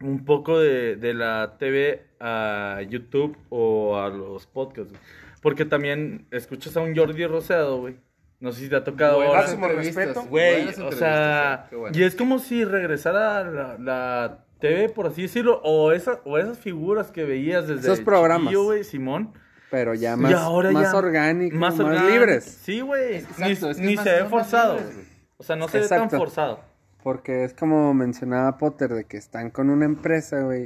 un 0.02 0.24
poco 0.24 0.58
de, 0.58 0.96
de 0.96 1.14
la 1.14 1.56
TV 1.58 2.04
a 2.20 2.80
YouTube 2.88 3.36
o 3.48 3.98
a 3.98 4.08
los 4.08 4.46
podcasts, 4.46 4.90
güey. 4.92 5.02
Porque 5.40 5.64
también 5.64 6.26
escuchas 6.30 6.76
a 6.76 6.80
un 6.80 6.96
Jordi 6.96 7.26
Rosado, 7.26 7.78
güey. 7.80 7.96
No 8.40 8.50
sé 8.52 8.62
si 8.62 8.68
te 8.68 8.76
ha 8.76 8.82
tocado 8.84 9.16
Buenas 9.18 9.52
ahora. 9.54 9.74
Respeto. 9.74 10.24
Güey, 10.24 10.68
o 10.68 10.92
sea, 10.92 11.68
bueno. 11.70 11.96
y 11.96 12.02
es 12.02 12.16
como 12.16 12.38
si 12.40 12.64
regresara 12.64 13.44
la, 13.44 13.78
la 13.78 14.44
TV, 14.62 14.88
por 14.88 15.06
así 15.08 15.22
decirlo, 15.22 15.60
o, 15.64 15.92
esa, 15.92 16.20
o 16.24 16.38
esas 16.38 16.58
figuras 16.58 17.10
que 17.10 17.24
veías 17.24 17.68
desde 17.68 17.82
Esos 17.92 18.00
programas. 18.00 18.44
chiquillo, 18.48 18.64
güey, 18.64 18.84
Simón. 18.84 19.32
Pero 19.70 19.94
ya 19.94 20.16
más, 20.16 20.32
ahora 20.34 20.70
más 20.70 20.92
ya- 20.92 20.96
orgánico, 20.98 21.56
más, 21.56 21.78
orgánico. 21.80 22.08
libres. 22.10 22.44
Sí, 22.44 22.80
güey. 22.80 23.24
Ni, 23.38 23.52
es 23.52 23.60
que 23.64 23.74
ni 23.82 23.94
más- 23.96 24.04
se 24.04 24.10
ve 24.12 24.24
forzado. 24.26 24.76
libres. 24.76 24.96
O 25.38 25.42
sea, 25.42 25.56
no 25.56 25.68
se 25.68 25.80
ve 25.80 25.88
tan 25.88 26.08
forzado. 26.10 26.60
Porque 27.02 27.44
es 27.44 27.52
como 27.54 27.92
mencionaba 27.94 28.58
Potter, 28.58 28.90
de 28.94 29.04
que 29.04 29.16
están 29.16 29.50
con 29.50 29.70
una 29.70 29.84
empresa, 29.86 30.40
güey, 30.42 30.62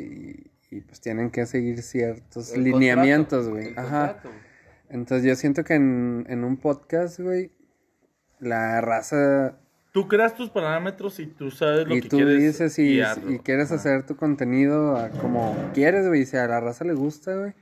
y, 0.70 0.76
y 0.76 0.80
pues 0.82 1.00
tienen 1.00 1.30
que 1.30 1.46
seguir 1.46 1.82
ciertos 1.82 2.52
El 2.52 2.64
lineamientos, 2.64 3.48
güey. 3.48 3.72
Ajá. 3.76 4.14
contrato. 4.22 4.30
Entonces 4.90 5.26
yo 5.26 5.34
siento 5.36 5.64
que 5.64 5.74
en, 5.74 6.26
en 6.28 6.44
un 6.44 6.56
podcast, 6.58 7.18
güey, 7.20 7.52
la 8.38 8.80
raza... 8.80 9.56
Tú 9.96 10.08
creas 10.08 10.34
tus 10.34 10.50
parámetros 10.50 11.18
y 11.20 11.26
tú 11.26 11.50
sabes 11.50 11.88
lo 11.88 11.96
y 11.96 12.02
que 12.02 12.10
tú 12.10 12.18
quieres 12.18 12.38
dices 12.38 12.78
y, 12.78 12.96
guiarlo. 12.96 13.32
y 13.32 13.38
quieres 13.38 13.72
hacer 13.72 14.04
tu 14.04 14.14
contenido 14.14 14.94
a 14.94 15.08
como 15.08 15.56
quieres, 15.72 16.06
güey, 16.06 16.20
y 16.20 16.26
si 16.26 16.36
a 16.36 16.46
la 16.46 16.60
raza 16.60 16.84
le 16.84 16.92
gusta, 16.92 17.34
güey, 17.34 17.54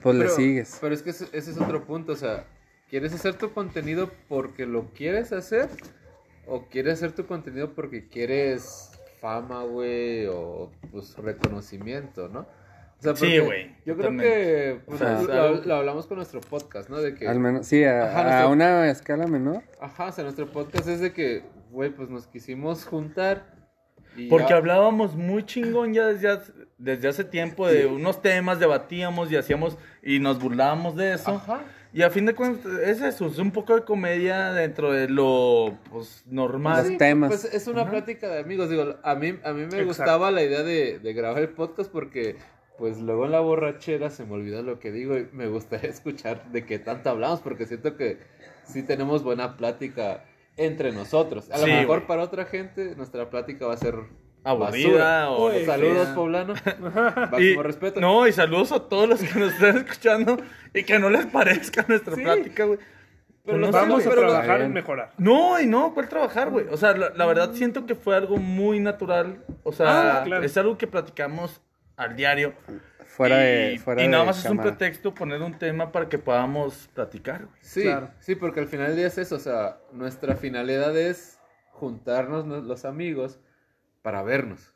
pues 0.00 0.14
le 0.14 0.28
sigues. 0.28 0.78
Pero 0.80 0.94
es 0.94 1.02
que 1.02 1.10
ese, 1.10 1.24
ese 1.32 1.50
es 1.50 1.60
otro 1.60 1.82
punto, 1.82 2.12
o 2.12 2.16
sea, 2.16 2.44
¿quieres 2.88 3.12
hacer 3.14 3.34
tu 3.34 3.52
contenido 3.52 4.12
porque 4.28 4.64
lo 4.64 4.90
quieres 4.94 5.32
hacer? 5.32 5.68
¿O 6.46 6.66
quieres 6.66 6.98
hacer 6.98 7.16
tu 7.16 7.26
contenido 7.26 7.74
porque 7.74 8.06
quieres 8.06 8.92
fama, 9.20 9.64
güey, 9.64 10.26
o 10.26 10.70
pues 10.92 11.16
reconocimiento, 11.16 12.28
¿no? 12.28 12.46
O 13.00 13.02
sea, 13.02 13.16
Sí, 13.16 13.38
güey, 13.38 13.74
Yo 13.86 13.96
creo 13.96 14.16
que 14.16 14.80
pues, 14.86 15.00
O 15.00 15.04
sea, 15.04 15.22
lo, 15.22 15.64
lo- 15.64 15.74
hablamos 15.74 16.06
con 16.06 16.18
nuestro 16.18 16.40
podcast, 16.40 16.88
¿no? 16.90 16.98
De 16.98 17.14
que, 17.14 17.26
Al 17.26 17.40
menos, 17.40 17.66
sí, 17.66 17.82
a, 17.84 18.04
Ajá, 18.10 18.20
a 18.20 18.24
nuestro- 18.24 18.50
una 18.52 18.90
escala 18.90 19.26
menor. 19.26 19.62
ajá, 19.80 20.06
o 20.06 20.12
sea, 20.12 20.24
nuestro 20.24 20.46
podcast 20.52 20.86
es 20.88 21.00
de 21.00 21.12
que, 21.12 21.42
güey, 21.70 21.90
pues 21.90 22.10
nos 22.10 22.26
quisimos 22.26 22.84
juntar. 22.84 23.58
Y 24.16 24.28
Porque 24.28 24.50
ya- 24.50 24.56
hablábamos 24.56 25.14
muy 25.16 25.44
chingón 25.46 25.94
ya 25.94 26.06
desde 26.08 26.28
hace, 26.28 26.52
desde 26.78 27.08
hace 27.08 27.24
tiempo 27.24 27.66
de 27.68 27.86
unos 27.86 28.20
temas, 28.20 28.58
debatíamos 28.60 29.30
y 29.32 29.36
hacíamos 29.36 29.78
y 30.02 30.18
nos 30.18 30.38
burlábamos 30.40 30.96
de 30.96 31.14
eso. 31.14 31.30
Ajá. 31.36 31.60
Y 31.92 32.02
a 32.02 32.10
fin 32.10 32.26
de 32.26 32.34
cuentas 32.34 32.72
es 32.84 33.00
eso, 33.02 33.26
es 33.26 33.38
un 33.38 33.50
poco 33.50 33.74
de 33.74 33.82
comedia 33.84 34.52
dentro 34.52 34.92
de 34.92 35.08
lo 35.08 35.76
pues, 35.90 36.22
normal. 36.26 36.86
Los 36.88 36.98
temas. 36.98 37.28
Pues 37.30 37.44
es 37.52 37.66
una 37.66 37.88
plática 37.88 38.28
de 38.28 38.40
amigos. 38.40 38.68
Digo, 38.70 38.96
a 39.02 39.14
mí, 39.16 39.38
a 39.42 39.52
mí 39.52 39.60
me 39.60 39.64
Exacto. 39.64 39.84
gustaba 39.86 40.30
la 40.30 40.42
idea 40.42 40.62
de, 40.62 40.98
de 41.00 41.12
grabar 41.14 41.42
el 41.42 41.48
podcast 41.48 41.90
porque, 41.90 42.36
pues 42.80 42.98
luego 42.98 43.26
en 43.26 43.30
la 43.32 43.40
borrachera 43.40 44.08
se 44.10 44.24
me 44.24 44.32
olvida 44.32 44.62
lo 44.62 44.80
que 44.80 44.90
digo 44.90 45.16
y 45.18 45.28
me 45.32 45.46
gustaría 45.48 45.90
escuchar 45.90 46.50
de 46.50 46.64
qué 46.64 46.78
tanto 46.80 47.10
hablamos 47.10 47.40
porque 47.40 47.66
siento 47.66 47.96
que 47.96 48.18
sí 48.64 48.82
tenemos 48.82 49.22
buena 49.22 49.56
plática 49.56 50.24
entre 50.56 50.90
nosotros. 50.90 51.50
A 51.50 51.58
lo 51.58 51.64
Sí, 51.66 51.70
mejor 51.70 51.98
güey. 51.98 52.06
para 52.08 52.22
otra 52.22 52.46
gente 52.46 52.96
nuestra 52.96 53.30
plática 53.30 53.66
va 53.66 53.74
a 53.74 53.76
ser 53.76 53.94
Aburrida 54.42 55.26
basura. 55.26 55.30
o 55.30 55.50
que 55.50 55.66
Saludos, 55.66 56.04
sea. 56.06 56.14
poblano. 56.14 56.54
Y- 57.38 57.54
respeto. 57.56 58.00
No, 58.00 58.26
y 58.26 58.32
saludos 58.32 58.72
a 58.72 58.80
todos 58.88 59.08
los 59.08 59.22
que 59.22 59.38
nos 59.38 59.52
están 59.52 59.76
escuchando 59.76 60.38
y 60.74 60.82
que 60.84 60.98
no 60.98 61.10
les 61.10 61.26
parezca 61.26 61.84
nuestra 61.86 62.14
Sí. 62.16 62.22
plática, 62.22 62.64
güey. 62.64 62.78
Pero 63.44 63.58
no 63.58 63.66
los 63.66 63.74
sé, 63.74 63.80
Vamos 63.82 64.06
a 64.06 64.10
trabajar 64.10 64.56
bien. 64.56 64.62
en 64.66 64.72
mejorar. 64.72 65.12
No, 65.18 65.60
y 65.60 65.66
no, 65.66 65.92
¿cuál 65.94 66.08
trabajar, 66.08 66.50
güey? 66.50 66.66
O 66.70 66.76
sea, 66.76 66.94
la, 66.96 67.10
la 67.14 67.26
verdad 67.26 67.52
siento 67.54 67.84
que 67.86 67.94
fue 67.94 68.16
algo 68.16 68.36
muy 68.38 68.80
natural. 68.80 69.44
O 69.62 69.72
sea, 69.72 70.20
Ah, 70.20 70.24
claro. 70.24 70.44
es 70.44 70.56
algo 70.56 70.76
que 70.78 70.86
platicamos 70.86 71.60
al 72.00 72.16
diario. 72.16 72.54
Fuera 73.06 73.36
y, 73.42 73.72
de 73.72 73.78
fuera 73.78 74.02
y 74.02 74.08
nada 74.08 74.22
de 74.22 74.26
más 74.28 74.44
es 74.44 74.50
un 74.50 74.58
pretexto 74.58 75.12
poner 75.14 75.42
un 75.42 75.58
tema 75.58 75.90
para 75.92 76.08
que 76.08 76.18
podamos 76.18 76.88
platicar, 76.94 77.46
güey. 77.46 77.58
Sí, 77.60 77.82
Claro. 77.82 78.10
sí, 78.20 78.34
porque 78.36 78.60
al 78.60 78.66
final 78.68 78.88
del 78.88 78.96
día 78.96 79.06
es 79.08 79.18
eso, 79.18 79.36
o 79.36 79.40
sea, 79.40 79.78
nuestra 79.92 80.36
finalidad 80.36 80.96
es 80.96 81.38
juntarnos 81.72 82.46
nos- 82.46 82.64
los 82.64 82.84
amigos 82.84 83.40
para 84.02 84.22
vernos. 84.22 84.74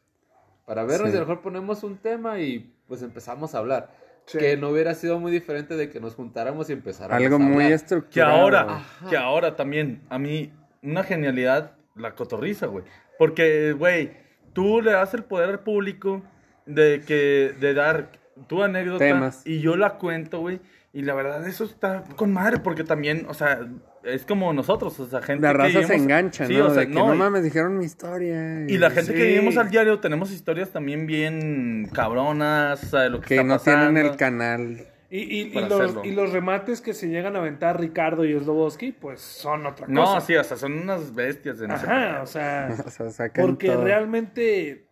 Para 0.66 0.84
vernos 0.84 1.10
Sí. 1.10 1.14
y 1.14 1.16
a 1.18 1.20
lo 1.20 1.26
mejor 1.26 1.42
ponemos 1.42 1.82
un 1.84 1.96
tema 1.98 2.40
y 2.40 2.74
pues 2.88 3.02
empezamos 3.02 3.54
a 3.54 3.58
hablar. 3.58 3.90
Sí. 4.26 4.38
Que 4.38 4.56
no 4.56 4.70
hubiera 4.70 4.94
sido 4.94 5.18
muy 5.20 5.30
diferente 5.30 5.76
de 5.76 5.90
que 5.90 6.00
nos 6.00 6.14
juntáramos 6.14 6.70
y 6.70 6.72
empezáramos 6.72 7.22
Algo 7.22 7.36
a 7.36 7.38
muy 7.38 7.52
hablar. 7.64 7.68
Que 7.68 7.74
estructurado. 7.74 8.32
ahora. 8.32 8.60
Ajá. 8.62 9.10
que 9.10 9.16
ahora 9.16 9.54
también, 9.56 10.02
a 10.08 10.18
mí, 10.18 10.52
una 10.82 11.04
genialidad, 11.04 11.72
la 11.94 12.14
cotorriza, 12.14 12.66
güey. 12.66 12.84
Porque, 13.18 13.72
güey, 13.72 14.12
tú 14.54 14.80
le 14.82 14.92
das 14.92 15.12
el 15.14 15.24
poder 15.24 15.50
al 15.50 15.60
público 15.60 16.22
de 16.66 17.02
que, 17.06 17.54
de 17.60 17.74
dar 17.74 18.08
tu 18.48 18.62
anécdota 18.62 19.04
Temas. 19.04 19.42
y 19.44 19.60
yo 19.60 19.76
la 19.76 19.94
cuento, 19.98 20.40
güey. 20.40 20.60
Y 20.92 21.02
la 21.02 21.14
verdad, 21.14 21.46
eso 21.48 21.64
está 21.64 22.04
con 22.14 22.32
madre, 22.32 22.58
porque 22.60 22.84
también, 22.84 23.26
o 23.28 23.34
sea, 23.34 23.60
es 24.04 24.24
como 24.24 24.52
nosotros, 24.52 24.98
o 25.00 25.06
sea, 25.06 25.22
gente 25.22 25.42
La 25.42 25.50
que 25.52 25.58
raza 25.58 25.72
se 25.72 25.78
vivimos- 25.80 26.02
engancha, 26.02 26.46
Sí, 26.46 26.56
¿no? 26.56 26.66
o 26.66 26.70
sea, 26.70 26.80
de 26.82 26.86
que 26.88 26.94
no, 26.94 27.08
no, 27.08 27.14
y- 27.14 27.18
mames, 27.18 27.42
dijeron 27.42 27.76
mi 27.78 27.84
historia. 27.84 28.60
Y 28.68 28.78
la 28.78 28.90
gente 28.90 29.12
que 29.12 29.24
vivimos 29.24 29.56
al 29.56 29.70
diario 29.70 29.98
tenemos 29.98 30.30
historias 30.30 30.70
también 30.70 31.06
bien 31.06 31.88
cabronas, 31.92 32.82
o 32.84 32.86
sea, 32.86 33.00
de 33.00 33.10
lo 33.10 33.20
que, 33.20 33.26
que 33.26 33.34
está 33.40 33.44
no 33.44 33.58
tienen 33.58 33.96
el 33.96 34.16
canal. 34.16 34.86
Y, 35.10 35.18
y- 35.18 35.50
los, 35.68 35.94
y 36.04 36.12
los 36.12 36.32
remates 36.32 36.80
que 36.80 36.92
se 36.94 37.08
llegan 37.08 37.34
a 37.34 37.40
aventar 37.40 37.80
Ricardo 37.80 38.24
y 38.24 38.38
Sloboski, 38.38 38.92
pues 38.92 39.20
son 39.20 39.66
otra 39.66 39.86
No, 39.88 40.04
cosa. 40.04 40.20
sí, 40.20 40.36
o 40.36 40.44
sea, 40.44 40.56
son 40.56 40.74
unas 40.78 41.12
bestias 41.14 41.60
en 41.60 41.70
ese 41.72 41.86
Ajá, 41.86 42.20
o 42.22 42.26
sea, 42.26 42.68
O 42.86 42.90
sea, 42.90 43.10
sacan 43.10 43.44
porque 43.46 43.66
todo. 43.68 43.82
realmente, 43.84 44.86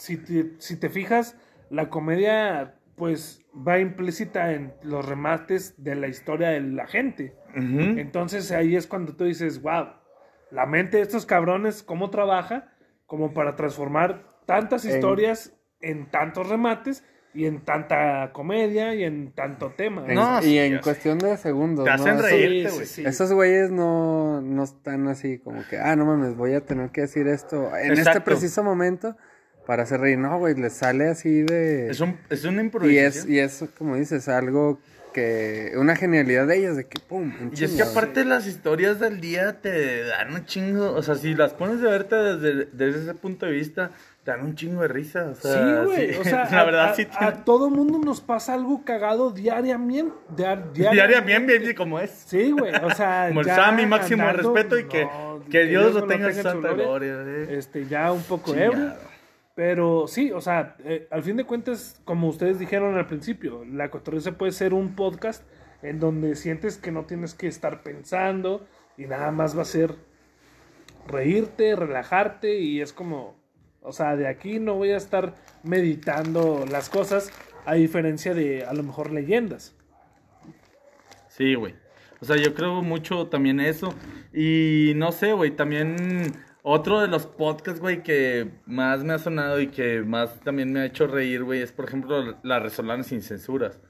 si 0.00 0.16
te, 0.16 0.54
si 0.58 0.76
te 0.76 0.88
fijas, 0.88 1.36
la 1.68 1.88
comedia, 1.90 2.74
pues 2.96 3.44
va 3.54 3.78
implícita 3.78 4.52
en 4.52 4.72
los 4.82 5.06
remates 5.06 5.74
de 5.82 5.94
la 5.94 6.08
historia 6.08 6.48
de 6.50 6.60
la 6.60 6.86
gente. 6.86 7.34
Entonces 7.54 8.50
ahí 8.52 8.76
es 8.76 8.86
cuando 8.86 9.14
tú 9.14 9.24
dices, 9.24 9.60
wow, 9.62 9.86
la 10.50 10.66
mente 10.66 10.96
de 10.98 11.02
estos 11.02 11.26
cabrones, 11.26 11.82
¿cómo 11.82 12.10
trabaja? 12.10 12.72
Como 13.06 13.32
para 13.34 13.56
transformar 13.56 14.24
tantas 14.46 14.84
historias 14.84 15.54
en 15.80 16.10
tantos 16.10 16.48
remates 16.48 17.04
y 17.32 17.46
en 17.46 17.60
tanta 17.64 18.32
comedia 18.32 18.94
y 18.94 19.04
en 19.04 19.32
tanto 19.32 19.70
tema. 19.76 20.04
En- 20.06 20.14
No, 20.14 20.40
y 20.40 20.42
sí, 20.44 20.58
en 20.58 20.78
cuestión 20.80 21.18
de 21.18 21.36
segundos. 21.36 21.84
Te 21.84 21.90
¿no? 21.90 21.94
hacen 21.94 22.14
Esos- 22.16 22.30
reírte, 22.30 22.72
güey. 22.72 22.86
sí, 22.86 22.94
sí. 23.02 23.06
Esos 23.06 23.32
güeyes 23.32 23.70
no, 23.70 24.40
no 24.40 24.64
están 24.64 25.06
así 25.08 25.38
como 25.38 25.62
que, 25.68 25.78
ah, 25.78 25.94
no 25.94 26.06
mames, 26.06 26.36
voy 26.36 26.54
a 26.54 26.64
tener 26.64 26.90
que 26.90 27.02
decir 27.02 27.28
esto 27.28 27.76
en 27.76 27.92
este 27.92 28.20
preciso 28.20 28.64
momento 28.64 29.16
para 29.66 29.82
hacer 29.84 30.00
reír. 30.00 30.18
No, 30.18 30.38
güey, 30.38 30.54
les 30.54 30.72
sale 30.72 31.08
así 31.08 31.42
de... 31.42 31.90
Es, 31.90 32.00
un, 32.00 32.18
es 32.28 32.44
una 32.44 32.54
y, 32.54 32.58
es, 32.58 32.64
improvisación. 32.64 33.32
y 33.32 33.38
es, 33.38 33.64
como 33.78 33.96
dices, 33.96 34.28
algo 34.28 34.80
que... 35.12 35.72
Una 35.76 35.96
genialidad 35.96 36.46
de 36.46 36.58
ellos, 36.58 36.76
de 36.76 36.86
que 36.86 37.00
pum, 37.00 37.32
Y 37.54 37.64
es 37.64 37.72
que 37.72 37.82
aparte 37.82 38.24
las 38.24 38.46
historias 38.46 39.00
del 39.00 39.20
día 39.20 39.60
te 39.60 40.04
dan 40.04 40.32
un 40.34 40.44
chingo, 40.44 40.92
o 40.92 41.02
sea, 41.02 41.14
si 41.14 41.34
las 41.34 41.52
pones 41.52 41.80
de 41.80 41.88
verte 41.90 42.14
desde, 42.16 42.64
desde 42.72 43.02
ese 43.02 43.14
punto 43.14 43.46
de 43.46 43.52
vista, 43.52 43.90
te 44.24 44.30
dan 44.32 44.44
un 44.44 44.54
chingo 44.54 44.82
de 44.82 44.88
risa. 44.88 45.30
O 45.30 45.34
Sí, 45.34 45.48
güey. 45.86 46.14
O 46.16 46.22
sea, 46.24 46.44
la 46.50 46.60
a, 46.60 46.64
verdad 46.64 46.90
a- 46.90 46.94
sí. 46.94 47.08
a 47.18 47.44
todo 47.44 47.70
mundo 47.70 47.98
nos 47.98 48.20
pasa 48.20 48.54
algo 48.54 48.84
cagado 48.84 49.30
diariamente. 49.32 50.12
diar- 50.36 50.72
Diaria 50.72 51.20
bien, 51.22 51.46
bien, 51.46 51.62
bien, 51.62 51.74
como 51.74 51.98
es. 51.98 52.10
Sí, 52.26 52.50
güey. 52.52 52.72
O 52.76 52.90
sea, 52.94 53.26
Como 53.28 53.40
el 53.40 53.46
ya 53.46 53.56
Sammy, 53.56 53.86
máximo 53.86 54.22
andando, 54.22 54.54
respeto 54.54 54.78
y 54.78 54.84
que, 54.84 55.04
no, 55.06 55.42
que 55.50 55.64
Dios 55.64 55.92
lo 55.94 56.04
tenga 56.06 56.28
en 56.28 56.34
su 56.34 56.42
santa 56.42 56.72
gloria. 56.72 57.14
eh. 57.26 57.46
Este, 57.58 57.86
ya 57.86 58.12
un 58.12 58.22
poco 58.22 58.54
ebrio. 58.54 58.92
Pero 59.60 60.06
sí, 60.08 60.32
o 60.32 60.40
sea, 60.40 60.74
eh, 60.86 61.06
al 61.10 61.22
fin 61.22 61.36
de 61.36 61.44
cuentas, 61.44 62.00
como 62.06 62.28
ustedes 62.28 62.58
dijeron 62.58 62.96
al 62.96 63.06
principio, 63.06 63.62
la 63.66 63.90
cotorriza 63.90 64.38
puede 64.38 64.52
ser 64.52 64.72
un 64.72 64.96
podcast 64.96 65.44
en 65.82 66.00
donde 66.00 66.34
sientes 66.34 66.78
que 66.78 66.90
no 66.90 67.04
tienes 67.04 67.34
que 67.34 67.46
estar 67.46 67.82
pensando 67.82 68.66
y 68.96 69.04
nada 69.04 69.30
más 69.32 69.54
va 69.54 69.60
a 69.60 69.66
ser 69.66 69.96
reírte, 71.06 71.76
relajarte 71.76 72.58
y 72.58 72.80
es 72.80 72.94
como, 72.94 73.36
o 73.82 73.92
sea, 73.92 74.16
de 74.16 74.28
aquí 74.28 74.58
no 74.60 74.76
voy 74.76 74.92
a 74.92 74.96
estar 74.96 75.34
meditando 75.62 76.64
las 76.70 76.88
cosas 76.88 77.30
a 77.66 77.74
diferencia 77.74 78.32
de 78.32 78.64
a 78.64 78.72
lo 78.72 78.82
mejor 78.82 79.12
leyendas. 79.12 79.76
Sí, 81.28 81.54
güey. 81.54 81.74
O 82.22 82.24
sea, 82.24 82.36
yo 82.36 82.54
creo 82.54 82.80
mucho 82.80 83.26
también 83.26 83.60
eso. 83.60 83.94
Y 84.32 84.94
no 84.96 85.12
sé, 85.12 85.34
güey, 85.34 85.50
también 85.50 86.32
otro 86.62 87.00
de 87.00 87.08
los 87.08 87.26
podcasts, 87.26 87.80
güey, 87.80 88.02
que 88.02 88.50
más 88.66 89.02
me 89.02 89.14
ha 89.14 89.18
sonado 89.18 89.60
y 89.60 89.68
que 89.68 90.02
más 90.02 90.40
también 90.40 90.72
me 90.72 90.80
ha 90.80 90.84
hecho 90.86 91.06
reír, 91.06 91.42
güey, 91.44 91.62
es 91.62 91.72
por 91.72 91.86
ejemplo 91.86 92.38
La 92.42 92.58
Resolana 92.58 93.02
sin 93.02 93.22
censuras. 93.22 93.80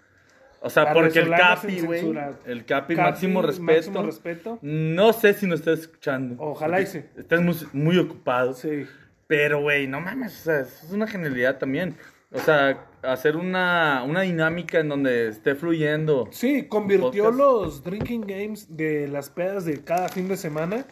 O 0.63 0.69
sea, 0.69 0.85
La 0.85 0.93
porque 0.93 1.21
el 1.21 1.31
Capi, 1.31 1.81
güey, 1.81 2.15
el 2.45 2.65
Capi, 2.65 2.95
Capi, 2.95 3.11
máximo 3.11 3.43
respeto. 3.43 3.73
máximo 3.73 4.03
respeto. 4.03 4.59
No 4.63 5.13
sé 5.13 5.35
si 5.35 5.47
nos 5.47 5.61
está 5.61 5.73
escuchando. 5.73 6.37
Ojalá 6.39 6.81
y 6.81 6.87
sí. 6.87 7.03
Estás 7.17 7.41
muy, 7.41 7.57
muy 7.73 7.99
ocupado. 7.99 8.53
Sí. 8.53 8.87
Pero, 9.27 9.63
güey, 9.63 9.87
no 9.87 10.01
mames, 10.01 10.41
o 10.41 10.45
sea, 10.45 10.61
eso 10.61 10.87
es 10.87 10.93
una 10.93 11.07
genialidad 11.07 11.59
también. 11.59 11.97
O 12.33 12.39
sea, 12.39 12.87
hacer 13.03 13.37
una, 13.37 14.05
una 14.07 14.21
dinámica 14.21 14.79
en 14.79 14.89
donde 14.89 15.29
esté 15.29 15.55
fluyendo. 15.55 16.29
Sí, 16.31 16.67
convirtió 16.69 17.31
los 17.31 17.83
drinking 17.83 18.23
games 18.23 18.77
de 18.77 19.09
las 19.09 19.31
pedas 19.31 19.65
de 19.65 19.83
cada 19.83 20.09
fin 20.09 20.29
de 20.29 20.37
semana 20.37 20.85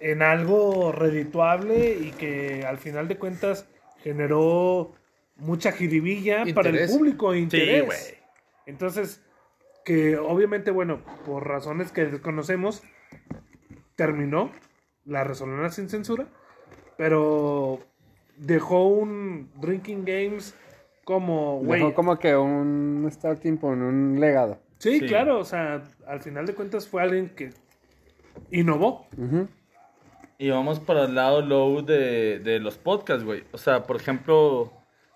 en 0.00 0.22
algo 0.22 0.92
redituable 0.92 1.94
y 1.94 2.10
que 2.12 2.64
al 2.66 2.78
final 2.78 3.08
de 3.08 3.16
cuentas 3.16 3.66
generó 4.02 4.92
mucha 5.36 5.72
jiribilla 5.72 6.44
para 6.54 6.70
el 6.70 6.86
público, 6.86 7.32
e 7.32 7.40
interés. 7.40 8.16
Entonces, 8.66 9.22
que 9.84 10.16
obviamente, 10.16 10.70
bueno, 10.70 11.00
por 11.24 11.46
razones 11.46 11.92
que 11.92 12.06
desconocemos, 12.06 12.82
terminó 13.94 14.50
la 15.04 15.24
Resolana 15.24 15.70
sin 15.70 15.88
censura, 15.88 16.26
pero 16.96 17.80
dejó 18.36 18.88
un 18.88 19.50
drinking 19.60 20.04
games 20.04 20.54
como, 21.04 21.60
güey, 21.60 21.80
Dejó 21.80 21.94
como 21.94 22.18
que 22.18 22.36
un 22.36 23.06
starting 23.10 23.58
point, 23.58 23.80
un 23.80 24.18
legado. 24.18 24.58
Sí, 24.78 24.98
Sí. 24.98 25.06
claro, 25.06 25.38
o 25.38 25.44
sea, 25.44 25.84
al 26.06 26.20
final 26.20 26.46
de 26.46 26.54
cuentas 26.54 26.88
fue 26.88 27.02
alguien 27.02 27.30
que 27.30 27.52
innovó. 28.50 29.06
Ujú. 29.16 29.48
Y 30.38 30.50
vamos 30.50 30.80
para 30.80 31.04
el 31.04 31.14
lado 31.14 31.40
low 31.42 31.82
de, 31.84 32.38
de 32.40 32.60
los 32.60 32.76
podcasts, 32.76 33.24
güey. 33.24 33.44
O 33.52 33.58
sea, 33.58 33.84
por 33.84 33.96
ejemplo, 33.96 34.72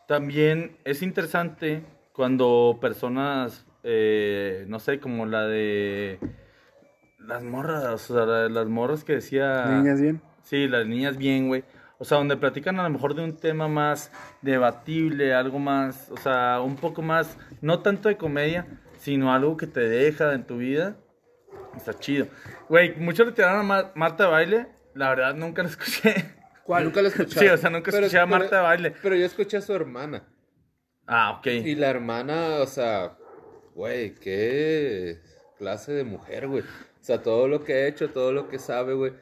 también 0.08 0.76
es 0.84 1.02
interesante 1.02 1.82
cuando 2.12 2.78
personas, 2.80 3.66
eh, 3.82 4.64
no 4.68 4.78
sé, 4.78 4.98
como 4.98 5.26
la 5.26 5.46
de 5.46 6.18
las 7.18 7.42
morras, 7.44 8.10
o 8.10 8.14
sea, 8.14 8.24
la 8.24 8.42
de 8.44 8.50
las 8.50 8.66
morras 8.66 9.04
que 9.04 9.14
decía... 9.14 9.66
Niñas 9.66 10.00
bien. 10.00 10.22
Sí, 10.42 10.66
las 10.68 10.86
niñas 10.86 11.18
bien, 11.18 11.48
güey. 11.48 11.64
O 11.98 12.04
sea, 12.06 12.16
donde 12.16 12.38
platican 12.38 12.80
a 12.80 12.82
lo 12.82 12.88
mejor 12.88 13.14
de 13.14 13.22
un 13.22 13.36
tema 13.36 13.68
más 13.68 14.10
debatible, 14.40 15.34
algo 15.34 15.58
más, 15.58 16.10
o 16.10 16.16
sea, 16.16 16.62
un 16.64 16.76
poco 16.76 17.02
más, 17.02 17.36
no 17.60 17.80
tanto 17.80 18.08
de 18.08 18.16
comedia, 18.16 18.66
sino 18.98 19.34
algo 19.34 19.58
que 19.58 19.66
te 19.66 19.80
deja 19.80 20.32
en 20.32 20.44
tu 20.44 20.56
vida. 20.56 20.96
Está 21.76 21.92
chido. 21.98 22.26
Güey, 22.70 22.96
muchos 22.96 23.26
le 23.26 23.32
tiraron 23.32 23.60
a 23.60 23.62
Ma- 23.62 23.92
Marta 23.94 24.24
de 24.24 24.30
Baile. 24.30 24.66
La 24.94 25.10
verdad, 25.10 25.34
nunca 25.34 25.62
la 25.62 25.68
escuché. 25.70 26.14
¿Cuál? 26.64 26.84
Nunca 26.84 27.00
lo 27.02 27.08
he 27.08 27.10
escuchado. 27.10 27.40
Sí, 27.40 27.48
o 27.48 27.56
sea, 27.56 27.70
nunca 27.70 27.90
escuché 27.90 28.18
a 28.18 28.26
Marta 28.26 28.56
de 28.56 28.62
Baile. 28.62 28.94
Pero 29.02 29.16
yo 29.16 29.24
escuché 29.26 29.56
a 29.56 29.60
su 29.62 29.72
hermana. 29.74 30.24
Ah, 31.06 31.36
ok. 31.38 31.46
Y 31.46 31.74
la 31.74 31.90
hermana, 31.90 32.58
o 32.60 32.66
sea, 32.66 33.16
güey, 33.74 34.14
qué 34.14 35.18
clase 35.58 35.92
de 35.92 36.04
mujer, 36.04 36.46
güey. 36.48 36.62
O 36.62 37.02
sea, 37.04 37.22
todo 37.22 37.48
lo 37.48 37.64
que 37.64 37.72
ha 37.74 37.86
hecho, 37.86 38.10
todo 38.10 38.32
lo 38.32 38.48
que 38.48 38.58
sabe, 38.58 38.94
güey. 38.94 39.12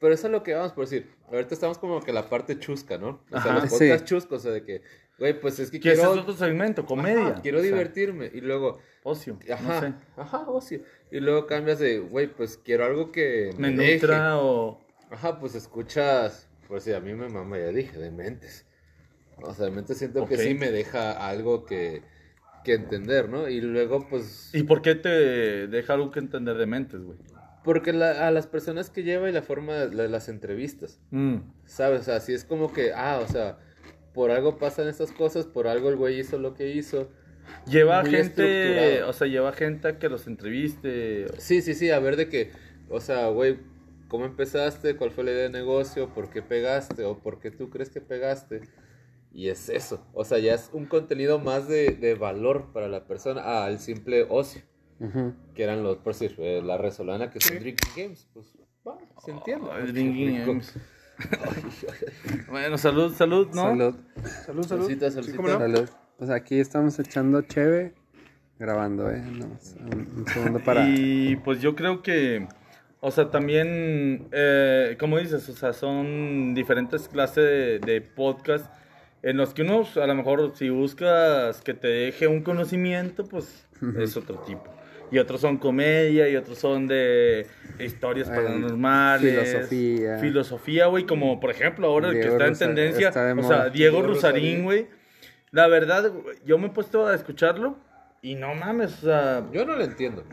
Pero 0.00 0.14
eso 0.14 0.26
es 0.26 0.32
lo 0.32 0.42
que 0.42 0.54
vamos 0.54 0.72
por 0.72 0.84
decir. 0.84 1.10
Ahorita 1.30 1.54
estamos 1.54 1.78
como 1.78 2.00
que 2.02 2.12
la 2.12 2.28
parte 2.28 2.58
chusca, 2.58 2.98
¿no? 2.98 3.22
O 3.30 3.40
sea, 3.40 3.52
Ajá. 3.52 3.60
los 3.60 3.70
podcasts 3.70 4.00
Sí. 4.00 4.04
chuscos, 4.04 4.38
o 4.40 4.42
sea, 4.42 4.52
de 4.52 4.64
que, 4.64 4.82
güey, 5.18 5.38
pues 5.38 5.58
es 5.60 5.70
que 5.70 5.76
ese 5.78 5.92
quiero... 5.94 6.12
es 6.14 6.18
otro 6.20 6.34
segmento, 6.34 6.84
comedia. 6.84 7.28
Ajá, 7.28 7.42
quiero 7.42 7.58
O 7.58 7.60
sea, 7.62 7.70
divertirme. 7.70 8.30
Y 8.34 8.40
luego, 8.40 8.80
Ocio. 9.04 9.38
ajá, 9.52 9.62
No 9.62 9.80
sé. 9.80 9.94
ajá, 10.16 10.38
ocio. 10.50 10.80
Y 11.10 11.20
luego 11.20 11.46
cambias 11.46 11.78
de, 11.78 11.98
güey, 12.00 12.26
pues 12.26 12.56
quiero 12.58 12.84
algo 12.84 13.12
que 13.12 13.50
Me 13.58 13.70
me, 13.70 13.84
deje. 13.84 13.94
nutra 14.06 14.38
o. 14.38 14.80
Ajá, 15.10 15.38
pues 15.40 15.54
escuchas, 15.54 16.48
pues 16.68 16.84
sí, 16.84 16.92
a 16.92 17.00
mí 17.00 17.14
me 17.14 17.28
mama, 17.28 17.58
ya 17.58 17.68
dije, 17.68 17.98
de 17.98 18.10
mentes. 18.10 18.66
O 19.42 19.52
sea, 19.54 19.66
de 19.66 19.72
mentes 19.72 19.98
siento 19.98 20.26
que 20.26 20.36
sí 20.38 20.54
me 20.54 20.70
deja 20.70 21.12
algo 21.28 21.64
que, 21.64 22.02
que 22.64 22.74
entender, 22.74 23.28
¿no? 23.28 23.48
Y 23.48 23.60
luego, 23.60 24.06
pues, 24.08 24.50
¿Y 24.54 24.62
por 24.64 24.82
qué 24.82 24.94
te 24.94 25.08
deja 25.66 25.94
algo 25.94 26.10
que 26.10 26.20
entender 26.20 26.56
de 26.56 26.66
mentes, 26.66 27.02
güey? 27.02 27.18
porque 27.62 27.92
la- 27.92 28.26
a 28.26 28.30
las 28.30 28.46
personas 28.46 28.88
que 28.88 29.02
lleva 29.02 29.28
y 29.28 29.32
la 29.32 29.42
forma 29.42 29.74
de 29.74 29.94
la- 29.94 30.08
las 30.08 30.30
entrevistas, 30.30 30.98
Mm. 31.10 31.36
¿sabes? 31.66 32.00
O 32.00 32.04
sea, 32.04 32.20
sí 32.20 32.32
es 32.32 32.42
como 32.44 32.72
que, 32.72 32.92
ah, 32.94 33.20
o 33.22 33.28
sea, 33.30 33.58
por 34.14 34.30
algo 34.30 34.56
pasan 34.56 34.88
estas 34.88 35.12
cosas, 35.12 35.44
por 35.46 35.68
algo 35.68 35.90
el 35.90 35.96
güey 35.96 36.18
hizo 36.20 36.38
lo 36.38 36.54
que 36.54 36.70
hizo. 36.74 37.10
Lleva 37.66 38.00
Muy 38.00 38.12
gente, 38.12 39.02
o 39.02 39.12
sea, 39.12 39.26
lleva 39.26 39.52
gente 39.52 39.88
a 39.88 39.98
que 39.98 40.08
los 40.08 40.26
entreviste. 40.26 41.26
Sí, 41.38 41.60
sí, 41.60 41.74
sí, 41.74 41.90
a 41.90 41.98
ver 41.98 42.16
de 42.16 42.28
que, 42.30 42.50
o 42.88 42.98
sea, 43.00 43.28
güey, 43.28 43.58
¿cómo 44.10 44.26
empezaste? 44.26 44.96
¿Cuál 44.96 45.12
fue 45.12 45.24
la 45.24 45.30
idea 45.30 45.42
de 45.44 45.50
negocio? 45.50 46.12
¿Por 46.12 46.28
qué 46.28 46.42
pegaste? 46.42 47.04
¿O 47.04 47.18
por 47.18 47.38
qué 47.38 47.50
tú 47.50 47.70
crees 47.70 47.88
que 47.88 48.02
pegaste? 48.02 48.60
Y 49.32 49.48
es 49.48 49.68
eso. 49.68 50.04
O 50.12 50.24
sea, 50.24 50.38
ya 50.38 50.54
es 50.54 50.68
un 50.72 50.84
contenido 50.86 51.38
más 51.38 51.68
de, 51.68 51.92
de 51.92 52.14
valor 52.14 52.72
para 52.72 52.88
la 52.88 53.06
persona 53.06 53.64
al 53.64 53.78
simple 53.78 54.26
ocio. 54.28 54.62
Que 55.54 55.62
eran 55.62 55.82
los, 55.82 55.96
por 55.98 56.12
decir, 56.12 56.34
eh, 56.38 56.60
la 56.62 56.76
resolana 56.76 57.30
que 57.30 57.40
son 57.40 57.58
drinking 57.58 57.90
games. 57.96 58.28
Pues, 58.34 58.52
va, 58.86 58.98
se 59.24 59.30
entiende. 59.30 59.66
Drinking 59.92 60.38
rico. 60.38 60.46
games. 60.46 60.74
Bueno, 62.50 62.78
salud, 62.78 63.14
salud, 63.14 63.48
¿no? 63.48 63.62
Salud. 63.62 63.94
Salud, 64.46 64.66
salud. 64.66 64.88
Sí. 65.22 65.32
¿cómo 65.36 65.48
no? 65.48 65.58
Salud. 65.58 65.88
Pues 66.16 66.30
aquí 66.30 66.58
estamos 66.58 66.98
echando 66.98 67.42
cheve, 67.42 67.94
grabando, 68.58 69.10
¿eh? 69.10 69.20
Nomás 69.20 69.76
un, 69.78 70.08
un 70.16 70.26
segundo 70.26 70.60
para... 70.64 70.88
Y 70.88 71.36
pues 71.36 71.60
yo 71.60 71.74
creo 71.74 72.02
que, 72.02 72.46
o 73.00 73.10
sea, 73.10 73.30
también, 73.30 74.28
eh, 74.32 74.96
como 74.98 75.18
dices, 75.18 75.48
o 75.48 75.52
sea, 75.54 75.72
son 75.72 76.54
diferentes 76.54 77.08
clases 77.08 77.44
de, 77.44 77.78
de 77.80 78.00
podcast 78.00 78.66
en 79.22 79.36
los 79.36 79.52
que 79.52 79.62
uno, 79.62 79.86
a 80.02 80.06
lo 80.06 80.14
mejor, 80.14 80.52
si 80.54 80.70
buscas 80.70 81.60
que 81.62 81.74
te 81.74 81.88
deje 81.88 82.26
un 82.26 82.42
conocimiento, 82.42 83.24
pues 83.24 83.66
es 83.98 84.16
otro 84.16 84.38
tipo. 84.40 84.64
Y 85.12 85.18
otros 85.18 85.40
son 85.40 85.58
comedia, 85.58 86.28
y 86.28 86.36
otros 86.36 86.58
son 86.58 86.86
de 86.86 87.46
historias 87.80 88.28
Eh, 88.28 88.32
paranormales. 88.34 89.50
filosofía. 89.50 90.18
Filosofía, 90.18 90.86
güey, 90.86 91.04
como 91.04 91.40
por 91.40 91.50
ejemplo 91.50 91.88
ahora 91.88 92.08
el 92.08 92.14
que 92.14 92.28
está 92.28 92.46
en 92.46 92.56
tendencia, 92.56 93.08
está 93.08 93.34
o 93.36 93.42
sea, 93.42 93.68
Diego, 93.70 93.96
Diego 93.98 94.02
Rusarín, 94.02 94.62
güey. 94.64 94.86
La 95.50 95.66
verdad, 95.66 96.12
yo 96.46 96.58
me 96.58 96.68
he 96.68 96.70
puesto 96.70 97.06
a 97.08 97.14
escucharlo 97.14 97.76
y 98.22 98.36
no 98.36 98.54
mames, 98.54 99.02
o 99.02 99.06
sea, 99.06 99.46
Yo 99.52 99.64
no 99.66 99.74
lo 99.74 99.82
entiendo. 99.82 100.24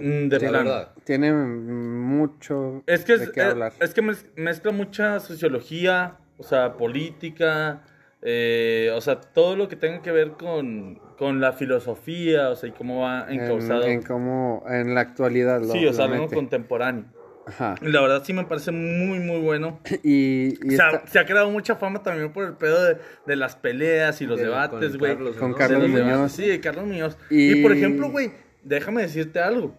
Mm, 0.00 0.28
de 0.28 0.40
la 0.40 0.50
verdad. 0.50 0.92
Tiene 1.04 1.32
mucho 1.32 2.82
Es 2.86 3.04
que, 3.04 3.14
es, 3.14 3.20
de 3.20 3.32
qué 3.32 3.40
eh, 3.40 3.44
hablar. 3.44 3.72
es 3.80 3.94
que 3.94 4.02
mez- 4.02 4.26
mezcla 4.36 4.72
mucha 4.72 5.20
sociología, 5.20 6.16
o 6.38 6.42
sea, 6.42 6.74
política, 6.74 7.82
eh, 8.22 8.90
o 8.94 9.00
sea, 9.00 9.20
todo 9.20 9.56
lo 9.56 9.68
que 9.68 9.76
tenga 9.76 10.02
que 10.02 10.10
ver 10.12 10.32
con, 10.32 11.00
con 11.18 11.40
la 11.40 11.52
filosofía, 11.52 12.50
o 12.50 12.56
sea, 12.56 12.68
y 12.68 12.72
cómo 12.72 13.00
va 13.02 13.26
en, 13.28 13.40
encauzado. 13.40 13.84
en 13.84 14.02
cómo, 14.02 14.64
en 14.68 14.94
la 14.94 15.00
actualidad 15.02 15.60
lo, 15.60 15.72
sí, 15.72 15.86
o 15.86 15.92
sea, 15.92 16.06
lo 16.06 16.14
algo 16.14 16.28
contemporáneo. 16.28 17.04
Ajá. 17.46 17.76
La 17.80 18.02
verdad 18.02 18.22
sí 18.26 18.34
me 18.34 18.44
parece 18.44 18.72
muy, 18.72 19.20
muy 19.20 19.40
bueno. 19.40 19.80
Y, 20.02 20.48
y 20.62 20.74
O 20.74 20.76
sea, 20.76 20.90
está- 20.90 21.06
se 21.06 21.18
ha 21.18 21.24
creado 21.24 21.50
mucha 21.50 21.76
fama 21.76 22.02
también 22.02 22.30
por 22.30 22.44
el 22.44 22.52
pedo 22.54 22.84
de, 22.84 22.98
de 23.26 23.36
las 23.36 23.56
peleas 23.56 24.20
y 24.20 24.26
los 24.26 24.38
De- 24.38 24.44
debates, 24.44 24.90
con 24.90 24.98
güey. 24.98 25.12
Carlos 25.14 25.36
Con. 25.36 25.54
Carlos 25.54 25.80
los 25.90 25.90
Muñoz. 25.90 26.32
Sí, 26.32 26.46
de 26.46 26.60
Carlos 26.60 26.84
Muñoz. 26.86 27.16
Y, 27.30 27.52
Y- 27.58 27.62
por 27.62 27.72
ejemplo, 27.72 28.10
güey, 28.10 28.32
déjame 28.64 29.00
decirte 29.00 29.40
algo. 29.40 29.74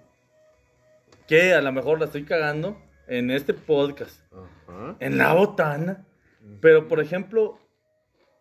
Que 1.30 1.54
a 1.54 1.62
lo 1.62 1.72
mejor 1.72 2.00
la 2.00 2.06
estoy 2.06 2.24
cagando 2.24 2.78
en 3.08 3.32
este 3.32 3.54
podcast. 3.54 4.22
Ajá. 4.34 4.96
En 5.00 5.18
la 5.18 5.34
botana. 5.34 6.06
Pero, 6.62 6.88
por 6.88 7.00
ejemplo, 7.00 7.60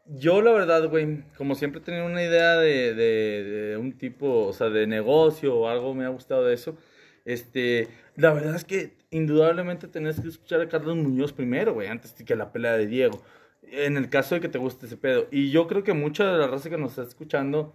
yo 0.06 0.40
la 0.42 0.52
verdad, 0.52 0.88
güey, 0.88 1.22
como 1.36 1.54
siempre 1.54 1.80
he 1.80 1.84
tenido 1.84 2.06
una 2.06 2.22
idea 2.22 2.56
de, 2.56 2.94
de- 2.94 3.44
de 3.44 3.76
un 3.76 3.92
tipo, 3.98 4.46
o 4.46 4.52
sea, 4.52 4.70
de 4.70 4.86
negocio 4.86 5.54
o 5.54 5.68
algo, 5.68 5.94
me 5.94 6.04
ha 6.04 6.08
gustado 6.08 6.44
de 6.44 6.54
eso. 6.54 6.76
Este, 7.24 7.88
la 8.16 8.32
verdad 8.32 8.54
es 8.54 8.64
que 8.64 8.96
indudablemente 9.10 9.86
tenés 9.88 10.20
que 10.20 10.28
escuchar 10.28 10.62
a 10.62 10.68
Carlos 10.68 10.96
Muñoz 10.96 11.32
primero, 11.34 11.74
güey, 11.74 11.88
antes 11.88 12.12
que 12.12 12.36
la 12.36 12.52
pelea 12.52 12.72
de 12.76 12.86
Diego. 12.86 13.22
en 13.70 13.98
el 13.98 14.08
caso 14.08 14.34
de 14.34 14.40
que 14.40 14.48
te 14.48 14.56
guste 14.58 14.86
ese 14.86 14.96
pedo. 14.96 15.26
Y 15.30 15.50
yo 15.50 15.66
creo 15.66 15.82
que 15.84 15.92
mucha 15.92 16.32
de 16.32 16.38
la 16.38 16.46
raza 16.46 16.70
que 16.70 16.78
nos 16.78 16.92
está 16.92 17.02
escuchando 17.02 17.74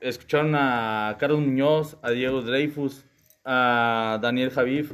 escucharon 0.00 0.54
a 0.54 1.16
Carlos 1.18 1.40
Muñoz, 1.40 1.96
a 2.02 2.10
Diego 2.12 2.42
Dreyfus, 2.42 3.04
a 3.44 4.18
Daniel 4.22 4.50
Javif. 4.50 4.92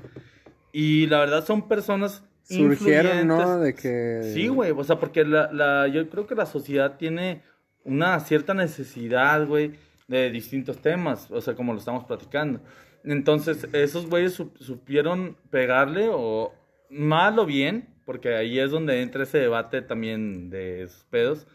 Y 0.73 1.07
la 1.07 1.21
verdad 1.21 1.45
son 1.45 1.67
personas 1.69 2.23
Surgieron, 2.43 3.27
¿no? 3.27 3.37
influyentes. 3.41 3.61
De 3.61 3.75
que... 3.75 4.33
Sí, 4.33 4.49
güey, 4.49 4.71
o 4.71 4.85
sea, 4.85 4.99
porque 4.99 5.25
la, 5.25 5.51
la, 5.53 5.89
yo 5.89 6.09
creo 6.09 6.27
que 6.27 6.35
la 6.35 6.47
sociedad 6.47 6.97
tiene 6.97 7.43
una 7.85 8.19
cierta 8.21 8.55
necesidad, 8.55 9.47
güey, 9.47 9.73
de 10.09 10.31
distintos 10.31 10.79
temas, 10.79 11.31
o 11.31 11.41
sea, 11.41 11.55
como 11.55 11.73
lo 11.73 11.79
estamos 11.79 12.05
platicando. 12.05 12.61
Entonces, 13.05 13.67
esos 13.73 14.09
güeyes 14.09 14.39
sup- 14.39 14.57
supieron 14.59 15.37
pegarle 15.51 16.09
o 16.11 16.53
mal 16.91 17.39
o 17.39 17.47
bien, 17.47 17.89
porque 18.05 18.35
ahí 18.35 18.59
es 18.59 18.71
donde 18.71 19.03
entra 19.03 19.23
ese 19.25 19.39
debate 19.39 19.83
también 19.83 20.49
de 20.51 20.83
esos 20.83 21.05
pedos, 21.05 21.47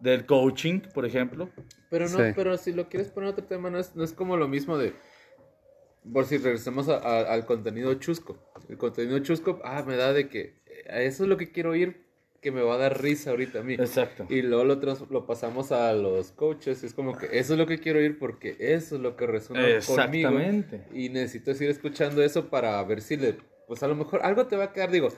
del 0.00 0.24
coaching, 0.24 0.80
por 0.94 1.04
ejemplo. 1.04 1.50
Pero 1.90 2.08
no, 2.08 2.16
Sí. 2.18 2.32
pero 2.34 2.56
si 2.56 2.72
lo 2.72 2.88
quieres 2.88 3.10
poner 3.10 3.30
otro 3.30 3.44
tema, 3.44 3.68
no 3.70 3.78
es, 3.78 3.94
no 3.94 4.02
es 4.04 4.12
como 4.14 4.36
lo 4.38 4.48
mismo 4.48 4.78
de. 4.78 4.94
Por 6.12 6.24
si 6.24 6.38
regresamos 6.38 6.88
a- 6.88 6.98
a- 6.98 7.32
al 7.32 7.44
contenido 7.46 7.92
chusco. 7.94 8.38
El 8.68 8.78
contenido 8.78 9.18
chusco, 9.20 9.60
ah, 9.64 9.82
me 9.86 9.96
da 9.96 10.12
de 10.12 10.28
que 10.28 10.60
eh, 10.66 11.06
eso 11.06 11.24
es 11.24 11.28
lo 11.28 11.36
que 11.36 11.50
quiero 11.52 11.70
oír, 11.70 12.06
que 12.40 12.50
me 12.50 12.62
va 12.62 12.74
a 12.74 12.78
dar 12.78 13.02
risa 13.02 13.30
ahorita 13.30 13.60
a 13.60 13.62
mí. 13.62 13.74
Exacto. 13.74 14.26
Y 14.30 14.40
luego 14.40 14.64
lo, 14.64 14.76
lo 15.10 15.26
pasamos 15.26 15.72
a 15.72 15.92
los 15.92 16.32
coaches. 16.32 16.82
y 16.82 16.86
Es 16.86 16.94
como 16.94 17.16
que 17.18 17.26
eso 17.38 17.52
es 17.52 17.58
lo 17.58 17.66
que 17.66 17.78
quiero 17.78 17.98
oír 17.98 18.18
porque 18.18 18.56
eso 18.58 18.96
es 18.96 19.02
lo 19.02 19.14
que 19.16 19.26
resuena 19.26 19.62
conmigo. 19.62 19.76
Exactamente. 20.30 20.84
Y 20.94 21.10
necesito 21.10 21.52
seguir 21.52 21.70
escuchando 21.70 22.22
eso 22.22 22.48
para 22.48 22.82
ver 22.84 23.02
si 23.02 23.16
le. 23.18 23.36
Pues 23.68 23.82
a 23.82 23.88
lo 23.88 23.94
mejor 23.94 24.20
algo 24.22 24.46
te 24.46 24.56
va 24.56 24.64
a 24.64 24.72
quedar. 24.72 24.90
Digo, 24.90 25.08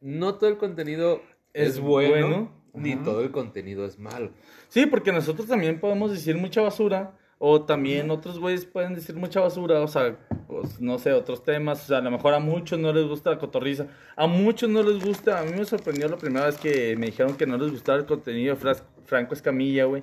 no 0.00 0.36
todo 0.36 0.48
el 0.48 0.56
contenido 0.56 1.20
es, 1.52 1.68
Es 1.74 1.80
bueno, 1.80 2.10
bueno. 2.28 2.62
ni 2.72 2.92
Ajá. 2.94 3.02
todo 3.04 3.20
el 3.22 3.30
contenido 3.30 3.84
es 3.84 3.98
malo. 3.98 4.32
Sí, 4.68 4.86
porque 4.86 5.12
nosotros 5.12 5.46
también 5.46 5.78
podemos 5.80 6.10
decir 6.12 6.36
mucha 6.36 6.62
basura, 6.62 7.16
o 7.46 7.60
también 7.62 8.10
otros 8.10 8.38
güeyes 8.38 8.64
pueden 8.64 8.94
decir 8.94 9.16
mucha 9.16 9.40
basura, 9.40 9.80
o 9.82 9.86
sea, 9.88 10.16
pues, 10.48 10.80
no 10.80 10.98
sé, 10.98 11.12
otros 11.12 11.42
temas, 11.42 11.82
o 11.84 11.86
sea, 11.88 11.98
a 11.98 12.00
lo 12.00 12.10
mejor 12.10 12.32
a 12.32 12.38
muchos 12.38 12.78
no 12.78 12.90
les 12.90 13.06
gusta 13.06 13.28
la 13.30 13.38
cotorriza, 13.38 13.86
a 14.16 14.26
muchos 14.26 14.70
no 14.70 14.82
les 14.82 15.04
gusta, 15.04 15.40
a 15.40 15.42
mí 15.44 15.52
me 15.52 15.66
sorprendió 15.66 16.08
la 16.08 16.16
primera 16.16 16.46
vez 16.46 16.56
que 16.56 16.96
me 16.96 17.06
dijeron 17.06 17.36
que 17.36 17.46
no 17.46 17.58
les 17.58 17.70
gustaba 17.70 17.98
el 17.98 18.06
contenido 18.06 18.56
de 18.56 18.74
Franco 19.04 19.34
Escamilla, 19.34 19.84
güey. 19.84 20.02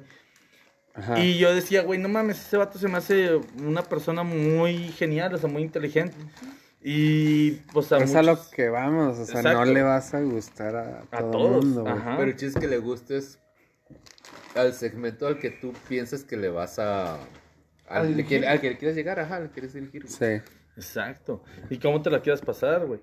Ajá. 0.93 1.19
Y 1.19 1.39
yo 1.39 1.51
decía, 1.56 1.82
güey, 1.82 1.97
no 1.99 2.10
mames, 2.10 2.39
ese 2.45 2.58
vato 2.58 2.77
se 2.77 2.88
me 2.88 2.97
hace 2.99 3.39
una 3.63 3.82
persona 3.82 4.21
muy 4.21 4.89
genial, 4.89 5.34
o 5.34 5.38
sea, 5.39 5.49
muy 5.49 5.63
inteligente. 5.63 6.15
Y 6.84 7.51
pues 7.73 7.91
a 7.91 7.97
es 7.97 8.13
a 8.13 8.21
lo 8.21 8.34
muchos- 8.34 8.49
que 8.49 8.69
vamos, 8.69 9.17
o 9.17 9.25
sea, 9.25 9.39
Exacto. 9.39 9.65
no 9.65 9.71
le 9.71 9.82
vas 9.84 10.13
a 10.13 10.21
gustar 10.21 10.75
a, 10.75 11.04
A 11.12 11.19
todo 11.21 11.32
todos, 11.32 11.65
mundo. 11.65 11.82
güey. 11.82 11.93
ajá. 11.93 12.15
Pero 12.17 12.30
el 12.30 12.36
chiste 12.38 12.60
es 12.60 12.65
que 12.65 12.67
le 12.67 12.77
gustes 12.77 13.39
al 14.56 14.74
segmento 14.74 15.28
al 15.28 15.40
que 15.40 15.50
tú 15.52 15.74
piensas 15.88 16.24
que 16.24 16.38
le 16.38 16.50
vas 16.50 16.80
a. 16.80 17.16
Al, 17.16 17.28
Al 17.88 18.08
que, 18.08 18.14
elegir. 18.14 18.46
al 18.48 18.62
que 18.62 18.70
le 18.72 18.78
quieres 18.78 18.96
llegar, 18.96 19.20
ajá, 19.20 19.36
al 19.38 19.44
que 19.48 19.52
quieres 19.54 19.76
elegir. 19.76 20.08
Sí. 20.08 20.26
Exacto. 20.78 21.44
¿Y 21.70 21.78
cómo 21.78 22.02
te 22.02 22.10
la 22.10 22.22
quieras 22.22 22.42
pasar, 22.42 22.86
güey? 22.86 23.00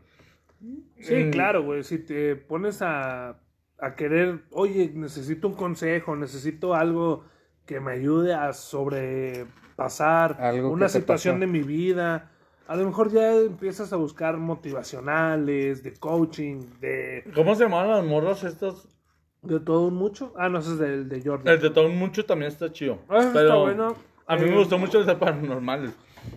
Sí, 1.00 1.14
Mm. 1.14 1.30
claro, 1.30 1.62
güey. 1.62 1.84
Si 1.84 1.98
te 1.98 2.34
pones 2.36 2.80
a, 2.82 3.38
a 3.78 3.94
querer, 3.96 4.40
oye, 4.50 4.90
necesito 4.94 5.46
un 5.48 5.54
consejo, 5.54 6.16
necesito 6.16 6.74
algo 6.74 7.24
que 7.66 7.78
me 7.80 7.92
ayude 7.92 8.32
a 8.34 8.52
sobrepasar 8.54 10.36
Algo 10.40 10.68
que 10.68 10.74
una 10.74 10.88
situación 10.88 11.36
pasó. 11.36 11.40
de 11.40 11.46
mi 11.46 11.62
vida. 11.62 12.30
A 12.66 12.76
lo 12.76 12.84
mejor 12.84 13.10
ya 13.10 13.34
empiezas 13.34 13.92
a 13.92 13.96
buscar 13.96 14.36
motivacionales, 14.36 15.82
de 15.82 15.94
coaching, 15.94 16.66
de, 16.80 17.24
¿Cómo 17.34 17.54
se 17.54 17.64
llaman 17.64 17.88
las 17.88 18.04
morras 18.04 18.44
estas? 18.44 18.88
De 19.42 19.60
todo 19.60 19.86
un 19.86 19.94
mucho. 19.94 20.32
Ah, 20.36 20.48
no, 20.48 20.58
ese 20.58 20.72
es 20.72 20.78
del 20.78 21.08
de 21.08 21.22
Jordan. 21.22 21.54
El 21.54 21.60
de 21.60 21.70
todo 21.70 21.88
mucho 21.88 22.24
también 22.24 22.50
está 22.50 22.72
chido. 22.72 22.98
Ah, 23.08 23.18
está 23.18 23.32
pero 23.32 23.60
bueno. 23.62 23.94
a 24.26 24.36
mí 24.36 24.42
Eh, 24.44 24.50
me 24.50 24.56
gustó 24.58 24.78
mucho 24.78 25.00
el 25.00 25.06
de 25.06 25.14
paranormales. 25.16 25.92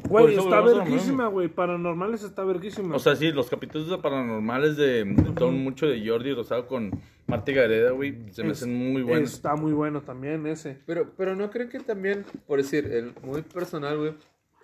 Güey, 0.07 0.35
está 0.37 0.61
verguísima, 0.61 1.27
güey. 1.27 1.47
Paranormales 1.49 2.23
está 2.23 2.43
verguísima. 2.45 2.95
O 2.95 2.99
sea, 2.99 3.15
sí, 3.15 3.31
los 3.31 3.49
capítulos 3.49 3.89
de 3.89 3.97
paranormales 3.97 4.77
de, 4.77 5.03
de 5.03 5.31
todo 5.35 5.51
mucho 5.51 5.87
de 5.87 6.07
Jordi 6.07 6.33
Rosado 6.33 6.67
con 6.67 6.91
Marta 7.27 7.51
Gareda, 7.51 7.91
güey, 7.91 8.31
se 8.31 8.43
me 8.43 8.51
Es- 8.51 8.59
hacen 8.59 8.73
muy 8.93 9.01
buenos. 9.01 9.33
Está 9.33 9.55
muy 9.55 9.73
bueno 9.73 10.01
también 10.01 10.45
ese. 10.47 10.77
Pero, 10.85 11.11
pero 11.17 11.35
no 11.35 11.49
creen 11.49 11.69
que 11.69 11.79
también, 11.79 12.23
por 12.47 12.59
decir, 12.59 12.85
el 12.85 13.13
muy 13.23 13.41
personal, 13.41 13.97
güey, 13.97 14.13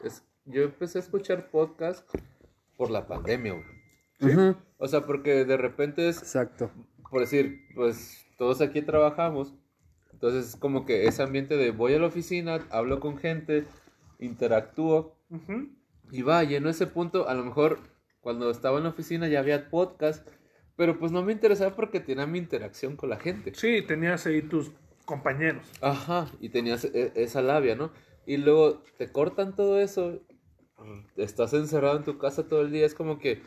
es, 0.04 0.24
yo 0.46 0.62
empecé 0.64 1.00
a 1.00 1.02
escuchar 1.02 1.50
podcast 1.50 2.08
por 2.78 2.90
la 2.92 3.06
pandemia, 3.08 3.54
güey. 3.54 4.56
O 4.78 4.88
sea, 4.88 5.02
porque 5.02 5.44
de 5.46 5.58
repente 5.58 6.08
es, 6.08 6.20
Exacto. 6.20 6.70
por 7.10 7.22
decir, 7.22 7.66
pues 7.76 8.26
todos 8.38 8.62
aquí 8.62 8.82
trabajamos, 8.82 9.54
entonces 10.14 10.50
es 10.50 10.56
como 10.56 10.86
que 10.86 11.08
ese 11.08 11.22
ambiente 11.24 11.58
de 11.58 11.72
voy 11.72 11.94
a 11.94 12.00
la 12.00 12.08
oficina, 12.08 12.66
hablo 12.72 13.00
con 13.00 13.18
gente, 13.18 13.66
interactúo, 14.20 15.16
y 16.12 16.22
va, 16.22 16.44
y 16.44 16.56
en 16.56 16.68
ese 16.68 16.88
punto, 16.88 17.28
a 17.28 17.34
lo 17.34 17.44
mejor 17.44 17.80
cuando 18.22 18.50
estaba 18.50 18.78
en 18.78 18.84
la 18.84 18.90
oficina 18.90 19.28
ya 19.28 19.40
había 19.40 19.70
podcast, 19.70 20.28
pero 20.76 20.98
pues 21.00 21.12
no 21.12 21.24
me 21.24 21.34
interesaba 21.34 21.76
porque 21.76 22.00
tenía 22.00 22.26
mi 22.28 22.38
interacción 22.38 22.96
con 22.96 23.10
la 23.10 23.18
gente. 23.18 23.54
Sí, 23.56 23.82
tenías 23.82 24.26
ahí 24.26 24.42
tus 24.42 24.72
compañeros. 25.06 25.66
Ajá, 25.82 26.28
y 26.40 26.50
tenías 26.50 26.86
e- 26.86 27.14
esa 27.16 27.42
labia, 27.42 27.76
¿no? 27.76 27.92
Y 28.26 28.38
luego 28.38 28.84
te 28.98 29.12
cortan 29.12 29.56
todo 29.56 29.80
eso, 29.80 30.20
estás 31.16 31.54
encerrado 31.54 31.98
en 31.98 32.04
tu 32.04 32.18
casa 32.18 32.48
todo 32.48 32.62
el 32.62 32.72
día, 32.72 32.86
es 32.86 32.94
como 32.94 33.20
que, 33.20 33.42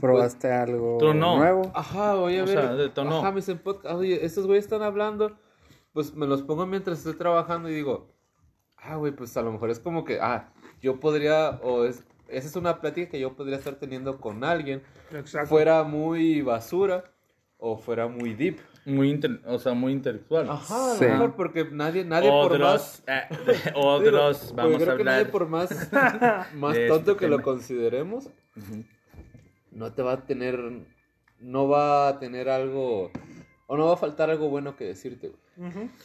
¿Probaste 0.00 0.50
algo 0.52 0.98
Tú 0.98 1.14
no. 1.14 1.36
nuevo? 1.38 1.70
ajá, 1.74 2.14
voy 2.14 2.36
a 2.38 2.42
O 2.42 2.46
ver, 2.46 2.58
sea, 2.58 2.74
detonó. 2.74 3.18
ajá, 3.20 3.30
me 3.30 3.36
dicen 3.36 3.58
podcast, 3.58 3.94
oye, 3.94 4.24
estos 4.24 4.46
güeyes 4.46 4.64
están 4.64 4.82
hablando, 4.82 5.36
pues 5.92 6.14
me 6.14 6.26
los 6.26 6.42
pongo 6.42 6.66
mientras 6.66 6.98
estoy 6.98 7.14
trabajando 7.14 7.68
y 7.70 7.74
digo, 7.74 8.08
ah, 8.76 8.96
güey, 8.96 9.12
pues 9.12 9.36
a 9.36 9.42
lo 9.42 9.52
mejor 9.52 9.70
es 9.70 9.78
como 9.78 10.04
que, 10.04 10.18
ah, 10.20 10.52
yo 10.82 10.98
podría, 10.98 11.60
o 11.62 11.84
es, 11.84 12.04
esa 12.28 12.48
es 12.48 12.56
una 12.56 12.80
plática 12.80 13.08
que 13.10 13.20
yo 13.20 13.34
podría 13.36 13.56
estar 13.56 13.76
teniendo 13.76 14.20
con 14.20 14.42
alguien, 14.44 14.82
Exacto. 15.12 15.48
fuera 15.48 15.84
muy 15.84 16.42
basura 16.42 17.04
o 17.58 17.76
fuera 17.78 18.08
muy 18.08 18.34
deep. 18.34 18.58
Muy 18.86 19.10
inte- 19.10 19.40
o 19.46 19.58
sea, 19.58 19.72
muy 19.72 19.92
intelectual. 19.92 20.50
Ajá, 20.50 20.90
a 20.90 20.92
lo 20.94 20.98
Sí. 20.98 21.04
mejor 21.06 21.36
porque 21.36 21.64
nadie, 21.70 22.04
nadie 22.04 22.28
por 22.28 22.58
más... 22.58 23.02
Otros, 23.02 23.02
eh, 23.06 23.72
otros, 23.74 24.42
Digo, 24.50 24.56
vamos 24.56 24.74
a 24.74 24.84
creo 24.84 24.96
que 24.98 25.04
nadie 25.04 25.18
hablar. 25.20 25.32
por 25.32 25.48
más, 25.48 25.70
más 26.54 26.74
de 26.74 26.88
tonto 26.88 27.12
este 27.12 27.20
que 27.24 27.28
lo 27.30 27.36
tema. 27.36 27.42
consideremos, 27.44 28.26
Ujú. 28.56 28.84
No 29.74 29.92
te 29.92 30.02
va 30.02 30.12
a 30.12 30.26
tener, 30.26 30.58
no 31.40 31.68
va 31.68 32.08
a 32.08 32.18
tener 32.18 32.48
algo, 32.48 33.10
o 33.66 33.76
no 33.76 33.86
va 33.86 33.94
a 33.94 33.98
faltar 33.98 34.30
algo 34.30 34.48
bueno 34.48 34.76
que 34.76 34.84
decirte, 34.84 35.28
güey. 35.28 35.40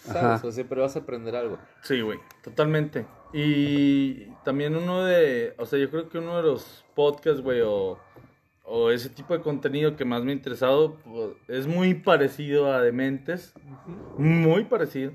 ¿Sabes? 0.04 0.24
Ajá. 0.24 0.48
O 0.48 0.52
siempre 0.52 0.80
vas 0.80 0.96
a 0.96 1.00
aprender 1.00 1.36
algo. 1.36 1.58
Sí, 1.82 2.02
güey, 2.02 2.20
totalmente. 2.44 3.06
Y 3.34 4.26
también 4.44 4.76
uno 4.76 5.06
de, 5.06 5.54
o 5.58 5.66
sea, 5.66 5.80
yo 5.80 5.90
creo 5.90 6.10
que 6.10 6.18
uno 6.18 6.38
de 6.38 6.44
los 6.44 6.86
podcasts, 6.96 7.42
güey, 7.42 7.62
o, 7.62 7.98
o 8.64 8.92
ese 8.92 9.10
tipo 9.10 9.36
de 9.36 9.42
contenido 9.42 9.96
que 9.96 10.06
más 10.06 10.24
me 10.24 10.32
ha 10.32 10.36
interesado, 10.36 10.98
pues, 10.98 11.32
es 11.48 11.68
muy 11.68 11.94
parecido 11.96 12.72
a 12.72 12.82
Dementes, 12.82 13.54
muy 14.18 14.66
parecido. 14.66 15.14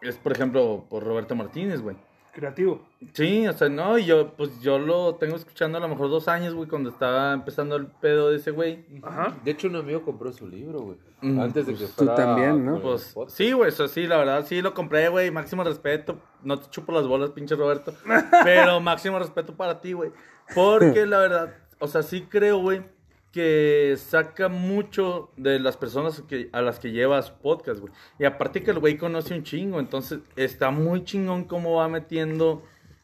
Es, 0.00 0.16
por 0.16 0.32
ejemplo, 0.32 0.86
por 0.88 1.02
Roberto 1.02 1.34
Martínez, 1.34 1.80
güey. 1.80 1.96
Creativo. 2.38 2.86
Sí, 3.14 3.48
o 3.48 3.52
sea, 3.52 3.68
no, 3.68 3.98
y 3.98 4.04
yo, 4.04 4.36
pues 4.36 4.60
yo 4.60 4.78
lo 4.78 5.16
tengo 5.16 5.34
escuchando 5.34 5.78
a 5.78 5.80
lo 5.80 5.88
mejor 5.88 6.08
dos 6.08 6.28
años, 6.28 6.54
güey, 6.54 6.68
cuando 6.68 6.90
estaba 6.90 7.32
empezando 7.32 7.74
el 7.74 7.88
pedo 7.88 8.30
de 8.30 8.36
ese 8.36 8.52
güey. 8.52 8.86
Ajá. 9.02 9.36
De 9.44 9.50
hecho, 9.50 9.66
un 9.66 9.74
amigo 9.74 10.02
compró 10.02 10.32
su 10.32 10.46
libro, 10.46 10.82
güey. 10.82 10.98
Mm, 11.20 11.40
antes 11.40 11.66
de 11.66 11.72
que 11.72 11.78
pues 11.80 11.90
tú 11.96 12.04
fuera 12.04 12.14
también, 12.14 12.64
¿no? 12.64 12.80
Pues 12.80 13.12
sí, 13.26 13.50
güey, 13.50 13.70
eso 13.70 13.88
sí, 13.88 14.06
la 14.06 14.18
verdad, 14.18 14.46
sí 14.46 14.62
lo 14.62 14.72
compré, 14.72 15.08
güey, 15.08 15.32
máximo 15.32 15.64
respeto. 15.64 16.20
No 16.44 16.60
te 16.60 16.70
chupo 16.70 16.92
las 16.92 17.08
bolas, 17.08 17.30
pinche 17.30 17.56
Roberto. 17.56 17.92
Pero 18.44 18.80
máximo 18.80 19.18
respeto 19.18 19.56
para 19.56 19.80
ti, 19.80 19.94
güey. 19.94 20.12
Porque 20.54 21.06
la 21.06 21.18
verdad, 21.18 21.56
o 21.80 21.88
sea, 21.88 22.04
sí 22.04 22.28
creo, 22.30 22.58
güey, 22.58 22.84
que 23.32 23.94
saca 23.98 24.48
mucho 24.48 25.30
de 25.36 25.60
las 25.60 25.76
personas 25.76 26.22
que, 26.22 26.48
a 26.52 26.62
las 26.62 26.78
que 26.78 26.90
lleva 26.92 27.18
a 27.18 27.22
su 27.22 27.34
podcast, 27.34 27.80
güey. 27.80 27.92
Y 28.18 28.24
aparte 28.24 28.62
que 28.62 28.70
el 28.70 28.78
güey 28.78 28.96
conoce 28.96 29.34
un 29.34 29.42
chingo, 29.42 29.80
entonces 29.80 30.20
está 30.36 30.70
muy 30.70 31.04
chingón 31.04 31.44
cómo 31.44 31.74
va 31.76 31.88
metiendo 31.88 32.62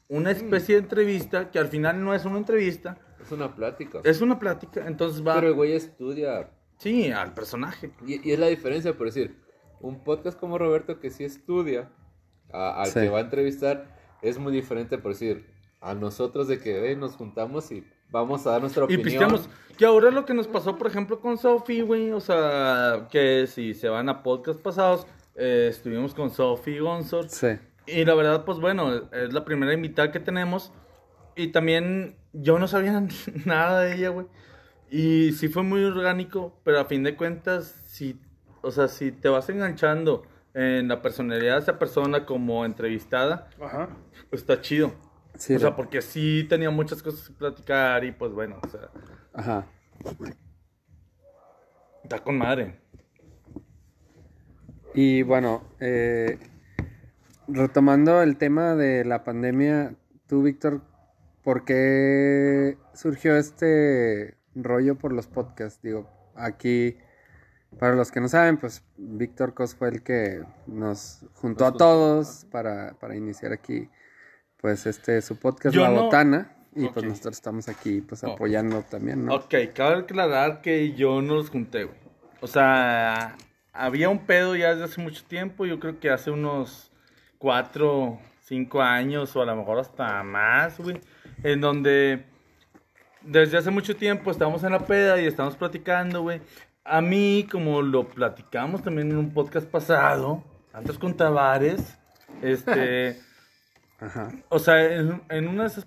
una 0.08 0.30
especie 0.30 0.76
de 0.76 0.82
entrevista 0.82 1.50
que 1.50 1.58
al 1.58 1.68
final 1.68 2.02
no 2.04 2.14
es 2.14 2.24
una 2.24 2.38
entrevista, 2.38 2.98
Es 3.22 3.32
una 3.32 3.54
plática. 3.54 4.00
es 4.04 4.20
una 4.20 4.38
plática, 4.38 4.86
entonces 4.86 5.26
va, 5.26 5.34
Pero 5.34 5.48
el 5.48 5.54
güey 5.54 5.72
estudia. 5.72 6.50
sí, 6.78 7.10
al 7.10 7.34
personaje. 7.34 7.90
Y, 8.06 8.26
y 8.28 8.32
es 8.32 8.38
la 8.38 8.46
diferencia, 8.48 8.94
por 8.96 9.06
decir, 9.08 9.36
un 9.80 10.02
podcast 10.04 10.38
como 10.38 10.56
Roberto 10.58 11.00
que 11.00 11.10
sí 11.10 11.24
estudia 11.24 11.90
a- 12.52 12.80
al 12.82 12.86
Sí. 12.88 13.00
que 13.00 13.08
va 13.08 13.18
a 13.18 13.22
entrevistar 13.22 13.94
es 14.22 14.38
muy 14.38 14.52
diferente, 14.52 14.96
por 14.98 15.12
decir, 15.12 15.46
a 15.80 15.94
nosotros 15.94 16.48
de 16.48 16.58
que 16.60 16.88
"Ey, 16.88 16.96
nos 16.96 17.16
juntamos 17.16 17.70
y 17.72 17.84
vamos 18.20 18.46
a 18.46 18.52
dar 18.52 18.60
nuestra 18.62 18.82
Y 18.82 18.84
opinión. 18.84 19.02
pisteamos. 19.04 19.48
Que 19.76 19.84
ahora 19.84 20.10
lo 20.10 20.24
que 20.24 20.34
nos 20.34 20.46
pasó, 20.46 20.78
por 20.78 20.86
ejemplo, 20.86 21.20
con 21.20 21.36
Sofi, 21.36 21.80
güey. 21.80 22.12
O 22.12 22.20
sea, 22.20 23.08
que 23.10 23.46
si 23.46 23.74
se 23.74 23.88
van 23.88 24.08
a 24.08 24.22
podcast 24.22 24.60
pasados, 24.60 25.06
eh, 25.34 25.66
estuvimos 25.70 26.14
con 26.14 26.30
Sofi 26.30 26.78
Gonzor. 26.78 27.28
Sí. 27.28 27.48
Y 27.86 28.04
la 28.04 28.14
verdad, 28.14 28.44
pues 28.44 28.58
bueno, 28.60 29.10
es 29.12 29.32
la 29.32 29.44
primera 29.44 29.74
invitada 29.74 30.10
que 30.12 30.20
tenemos. 30.20 30.72
Y 31.36 31.48
también 31.48 32.16
yo 32.32 32.58
no 32.58 32.68
sabía 32.68 33.02
nada 33.44 33.80
de 33.80 33.96
ella, 33.96 34.10
güey. 34.10 34.26
Y 34.90 35.32
sí 35.32 35.48
fue 35.48 35.62
muy 35.64 35.82
orgánico, 35.84 36.58
pero 36.62 36.78
a 36.80 36.84
fin 36.84 37.02
de 37.02 37.16
cuentas, 37.16 37.74
sí 37.88 38.20
o 38.64 38.70
sea, 38.70 38.88
si 38.88 39.12
te 39.12 39.28
vas 39.28 39.48
enganchando 39.50 40.22
en 40.54 40.88
la 40.88 41.02
personalidad 41.02 41.54
de 41.56 41.60
esa 41.60 41.78
persona 41.78 42.24
como 42.24 42.64
entrevistada, 42.64 43.50
Ajá. 43.60 43.90
pues 44.30 44.40
está 44.42 44.60
chido. 44.60 44.92
Sí, 45.36 45.54
o 45.54 45.58
sea, 45.58 45.74
porque 45.74 46.00
sí 46.00 46.46
tenía 46.48 46.70
muchas 46.70 47.02
cosas 47.02 47.28
que 47.28 47.34
platicar 47.34 48.04
y 48.04 48.12
pues 48.12 48.32
bueno, 48.32 48.58
o 48.62 48.68
sea, 48.68 48.90
Ajá. 49.32 49.66
está 52.04 52.22
con 52.22 52.38
madre. 52.38 52.80
Y 54.94 55.22
bueno, 55.22 55.64
eh, 55.80 56.38
retomando 57.48 58.22
el 58.22 58.36
tema 58.36 58.76
de 58.76 59.04
la 59.04 59.24
pandemia, 59.24 59.96
tú, 60.28 60.42
Víctor, 60.42 60.82
¿por 61.42 61.64
qué 61.64 62.78
surgió 62.94 63.36
este 63.36 64.36
rollo 64.54 64.96
por 64.96 65.12
los 65.12 65.26
podcasts? 65.26 65.82
Digo, 65.82 66.08
aquí, 66.36 66.96
para 67.78 67.96
los 67.96 68.12
que 68.12 68.20
no 68.20 68.28
saben, 68.28 68.56
pues 68.56 68.84
Víctor 68.96 69.52
Cos 69.52 69.74
fue 69.74 69.88
el 69.88 70.02
que 70.04 70.44
nos 70.68 71.26
juntó 71.34 71.66
a 71.66 71.72
todos 71.72 72.46
para, 72.52 72.94
para 73.00 73.16
iniciar 73.16 73.52
aquí, 73.52 73.90
pues 74.64 74.86
este, 74.86 75.20
su 75.20 75.36
podcast, 75.36 75.74
Yo 75.74 75.82
La 75.82 75.90
no- 75.90 76.04
Botana. 76.04 76.56
Y 76.74 76.88
pues 76.88 77.04
nosotros 77.04 77.34
estamos 77.34 77.68
aquí, 77.68 78.00
pues 78.00 78.24
apoyando 78.24 78.80
también, 78.80 79.26
¿no? 79.26 79.34
Ok, 79.34 79.54
cabe 79.74 79.96
aclarar 79.96 80.62
que 80.62 80.94
yo 80.94 81.20
no 81.20 81.34
los 81.34 81.50
junté, 81.50 81.84
güey. 81.84 81.98
O 82.40 82.46
sea, 82.46 83.36
había 83.74 84.08
un 84.08 84.20
pedo 84.20 84.56
ya 84.56 84.70
desde 84.70 84.84
hace 84.84 85.02
mucho 85.02 85.22
tiempo, 85.26 85.66
yo 85.66 85.78
creo 85.78 86.00
que 86.00 86.08
hace 86.08 86.30
unos 86.30 86.90
cuatro, 87.36 88.18
cinco 88.40 88.80
años 88.80 89.36
o 89.36 89.42
a 89.42 89.44
lo 89.44 89.54
mejor 89.54 89.80
hasta 89.80 90.22
más, 90.22 90.78
güey, 90.78 90.98
en 91.42 91.60
donde 91.60 92.24
desde 93.20 93.58
hace 93.58 93.70
mucho 93.70 93.94
tiempo 93.94 94.30
estábamos 94.30 94.64
en 94.64 94.72
la 94.72 94.86
peda 94.86 95.20
y 95.20 95.26
estamos 95.26 95.56
platicando, 95.56 96.22
güey. 96.22 96.40
A 96.84 97.02
mí, 97.02 97.46
como 97.52 97.82
lo 97.82 98.08
platicamos 98.08 98.82
también 98.82 99.10
en 99.10 99.18
un 99.18 99.34
podcast 99.34 99.68
pasado, 99.68 100.42
antes 100.72 100.96
con 100.96 101.14
Tavares, 101.14 101.98
este... 102.40 103.20
Ajá. 104.04 104.28
O 104.48 104.58
sea, 104.58 104.94
en, 104.94 105.22
en 105.30 105.48
una 105.48 105.62
de 105.62 105.68
esas 105.68 105.84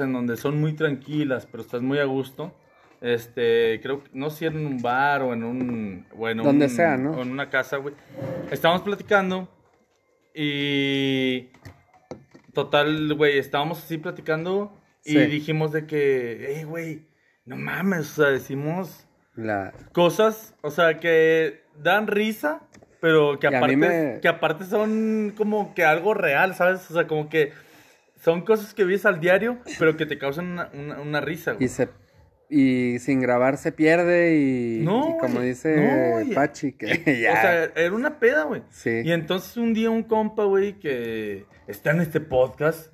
en 0.00 0.12
donde 0.12 0.36
son 0.36 0.60
muy 0.60 0.72
tranquilas, 0.74 1.46
pero 1.50 1.62
estás 1.62 1.82
muy 1.82 1.98
a 1.98 2.04
gusto, 2.04 2.54
este, 3.00 3.80
creo 3.82 4.02
que, 4.02 4.10
no 4.12 4.30
sé 4.30 4.38
si 4.38 4.44
era 4.46 4.56
en 4.56 4.66
un 4.66 4.80
bar 4.82 5.22
o 5.22 5.32
en 5.34 5.44
un, 5.44 6.06
o 6.16 6.28
en 6.28 6.38
Donde 6.38 6.66
un- 6.66 6.70
sea, 6.70 6.96
¿no? 6.96 7.12
O 7.12 7.22
en 7.22 7.30
una 7.30 7.50
casa, 7.50 7.76
güey. 7.78 7.94
Estábamos 8.50 8.82
platicando 8.82 9.48
y, 10.34 11.50
total, 12.52 13.14
güey, 13.14 13.38
estábamos 13.38 13.78
así 13.82 13.98
platicando 13.98 14.76
y 15.04 15.12
Sí. 15.12 15.18
dijimos 15.26 15.72
de 15.72 15.86
que, 15.86 16.54
hey, 16.56 16.64
güey, 16.64 17.06
no 17.44 17.56
mames, 17.56 18.12
o 18.18 18.22
sea, 18.22 18.30
decimos 18.30 19.06
La, 19.36 19.72
cosas, 19.92 20.54
o 20.62 20.70
sea, 20.70 20.98
que 21.00 21.62
dan 21.82 22.06
risa, 22.06 22.62
pero 23.04 23.38
que 23.38 23.48
aparte, 23.48 23.76
me- 23.76 24.18
que 24.22 24.28
aparte 24.28 24.64
son 24.64 25.34
como 25.36 25.74
que 25.74 25.84
algo 25.84 26.14
real, 26.14 26.54
¿sabes? 26.54 26.90
O 26.90 26.94
sea, 26.94 27.06
como 27.06 27.28
que 27.28 27.52
son 28.22 28.46
cosas 28.46 28.72
que 28.72 28.82
vives 28.82 29.04
al 29.04 29.20
diario, 29.20 29.58
pero 29.78 29.94
que 29.98 30.06
te 30.06 30.16
causan 30.16 30.52
una, 30.52 30.70
una, 30.72 31.00
una 31.00 31.20
risa, 31.20 31.52
güey. 31.52 31.66
Y 31.66 31.68
se 31.68 31.90
y 32.48 32.98
sin 33.00 33.20
grabar 33.20 33.58
se 33.58 33.72
pierde 33.72 34.36
y, 34.36 34.80
No, 34.82 35.10
y 35.10 35.18
como 35.20 35.40
dice 35.42 36.24
no, 36.26 36.34
Pachi 36.34 36.72
que 36.72 36.86
O 37.06 37.20
ya 37.20 37.42
sea, 37.42 37.64
era 37.76 37.92
una 37.92 38.18
peda, 38.18 38.44
güey. 38.44 38.62
Sí. 38.70 39.02
Y 39.04 39.12
entonces 39.12 39.54
un 39.58 39.74
día 39.74 39.90
un 39.90 40.04
compa, 40.04 40.44
güey, 40.44 40.78
que 40.78 41.44
está 41.66 41.90
en 41.90 42.00
este 42.00 42.20
podcast, 42.20 42.90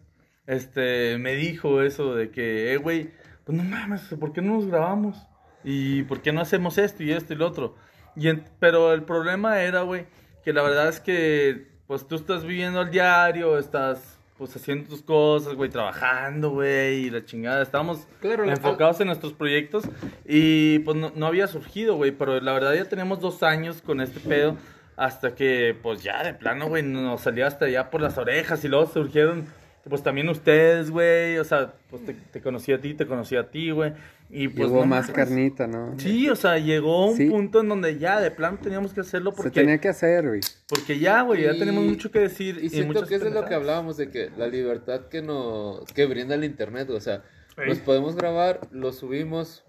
este, 0.49 1.19
me 1.19 1.37
dijo 1.37 1.83
eso 1.83 2.17
de 2.17 2.33
que, 2.33 2.73
eh, 2.73 2.79
güey, 2.79 3.13
pues 3.45 3.57
no 3.57 3.63
mames, 3.63 4.03
¿por 4.19 4.33
qué 4.33 4.43
no 4.43 4.55
nos 4.55 4.67
grabamos? 4.67 5.25
¿Y 5.63 6.03
por 6.03 6.21
qué 6.21 6.33
no 6.33 6.41
hacemos 6.41 6.79
esto 6.79 7.05
y 7.05 7.13
esto 7.13 7.33
y 7.33 7.37
lo 7.37 7.47
otro? 7.47 7.77
Y 8.17 8.29
en- 8.29 8.45
pero 8.59 8.93
el 8.93 9.03
problema 9.03 9.61
era, 9.63 9.83
güey, 9.83 10.07
que 10.45 10.53
la 10.53 10.63
verdad 10.63 10.89
es 10.89 11.01
que, 11.01 11.67
pues 11.87 12.07
tú 12.07 12.15
estás 12.17 12.45
viviendo 12.45 12.81
al 12.81 12.91
diario, 12.91 13.59
estás, 13.59 14.19
pues 14.39 14.55
haciendo 14.57 14.89
tus 14.89 15.03
cosas, 15.03 15.55
güey, 15.55 15.69
trabajando, 15.71 16.51
güey, 16.51 17.07
y 17.07 17.11
la 17.11 17.25
chingada. 17.25 17.63
Estábamos 17.63 18.07
Claro, 18.21 18.45
la- 18.45 18.53
enfocados 18.53 19.01
en 19.01 19.09
nuestros 19.09 19.33
proyectos 19.35 19.85
y 20.27 20.79
pues 20.81 20.97
no, 20.97 21.13
no 21.15 21.27
había 21.27 21.47
surgido, 21.47 21.97
güey, 21.97 22.11
pero 22.13 22.41
la 22.41 22.53
verdad 22.53 22.75
ya 22.75 22.85
teníamos 22.87 23.21
dos 23.21 23.43
años 23.43 23.83
con 23.83 24.01
este 24.01 24.21
pedo 24.21 24.57
hasta 24.97 25.35
que 25.35 25.77
pues 25.83 26.03
ya 26.03 26.23
de 26.23 26.35
plano, 26.35 26.69
güey, 26.69 26.83
nos 26.83 27.21
salía 27.23 27.47
hasta 27.47 27.67
allá 27.67 27.91
por 27.91 28.01
las 28.01 28.17
orejas 28.19 28.65
y 28.65 28.69
luego 28.69 28.87
surgieron 28.87 29.47
pues 29.89 30.03
también 30.03 30.29
ustedes, 30.29 30.91
güey, 30.91 31.39
o 31.39 31.45
sea, 31.45 31.73
pues 31.89 32.05
te, 32.05 32.13
te 32.13 32.41
conocí 32.43 32.71
a 32.73 32.81
ti, 32.81 32.93
te 32.95 33.07
conocí 33.07 33.35
a 33.37 33.51
ti, 33.51 33.71
güey, 33.71 33.93
y 34.33 34.45
y 34.45 34.49
pues 34.49 34.69
hubo 34.71 34.81
no 34.81 34.87
más 34.87 35.11
carnita, 35.11 35.67
¿no? 35.67 35.95
Sí, 35.99 36.29
o 36.29 36.37
sea, 36.37 36.59
llegó 36.59 37.11
un 37.11 37.17
Sí. 37.17 37.29
punto 37.29 37.61
en 37.61 37.69
donde 37.69 37.99
ya 37.99 38.21
de 38.21 38.31
plano 38.31 38.59
teníamos 38.63 38.93
que 38.95 39.01
hacerlo 39.01 39.31
Se 39.33 39.37
porque, 39.37 39.51
tenía 39.61 39.79
que 39.79 39.89
hacer, 39.89 40.27
güey. 40.29 40.41
porque 40.69 40.99
ya, 40.99 41.23
güey, 41.23 41.43
ya 41.43 41.53
Y- 41.53 41.59
tenemos 41.59 41.85
mucho 41.85 42.11
que 42.11 42.21
decir. 42.21 42.59
Y 42.63 42.69
siento 42.71 43.07
que 43.07 43.17
es 43.17 43.23
de 43.23 43.31
lo 43.31 43.45
que 43.45 43.55
hablábamos, 43.55 43.97
de 43.97 44.11
que 44.11 44.31
la 44.37 44.47
libertad 44.47 45.09
que 45.09 45.21
nos 45.23 45.85
que 45.93 46.07
brinda 46.07 46.35
el 46.37 46.45
internet, 46.45 46.89
o 46.91 47.01
sea, 47.01 47.25
Ey. 47.57 47.69
nos 47.69 47.79
podemos 47.79 48.15
grabar, 48.17 48.61
lo 48.71 48.93
subimos, 48.93 49.65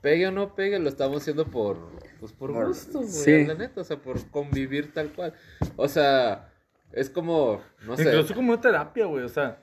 pegue 0.00 0.28
o 0.28 0.30
no 0.30 0.54
pegue, 0.54 0.78
lo 0.78 0.88
estamos 0.88 1.22
haciendo 1.22 1.46
por, 1.46 1.78
pues 2.20 2.32
por 2.32 2.52
Por- 2.52 2.68
gusto, 2.68 3.00
güey, 3.00 3.10
sí. 3.10 3.44
la 3.46 3.54
neta, 3.54 3.80
o 3.80 3.84
sea, 3.84 3.96
por 3.96 4.24
convivir 4.30 4.92
tal 4.92 5.08
cual. 5.12 5.34
O 5.76 5.88
sea, 5.88 6.52
es 6.92 7.10
como, 7.10 7.60
no 7.84 7.96
sé. 7.96 8.04
Incluso 8.04 8.32
como 8.34 8.52
una 8.52 8.60
terapia, 8.60 9.06
güey, 9.06 9.24
o 9.24 9.28
sea, 9.28 9.58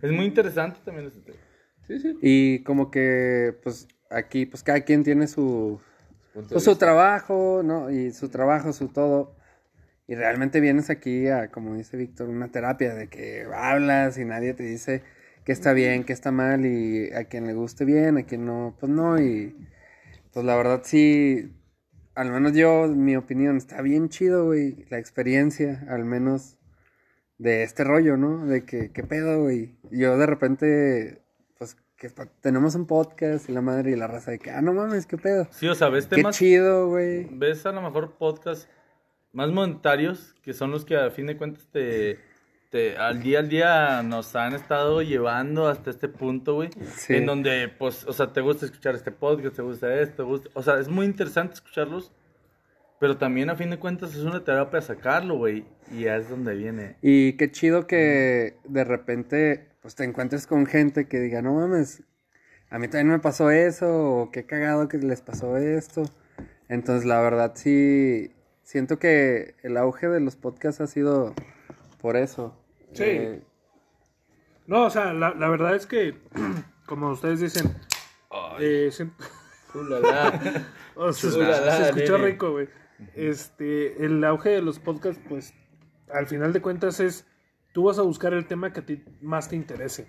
es 0.00 0.12
muy 0.12 0.26
interesante 0.26 0.78
también 0.84 1.08
este 1.08 1.20
tema. 1.20 1.38
Sí, 1.86 1.98
sí. 1.98 2.16
Y 2.20 2.62
como 2.64 2.90
que, 2.90 3.56
pues, 3.62 3.88
aquí, 4.10 4.46
pues, 4.46 4.62
cada 4.62 4.80
quien 4.82 5.04
tiene 5.04 5.26
su, 5.26 5.80
pues, 6.32 6.48
su 6.48 6.54
vista. 6.54 6.78
trabajo, 6.78 7.62
¿no? 7.64 7.90
Y 7.90 8.12
su 8.12 8.28
trabajo, 8.28 8.72
su 8.72 8.88
todo. 8.88 9.36
Y 10.06 10.14
realmente 10.14 10.60
vienes 10.60 10.90
aquí 10.90 11.28
a, 11.28 11.50
como 11.50 11.74
dice 11.76 11.96
Víctor, 11.96 12.28
una 12.28 12.48
terapia 12.48 12.94
de 12.94 13.08
que 13.08 13.46
hablas 13.54 14.18
y 14.18 14.24
nadie 14.24 14.54
te 14.54 14.62
dice 14.62 15.02
que 15.44 15.52
está 15.52 15.72
bien, 15.72 16.04
que 16.04 16.12
está 16.12 16.30
mal, 16.32 16.66
y 16.66 17.12
a 17.12 17.24
quien 17.24 17.46
le 17.46 17.54
guste 17.54 17.84
bien, 17.84 18.18
a 18.18 18.24
quien 18.24 18.46
no, 18.46 18.76
pues 18.80 18.90
no. 18.90 19.20
Y 19.20 19.54
pues 20.32 20.44
la 20.44 20.56
verdad 20.56 20.82
sí, 20.84 21.52
al 22.14 22.30
menos 22.30 22.52
yo, 22.54 22.86
mi 22.88 23.16
opinión, 23.16 23.56
está 23.56 23.82
bien 23.82 24.08
chido, 24.08 24.46
güey, 24.46 24.84
la 24.90 24.98
experiencia, 24.98 25.84
al 25.88 26.04
menos 26.04 26.58
de 27.38 27.62
este 27.62 27.84
rollo, 27.84 28.16
¿no? 28.16 28.46
De 28.46 28.64
que, 28.64 28.90
¿qué 28.92 29.02
pedo, 29.04 29.42
güey? 29.42 29.76
Yo 29.90 30.16
de 30.18 30.26
repente, 30.26 31.22
pues, 31.22 31.23
que 31.96 32.10
tenemos 32.40 32.74
un 32.74 32.86
podcast 32.86 33.48
y 33.48 33.52
la 33.52 33.60
madre 33.60 33.92
y 33.92 33.96
la 33.96 34.06
raza 34.06 34.30
de 34.32 34.38
que, 34.38 34.50
ah, 34.50 34.60
no 34.60 34.72
mames, 34.72 35.06
¿qué 35.06 35.16
pedo? 35.16 35.46
Sí, 35.50 35.68
o 35.68 35.74
sea, 35.74 35.88
ves 35.88 36.06
Qué 36.06 36.16
temas, 36.16 36.36
chido, 36.36 36.88
güey. 36.88 37.26
ves 37.30 37.64
a 37.66 37.72
lo 37.72 37.80
mejor 37.82 38.16
podcasts 38.18 38.68
más 39.32 39.50
monetarios, 39.50 40.34
que 40.42 40.52
son 40.52 40.70
los 40.70 40.84
que 40.84 40.96
a 40.96 41.10
fin 41.10 41.26
de 41.26 41.36
cuentas 41.36 41.66
te, 41.72 42.18
te 42.70 42.96
al 42.96 43.22
día 43.22 43.40
al 43.40 43.48
día 43.48 44.02
nos 44.02 44.34
han 44.36 44.54
estado 44.54 45.02
llevando 45.02 45.68
hasta 45.68 45.90
este 45.90 46.08
punto, 46.08 46.54
güey. 46.54 46.70
Sí. 46.96 47.14
En 47.14 47.26
donde, 47.26 47.68
pues, 47.68 48.04
o 48.06 48.12
sea, 48.12 48.32
te 48.32 48.40
gusta 48.40 48.66
escuchar 48.66 48.94
este 48.94 49.10
podcast, 49.10 49.56
te 49.56 49.62
gusta 49.62 50.00
esto, 50.00 50.16
te 50.16 50.22
gusta... 50.22 50.50
O 50.54 50.62
sea, 50.62 50.78
es 50.78 50.88
muy 50.88 51.06
interesante 51.06 51.54
escucharlos, 51.54 52.12
pero 53.00 53.16
también 53.16 53.50
a 53.50 53.56
fin 53.56 53.70
de 53.70 53.78
cuentas 53.78 54.14
es 54.14 54.22
una 54.22 54.44
terapia 54.44 54.80
sacarlo, 54.80 55.36
güey. 55.36 55.64
Y 55.90 56.02
ya 56.02 56.16
es 56.16 56.28
donde 56.28 56.54
viene. 56.54 56.96
Y 57.02 57.34
qué 57.34 57.50
chido 57.50 57.86
que 57.86 58.56
de 58.64 58.84
repente 58.84 59.73
pues 59.84 59.94
te 59.96 60.04
encuentres 60.04 60.46
con 60.46 60.64
gente 60.64 61.08
que 61.08 61.20
diga, 61.20 61.42
no 61.42 61.56
mames, 61.56 62.02
a 62.70 62.78
mí 62.78 62.88
también 62.88 63.08
me 63.08 63.18
pasó 63.18 63.50
eso, 63.50 64.16
o 64.16 64.30
qué 64.30 64.46
cagado 64.46 64.88
que 64.88 64.96
les 64.96 65.20
pasó 65.20 65.58
esto. 65.58 66.04
Entonces 66.70 67.04
la 67.04 67.20
verdad 67.20 67.52
sí, 67.54 68.32
siento 68.62 68.98
que 68.98 69.56
el 69.62 69.76
auge 69.76 70.08
de 70.08 70.20
los 70.20 70.36
podcasts 70.36 70.80
ha 70.80 70.86
sido 70.86 71.34
por 72.00 72.16
eso. 72.16 72.58
Sí. 72.94 73.02
Eh, 73.04 73.42
No, 74.66 74.86
o 74.86 74.90
sea, 74.90 75.12
la, 75.12 75.34
la 75.34 75.50
verdad 75.50 75.74
es 75.76 75.86
que, 75.86 76.16
como 76.86 77.10
ustedes 77.10 77.40
dicen, 77.40 77.76
eh, 78.60 78.88
se- 78.90 79.10
Ulala. 79.74 80.40
o 80.94 81.12
sea, 81.12 81.76
se, 81.76 81.82
escuchó 81.90 82.16
rico, 82.16 82.52
güey. 82.52 82.70
Este, 83.14 84.02
el 84.02 84.24
auge 84.24 84.48
de 84.48 84.62
los 84.62 84.78
podcasts, 84.78 85.22
pues, 85.28 85.52
al 86.10 86.26
final 86.26 86.54
de 86.54 86.62
cuentas 86.62 87.00
es, 87.00 87.26
tú 87.74 87.82
vas 87.82 87.98
a 87.98 88.02
buscar 88.02 88.32
el 88.32 88.46
tema 88.46 88.72
que 88.72 88.80
a 88.80 88.86
ti 88.86 89.02
más 89.20 89.48
te 89.48 89.56
interese. 89.56 90.06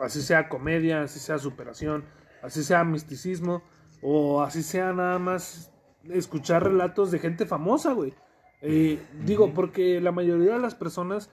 Así 0.00 0.22
sea 0.22 0.48
comedia, 0.48 1.02
así 1.02 1.20
sea 1.20 1.38
superación, 1.38 2.04
así 2.42 2.64
sea 2.64 2.82
misticismo, 2.82 3.62
o 4.00 4.42
así 4.42 4.62
sea 4.62 4.92
nada 4.94 5.18
más 5.18 5.70
escuchar 6.10 6.64
relatos 6.64 7.12
de 7.12 7.20
gente 7.20 7.46
famosa, 7.46 7.92
güey. 7.92 8.14
Eh, 8.62 8.98
Digo, 9.24 9.52
porque 9.52 10.00
la 10.00 10.10
mayoría 10.10 10.54
de 10.54 10.58
las 10.58 10.74
personas 10.74 11.30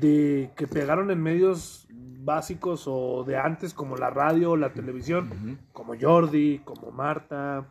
de 0.00 0.50
que 0.56 0.66
pegaron 0.66 1.10
en 1.10 1.22
medios 1.22 1.86
básicos 1.90 2.84
o 2.86 3.22
de 3.24 3.36
antes 3.36 3.72
como 3.72 3.96
la 3.96 4.10
radio 4.10 4.52
o 4.52 4.56
la 4.56 4.72
televisión, 4.72 5.60
como 5.72 5.94
Jordi, 5.98 6.58
como 6.64 6.90
Marta, 6.90 7.68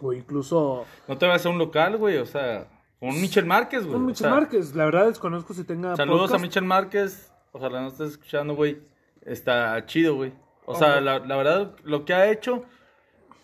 o 0.00 0.12
incluso 0.14 0.86
No 1.06 1.18
te 1.18 1.26
vas 1.26 1.44
a 1.44 1.50
un 1.50 1.58
local, 1.58 1.98
güey, 1.98 2.16
o 2.16 2.26
sea, 2.26 2.66
un 3.08 3.20
Michel 3.20 3.44
Márquez, 3.46 3.80
güey. 3.82 3.92
con 3.94 4.02
o 4.04 4.06
Michel 4.06 4.24
sea, 4.26 4.30
Márquez. 4.30 4.74
La 4.74 4.84
verdad 4.84 5.06
desconozco 5.08 5.54
si 5.54 5.64
tenga 5.64 5.96
Saludos 5.96 6.30
podcast. 6.30 6.42
a 6.42 6.46
Michel 6.46 6.64
Márquez. 6.64 7.32
Ojalá 7.52 7.80
no 7.82 7.88
estés 7.88 8.12
escuchando, 8.12 8.54
güey. 8.54 8.78
Está 9.22 9.84
chido, 9.86 10.14
güey. 10.14 10.32
O 10.64 10.74
sea, 10.74 11.00
la, 11.00 11.18
la 11.18 11.36
verdad, 11.36 11.74
lo 11.84 12.04
que 12.04 12.14
ha 12.14 12.30
hecho, 12.30 12.64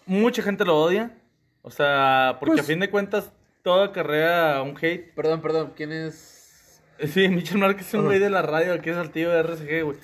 mucha 0.07 0.43
gente 0.43 0.65
lo 0.65 0.79
odia. 0.81 1.19
O 1.63 1.71
sea, 1.71 2.37
porque 2.41 2.53
Pues- 2.57 2.65
a 2.65 2.67
fin 2.67 2.81
de 2.81 2.89
cuentas, 2.91 3.33
toda 3.63 3.93
carrera 3.93 4.63
un 4.63 4.77
hate. 4.81 5.13
Perdón, 5.15 5.41
perdón, 5.43 5.73
¿quién 5.77 5.93
es? 5.93 6.81
Sí, 7.13 7.29
Michel 7.29 7.59
Márquez 7.59 7.87
es 7.89 7.95
un 7.95 8.07
güey 8.07 8.19
de 8.19 8.31
la 8.31 8.43
radio 8.43 8.81
que 8.81 8.91
es 8.91 8.97
altivo 8.97 9.31
de 9.31 9.39
RCG, 9.43 9.83
güey. 9.85 9.97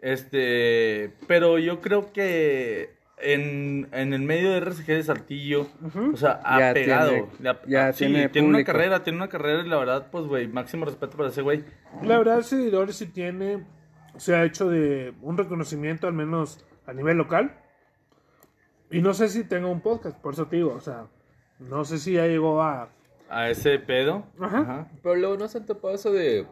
Este, 0.00 1.12
pero 1.28 1.58
yo 1.58 1.80
creo 1.80 2.12
que 2.12 2.96
en, 3.22 3.88
en 3.92 4.12
el 4.12 4.22
medio 4.22 4.50
de 4.50 4.58
RCG 4.60 4.86
de 4.86 5.02
Saltillo, 5.02 5.66
o 6.12 6.16
sea, 6.16 6.40
ha 6.44 6.58
Ya 6.60 6.74
pegado. 6.74 7.10
tiene- 7.10 7.58
ya 7.66 7.92
sí, 7.92 8.06
tiene 8.06 8.28
tiene 8.28 8.48
una 8.48 8.64
carrera, 8.64 9.02
tiene 9.02 9.18
una 9.18 9.28
carrera 9.28 9.62
y 9.64 9.68
la 9.68 9.76
verdad, 9.78 10.08
pues, 10.10 10.24
güey, 10.26 10.48
máximo 10.48 10.84
respeto 10.84 11.16
para 11.16 11.28
ese 11.28 11.42
güey. 11.42 11.64
La 12.02 12.18
verdad, 12.18 12.40
seguidores 12.42 12.96
sí 12.96 13.06
tiene. 13.06 13.66
Se 14.16 14.34
ha 14.34 14.44
hecho 14.44 14.68
de 14.68 15.14
un 15.22 15.38
reconocimiento, 15.38 16.06
al 16.06 16.12
menos 16.14 16.64
a 16.86 16.92
nivel 16.92 17.16
local. 17.16 17.56
Y 18.90 19.00
no 19.02 19.14
sé 19.14 19.28
si 19.28 19.44
tenga 19.44 19.68
un 19.68 19.80
podcast, 19.80 20.18
por 20.20 20.34
eso 20.34 20.46
te 20.46 20.56
digo. 20.56 20.74
O 20.74 20.80
sea, 20.80 21.06
no 21.58 21.84
sé 21.84 21.98
si 21.98 22.14
ya 22.14 22.26
llegó 22.26 22.62
a. 22.62 22.88
A 23.28 23.48
ese 23.48 23.78
pedo. 23.78 24.24
Ajá. 24.40 24.88
Pero 25.02 25.14
luego 25.14 25.36
no 25.36 25.46
se 25.46 25.58
han 25.58 25.66
topado 25.66 25.94
eso 25.94 26.10
de, 26.12 26.46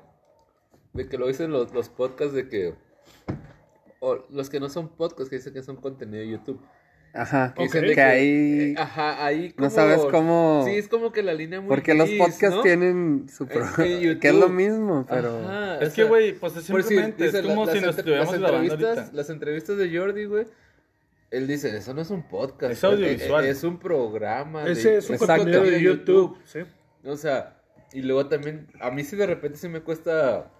de 0.93 1.09
que 1.09 1.19
lo 1.19 1.27
dicen 1.27 1.51
los, 1.51 1.75
los 1.75 1.89
podcasts 1.89 2.33
de 2.35 2.49
que... 2.49 2.75
O 4.01 4.25
los 4.31 4.49
que 4.51 4.61
no 4.61 4.69
son 4.69 4.89
podcasts, 4.89 5.29
que 5.31 5.37
dicen 5.37 5.53
que 5.55 5.63
son 5.63 5.77
contenido 5.77 6.19
de 6.23 6.29
YouTube. 6.31 6.61
Ajá. 7.15 7.55
Que 7.55 7.63
Ok. 7.63 7.67
dicen 7.67 7.87
de 7.87 7.95
Que 7.95 8.01
ahí... 8.03 8.75
Ajá, 8.77 9.25
ahí 9.25 9.55
No 9.57 9.71
sabes 9.71 9.99
cómo- 10.11 10.63
Sí, 10.67 10.77
es 10.77 10.89
como 10.89 11.11
que 11.11 11.23
la 11.23 11.33
línea 11.33 11.59
muy 11.61 11.69
Porque 11.69 11.95
los 11.95 12.09
podcasts 12.11 12.57
¿no? 12.57 12.63
tienen 12.63 13.27
su... 13.29 13.47
pro- 13.47 13.65
Es 13.65 13.71
que 13.73 14.01
YouTube- 14.01 14.19
que 14.21 14.29
es 14.29 14.35
lo 14.35 14.49
mismo, 14.51 15.07
pero... 15.09 15.39
Ajá, 15.41 15.77
Es 15.77 15.89
o 15.89 15.91
que, 15.91 16.03
sea, 16.03 16.05
güey, 16.05 16.33
pues 16.35 16.57
es 16.57 16.65
simplemente, 16.65 17.25
dice, 17.25 17.39
es 17.41 17.47
como 17.47 17.65
la- 17.65 17.73
si 17.73 17.79
las 17.79 17.87
nos 17.87 17.99
estuviéramos 17.99 18.35
grabando 18.39 18.59
entrevistas, 18.75 18.99
ahorita. 18.99 19.17
Las 19.17 19.31
entrevistas 19.31 19.79
de 19.79 19.99
Jordi, 19.99 20.25
güey, 20.27 20.47
él 21.31 21.47
dice, 21.47 21.77
eso 21.77 21.95
no 21.95 22.03
es 22.03 22.11
un 22.11 22.23
podcast. 22.29 22.73
Es 22.73 22.85
audiovisual. 22.85 23.45
Es, 23.47 23.59
es 23.59 23.65
un 23.65 23.79
programa. 23.79 24.65
de- 24.65 24.73
es 24.73 25.09
un 25.09 25.15
Exacto. 25.17 25.43
contenido 25.45 25.63
de 25.63 25.81
YouTube. 25.83 26.39
¿sí? 26.45 26.61
O 27.05 27.17
sea, 27.17 27.57
y 27.93 28.03
luego 28.03 28.27
también, 28.29 28.69
a 28.81 28.91
mí 28.91 29.03
sí 29.03 29.17
de 29.17 29.27
repente 29.27 29.57
sí 29.59 29.69
me 29.69 29.81
cuesta... 29.81 30.51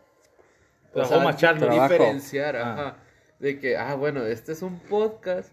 Trabajo 0.93 1.21
macharlo. 1.21 1.67
Trabajo. 1.67 1.93
diferenciar, 1.93 2.57
Ah. 2.57 2.73
ajá. 2.73 2.97
De 3.39 3.59
que, 3.59 3.77
ah, 3.77 3.95
bueno, 3.95 4.25
este 4.25 4.53
es 4.53 4.63
un 4.63 4.81
podcast 4.81 5.53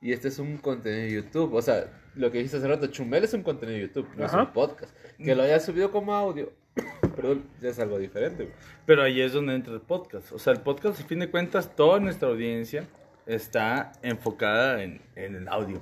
y 0.00 0.12
este 0.12 0.28
es 0.28 0.38
un 0.38 0.56
contenido 0.58 1.02
de 1.02 1.12
YouTube. 1.12 1.54
O 1.54 1.62
sea, 1.62 1.90
lo 2.14 2.30
que 2.30 2.38
dijiste 2.38 2.58
hace 2.58 2.68
rato, 2.68 2.86
Chumel 2.86 3.24
es 3.24 3.34
un 3.34 3.42
contenido 3.42 3.78
de 3.78 3.86
YouTube, 3.86 4.08
no 4.16 4.24
Ajá. 4.24 4.42
es 4.42 4.46
un 4.46 4.52
podcast. 4.52 4.96
Que 5.18 5.34
lo 5.34 5.42
haya 5.42 5.58
subido 5.58 5.90
como 5.90 6.14
audio, 6.14 6.52
perdón, 7.16 7.44
ya 7.60 7.70
es 7.70 7.78
algo 7.78 7.98
diferente. 7.98 8.52
Pero 8.86 9.02
ahí 9.02 9.20
es 9.20 9.32
donde 9.32 9.54
entra 9.54 9.74
el 9.74 9.80
podcast. 9.80 10.32
O 10.32 10.38
sea, 10.38 10.52
el 10.52 10.60
podcast, 10.60 11.00
a 11.00 11.04
fin 11.04 11.18
de 11.18 11.30
cuentas, 11.30 11.74
toda 11.74 11.98
nuestra 11.98 12.28
audiencia 12.28 12.86
está 13.26 13.92
enfocada 14.02 14.82
en, 14.82 15.00
en 15.16 15.34
el 15.34 15.48
audio. 15.48 15.80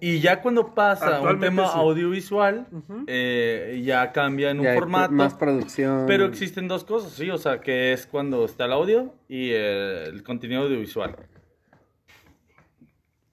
Y 0.00 0.20
ya 0.20 0.40
cuando 0.42 0.74
pasa 0.74 1.20
un 1.20 1.40
tema 1.40 1.64
sí. 1.66 1.72
audiovisual, 1.74 2.66
eh, 3.08 3.80
ya 3.84 4.12
cambia 4.12 4.50
en 4.50 4.60
un 4.60 4.64
ya 4.66 4.74
formato. 4.74 5.12
más 5.12 5.34
producción. 5.34 6.04
Pero 6.06 6.26
existen 6.26 6.68
dos 6.68 6.84
cosas, 6.84 7.12
sí, 7.12 7.28
o 7.30 7.38
sea, 7.38 7.60
que 7.60 7.92
es 7.92 8.06
cuando 8.06 8.44
está 8.44 8.66
el 8.66 8.72
audio 8.72 9.14
y 9.28 9.50
eh, 9.52 10.04
el 10.04 10.22
contenido 10.22 10.62
audiovisual. 10.62 11.16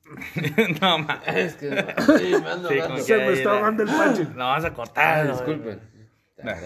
no, 0.82 1.00
ma. 1.00 1.22
Es 1.26 1.56
que, 1.56 1.70
sí, 2.18 2.36
me 2.42 2.50
ando 2.50 2.70
Sí, 2.70 2.80
Se 3.02 3.18
me 3.18 3.34
está 3.34 3.52
ahogando 3.52 3.84
el 3.84 3.90
panche. 3.90 4.24
Lo 4.36 4.46
vas 4.46 4.64
a 4.64 4.68
Ah, 4.68 4.74
cortar. 4.74 5.28
disculpen. 5.32 5.80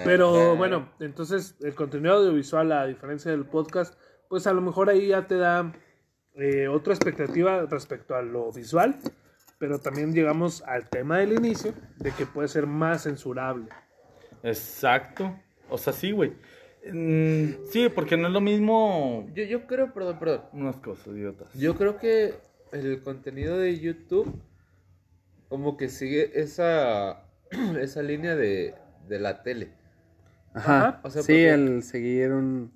Pero 0.04 0.56
bueno, 0.58 0.90
entonces 1.00 1.56
el 1.62 1.74
contenido 1.74 2.16
audiovisual, 2.16 2.72
a 2.72 2.86
diferencia 2.88 3.32
del 3.32 3.46
podcast, 3.46 3.98
pues 4.28 4.46
a 4.48 4.54
lo 4.54 4.62
mejor 4.62 4.90
ahí 4.90 5.08
ya 5.08 5.26
te 5.28 5.38
da 5.38 5.72
eh, 6.36 6.68
otra 6.68 6.94
expectativa 6.94 7.66
respecto 7.70 8.16
a 8.16 8.22
lo 8.22 8.52
visual, 8.52 8.96
pero 9.60 9.80
también 9.80 10.14
llegamos 10.14 10.64
al 10.64 10.90
tema 10.90 11.20
del 11.20 11.34
inicio, 11.34 11.74
de 11.98 12.12
que 12.12 12.26
puede 12.26 12.48
ser 12.48 12.66
más 12.66 13.04
censurable. 13.04 13.68
Exacto. 14.44 15.36
O 15.70 15.78
sea, 15.78 15.94
sí, 15.94 16.12
güey. 16.12 16.32
Mm, 16.92 17.66
sí, 17.72 17.90
porque 17.94 18.16
no 18.16 18.28
es 18.28 18.34
lo 18.34 18.40
mismo 18.40 19.28
Yo, 19.36 19.44
yo 19.44 19.68
creo, 19.68 19.94
perdón, 19.94 20.18
perdón. 20.18 20.42
unas 20.54 20.78
cosas, 20.78 21.08
idiotas. 21.08 21.54
Yo 21.54 21.76
creo 21.76 21.98
que 21.98 22.36
el 22.72 23.02
contenido 23.04 23.58
de 23.58 23.78
YouTube 23.80 24.42
como 25.50 25.76
que 25.78 25.90
sigue 25.90 26.40
esa, 26.40 27.26
esa 27.82 28.02
línea 28.02 28.36
de, 28.36 28.76
de 29.08 29.20
la 29.20 29.44
tele. 29.44 29.74
Ajá. 30.54 30.78
Ajá. 30.88 31.02
O 31.04 31.10
sea, 31.10 31.22
sí, 31.22 31.28
porque- 31.34 31.50
el 31.50 31.84
seguir 31.84 32.32
un, 32.32 32.72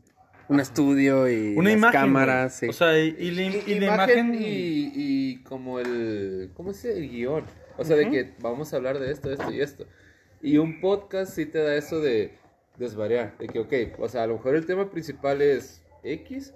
un 0.50 0.60
estudio 0.60 1.30
y 1.30 1.56
Una 1.56 1.70
las 1.70 1.78
imagen. 1.78 2.00
cámaras. 2.02 2.60
güey. 2.60 2.72
sí. 2.72 2.76
O 2.76 2.86
sea, 2.86 3.00
y, 3.00 3.16
y 3.20 3.32
la, 3.32 3.42
Y- 3.44 3.64
y 3.68 3.80
la 3.80 3.86
imagen. 3.94 4.36
y, 4.36 4.92
y 4.96 5.44
como 5.44 5.80
el 5.80 6.52
¿cómo 6.54 6.74
se 6.74 6.90
dice? 6.90 7.00
el 7.04 7.10
guion 7.10 7.46
o 7.78 7.84
sea 7.84 7.96
de 7.96 8.10
que 8.10 8.34
vamos 8.40 8.72
a 8.74 8.78
hablar 8.78 9.00
de 9.00 9.12
esto 9.12 9.32
esto 9.32 9.52
y 9.52 9.62
esto 9.62 9.86
y 10.42 10.58
un 10.58 10.80
podcast 10.82 11.34
sí 11.34 11.46
te 11.46 11.60
da 11.60 11.76
eso 11.76 12.00
de 12.02 12.34
desvariar 12.78 13.36
de 13.40 13.48
que 13.48 13.60
ok 13.60 14.00
o 14.00 14.08
sea 14.10 14.24
a 14.24 14.28
lo 14.28 14.34
mejor 14.36 14.56
el 14.56 14.66
tema 14.66 14.90
principal 14.92 15.42
es 15.42 15.82
X 16.04 16.54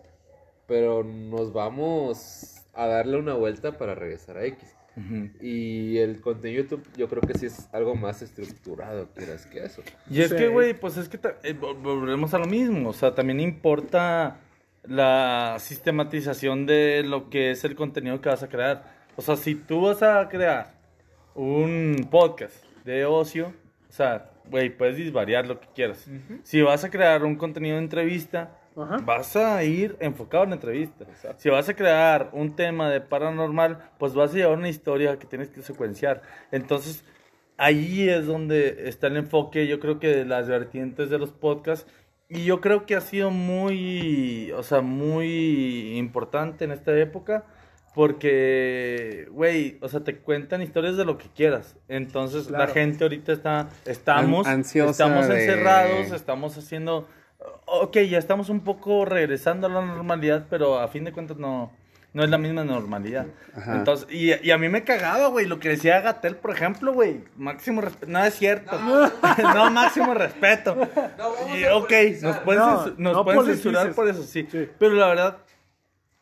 pero 0.68 1.04
nos 1.04 1.54
vamos 1.54 2.62
a 2.74 2.86
darle 2.88 3.18
una 3.18 3.34
vuelta 3.34 3.78
para 3.78 3.96
regresar 3.96 4.38
a 4.38 4.46
X 4.46 4.76
Y 5.42 5.98
el 6.00 6.20
contenido 6.22 6.64
de 6.64 6.70
YouTube 6.70 6.88
yo 6.98 7.08
creo 7.08 7.22
que 7.22 7.38
sí 7.38 7.46
es 7.46 7.70
algo 7.72 7.96
más 7.96 8.22
estructurado 8.22 9.08
quieras 9.16 9.46
que 9.46 9.64
eso 9.64 9.84
Y 10.10 10.22
es 10.22 10.30
Sí. 10.32 10.36
que, 10.36 10.48
güey, 10.48 10.74
pues 10.74 10.98
es 10.98 11.08
que 11.08 11.18
eh, 11.44 11.56
vol- 11.60 11.80
volvemos 11.82 12.34
a 12.34 12.40
lo 12.40 12.46
mismo. 12.48 12.90
O 12.90 12.94
sea, 12.94 13.14
también 13.14 13.40
importa 13.40 14.38
la 14.84 15.58
sistematización 15.60 16.66
de 16.66 17.04
lo 17.04 17.30
que 17.30 17.52
es 17.52 17.64
el 17.64 17.76
contenido 17.76 18.20
que 18.22 18.30
vas 18.30 18.42
a 18.44 18.48
crear. 18.50 18.96
O 19.16 19.22
sea, 19.22 19.36
si 19.36 19.56
tú 19.56 19.82
vas 19.82 20.02
a 20.02 20.28
crear 20.30 20.74
un 21.36 22.08
podcast 22.10 22.56
de 22.86 23.06
ocio, 23.06 23.54
o 23.90 23.92
sea, 23.94 24.32
güey, 24.50 24.70
puedes 24.76 24.96
disvariar 24.98 25.46
lo 25.48 25.60
que 25.60 25.68
quieras. 25.76 26.08
Si 26.44 26.62
vas 26.62 26.84
a 26.84 26.90
crear 26.90 27.24
un 27.24 27.36
contenido 27.36 27.76
de 27.78 27.84
entrevista, 27.84 28.57
Ajá. 28.78 28.98
vas 29.04 29.36
a 29.36 29.64
ir 29.64 29.98
enfocado 30.00 30.44
en 30.44 30.52
la 30.52 30.56
entrevista. 30.58 31.06
Si 31.38 31.50
vas 31.50 31.68
a 31.68 31.74
crear 31.76 32.30
un 32.34 32.56
tema 32.56 32.90
de 32.90 33.02
paranormal, 33.02 33.80
pues 33.98 34.14
vas 34.14 34.32
a 34.32 34.38
llevar 34.38 34.58
una 34.58 34.70
historia 34.70 35.18
que 35.18 35.26
tienes 35.28 35.50
que 35.50 35.62
secuenciar. 35.62 36.22
Entonces, 36.52 37.04
ahí 37.58 38.08
es 38.08 38.26
donde 38.28 38.88
está 38.88 39.08
el 39.08 39.18
enfoque, 39.18 39.66
yo 39.68 39.80
creo 39.80 40.00
que 40.00 40.08
de 40.10 40.26
las 40.26 40.48
vertientes 40.48 41.10
de 41.10 41.18
los 41.18 41.32
podcasts. 41.32 41.90
Y 42.30 42.44
yo 42.44 42.60
creo 42.62 42.86
que 42.86 42.96
ha 42.96 43.02
sido 43.02 43.32
muy, 43.32 44.52
o 44.52 44.62
sea, 44.62 44.82
muy 44.82 45.98
importante 45.98 46.66
en 46.66 46.72
esta 46.72 46.96
época. 47.00 47.46
Porque, 47.96 49.28
güey, 49.32 49.78
o 49.82 49.88
sea, 49.88 50.02
te 50.02 50.18
cuentan 50.18 50.62
historias 50.62 50.98
de 50.98 51.06
lo 51.06 51.18
que 51.18 51.30
quieras. 51.30 51.76
Entonces, 51.88 52.50
la 52.50 52.60
Claro. 52.60 52.74
gente 52.74 53.04
ahorita 53.04 53.32
está, 53.34 53.70
estamos, 53.86 54.46
An- 54.48 54.54
ansiosa 54.56 54.92
estamos 54.92 55.28
de- 55.28 55.40
encerrados, 55.46 56.12
estamos 56.12 56.58
haciendo, 56.58 57.08
ok, 57.66 57.98
ya 58.10 58.18
estamos 58.18 58.50
un 58.50 58.62
poco 58.62 59.06
regresando 59.06 59.68
a 59.68 59.70
la 59.70 59.82
normalidad, 59.86 60.46
pero 60.50 60.80
a 60.80 60.88
fin 60.88 61.04
de 61.04 61.12
cuentas 61.12 61.38
no, 61.38 61.72
no 62.14 62.24
es 62.24 62.30
la 62.30 62.38
misma 62.38 62.64
normalidad. 62.64 63.28
Ajá. 63.56 63.76
Entonces, 63.76 64.08
y, 64.10 64.34
y 64.46 64.52
a 64.52 64.58
mí 64.58 64.70
me 64.70 64.84
cagaba, 64.84 65.28
güey, 65.28 65.46
lo 65.46 65.60
que 65.60 65.70
decía 65.70 66.02
Gatel, 66.02 66.36
por 66.38 66.52
ejemplo, 66.52 66.94
güey, 66.94 67.24
máximo 67.36 67.82
respeto, 67.82 68.12
no 68.12 68.24
es 68.24 68.34
cierto, 68.34 68.78
no, 68.80 69.70
máximo 69.72 70.14
respeto. 70.14 70.78
Y, 71.56 71.66
ok, 71.66 71.92
nos 72.22 72.38
pueden, 72.38 72.62
No, 72.62 72.88
nos 72.98 73.26
no 73.26 73.44
censurar 73.44 73.94
por 73.94 74.08
eso, 74.08 74.24
sí, 74.24 74.48
Sí. 74.50 74.68
pero 74.80 74.96
la 74.96 75.08
verdad, 75.08 75.38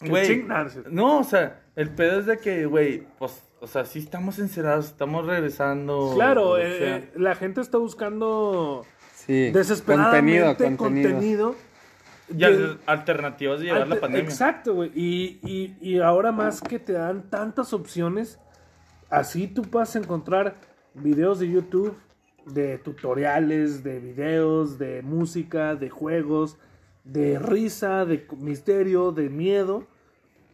güey, 0.01 0.45
no, 0.89 1.19
o 1.19 1.23
sea, 1.23 1.61
el 1.75 1.89
pedo 1.89 2.19
es 2.19 2.25
de 2.25 2.37
que, 2.39 2.65
güey, 2.65 3.05
pues, 3.17 3.41
o 3.61 3.67
sea, 3.67 3.85
sí 3.85 3.99
estamos 3.99 4.37
encerrados, 4.37 4.85
estamos 4.87 5.25
regresando. 5.25 6.11
Claro, 6.13 6.57
eh, 6.57 6.97
eh, 6.97 7.11
la 7.15 7.35
gente 7.35 7.61
está 7.61 7.77
buscando 7.77 8.85
Sí. 9.25 9.51
desesperadamente 9.51 10.43
Contenido, 10.43 10.77
contenido. 10.77 11.11
contenido. 11.11 11.55
Y 12.35 12.43
al- 12.43 12.79
alternativas 12.87 13.59
de 13.59 13.65
llevar 13.65 13.87
la 13.87 13.99
pandemia. 13.99 14.23
Exacto, 14.27 14.73
güey. 14.75 14.91
Y, 14.95 15.39
y, 15.43 15.77
y 15.79 15.99
ahora 15.99 16.31
más 16.31 16.59
que 16.61 16.79
te 16.79 16.93
dan 16.93 17.29
tantas 17.29 17.71
opciones, 17.73 18.39
así 19.09 19.47
tú 19.47 19.63
vas 19.71 19.95
a 19.95 19.99
encontrar 19.99 20.55
videos 20.95 21.39
de 21.39 21.49
YouTube, 21.51 21.95
de 22.45 22.77
tutoriales, 22.79 23.83
de 23.83 23.99
videos, 23.99 24.77
de 24.79 25.01
música, 25.03 25.75
de 25.75 25.89
juegos, 25.89 26.57
de 27.03 27.37
risa, 27.37 28.05
de 28.05 28.25
misterio, 28.39 29.11
de 29.11 29.29
miedo. 29.29 29.85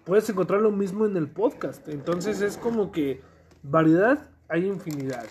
Puedes 0.04 0.30
encontrar 0.30 0.62
lo 0.62 0.72
mismo 0.72 1.06
en 1.06 1.16
el 1.16 1.28
podcast. 1.30 1.88
Entonces 1.88 2.42
es 2.42 2.58
como 2.58 2.92
que 2.92 3.22
variedad 3.64 4.30
hay 4.50 4.66
infinidad. 4.68 5.26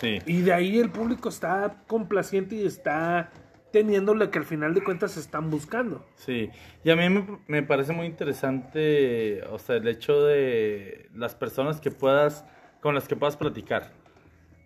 Sí. 0.00 0.20
Y 0.26 0.42
de 0.42 0.52
ahí 0.52 0.78
el 0.78 0.90
público 0.90 1.28
está 1.28 1.82
complaciente 1.86 2.54
y 2.56 2.66
está 2.66 3.30
teniendo 3.72 4.14
lo 4.14 4.30
que 4.30 4.38
al 4.38 4.44
final 4.44 4.74
de 4.74 4.82
cuentas 4.82 5.16
están 5.16 5.50
buscando. 5.50 6.06
Sí, 6.14 6.50
y 6.84 6.90
a 6.90 6.96
mí 6.96 7.08
me, 7.08 7.26
me 7.46 7.62
parece 7.62 7.92
muy 7.92 8.06
interesante, 8.06 9.42
o 9.50 9.58
sea, 9.58 9.76
el 9.76 9.88
hecho 9.88 10.24
de 10.24 11.08
las 11.14 11.34
personas 11.34 11.80
que 11.80 11.90
puedas, 11.90 12.44
con 12.80 12.94
las 12.94 13.06
que 13.08 13.16
puedas 13.16 13.36
platicar. 13.36 13.92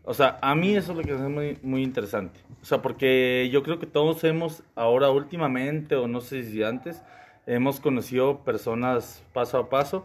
O 0.04 0.14
sea, 0.14 0.38
a 0.42 0.54
mí 0.54 0.76
eso 0.76 0.92
es 0.92 0.98
lo 0.98 1.04
que 1.04 1.12
hace 1.12 1.28
muy, 1.28 1.58
muy 1.62 1.82
interesante. 1.82 2.40
O 2.62 2.64
sea, 2.64 2.82
porque 2.82 3.48
yo 3.52 3.62
creo 3.62 3.78
que 3.78 3.86
todos 3.86 4.24
hemos, 4.24 4.62
ahora 4.74 5.10
últimamente, 5.10 5.94
o 5.94 6.08
no 6.08 6.20
sé 6.20 6.42
si 6.44 6.62
antes, 6.62 7.02
hemos 7.46 7.80
conocido 7.80 8.44
personas 8.44 9.22
paso 9.32 9.58
a 9.58 9.68
paso 9.68 10.04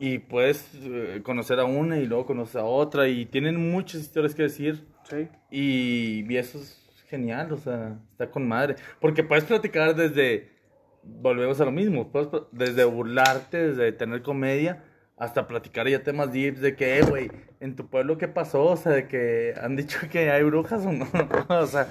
y 0.00 0.18
puedes 0.18 0.66
eh, 0.82 1.20
conocer 1.22 1.60
a 1.60 1.64
una 1.64 1.98
y 1.98 2.06
luego 2.06 2.26
conoces 2.26 2.56
a 2.56 2.64
otra 2.64 3.06
y 3.06 3.26
tienen 3.26 3.70
muchas 3.70 4.00
historias 4.00 4.34
que 4.34 4.42
decir 4.44 4.84
Sí. 5.04 5.28
y, 5.50 6.32
y 6.32 6.36
eso 6.36 6.58
es 6.58 6.80
genial, 7.08 7.52
o 7.52 7.56
sea, 7.56 7.98
está 8.12 8.30
con 8.30 8.48
madre. 8.48 8.76
Porque 9.00 9.22
puedes 9.22 9.44
platicar 9.44 9.94
desde, 9.94 10.50
volvemos 11.02 11.60
a 11.60 11.64
lo 11.64 11.72
mismo, 11.72 12.10
puedes 12.10 12.28
desde 12.52 12.84
burlarte, 12.84 13.68
desde 13.68 13.92
tener 13.92 14.22
comedia, 14.22 14.84
hasta 15.18 15.46
platicar 15.46 15.86
ya 15.86 16.02
temas 16.02 16.32
deep 16.32 16.56
de 16.56 16.76
que, 16.76 16.98
eh, 16.98 17.02
güey, 17.02 17.30
en 17.60 17.76
tu 17.76 17.88
pueblo 17.88 18.16
qué 18.16 18.26
pasó, 18.26 18.64
o 18.64 18.76
sea, 18.76 18.92
de 18.92 19.06
que 19.06 19.54
han 19.60 19.76
dicho 19.76 19.98
que 20.10 20.30
hay 20.30 20.42
brujas 20.44 20.86
o 20.86 20.92
no, 20.92 21.06
o 21.48 21.66
sea, 21.66 21.88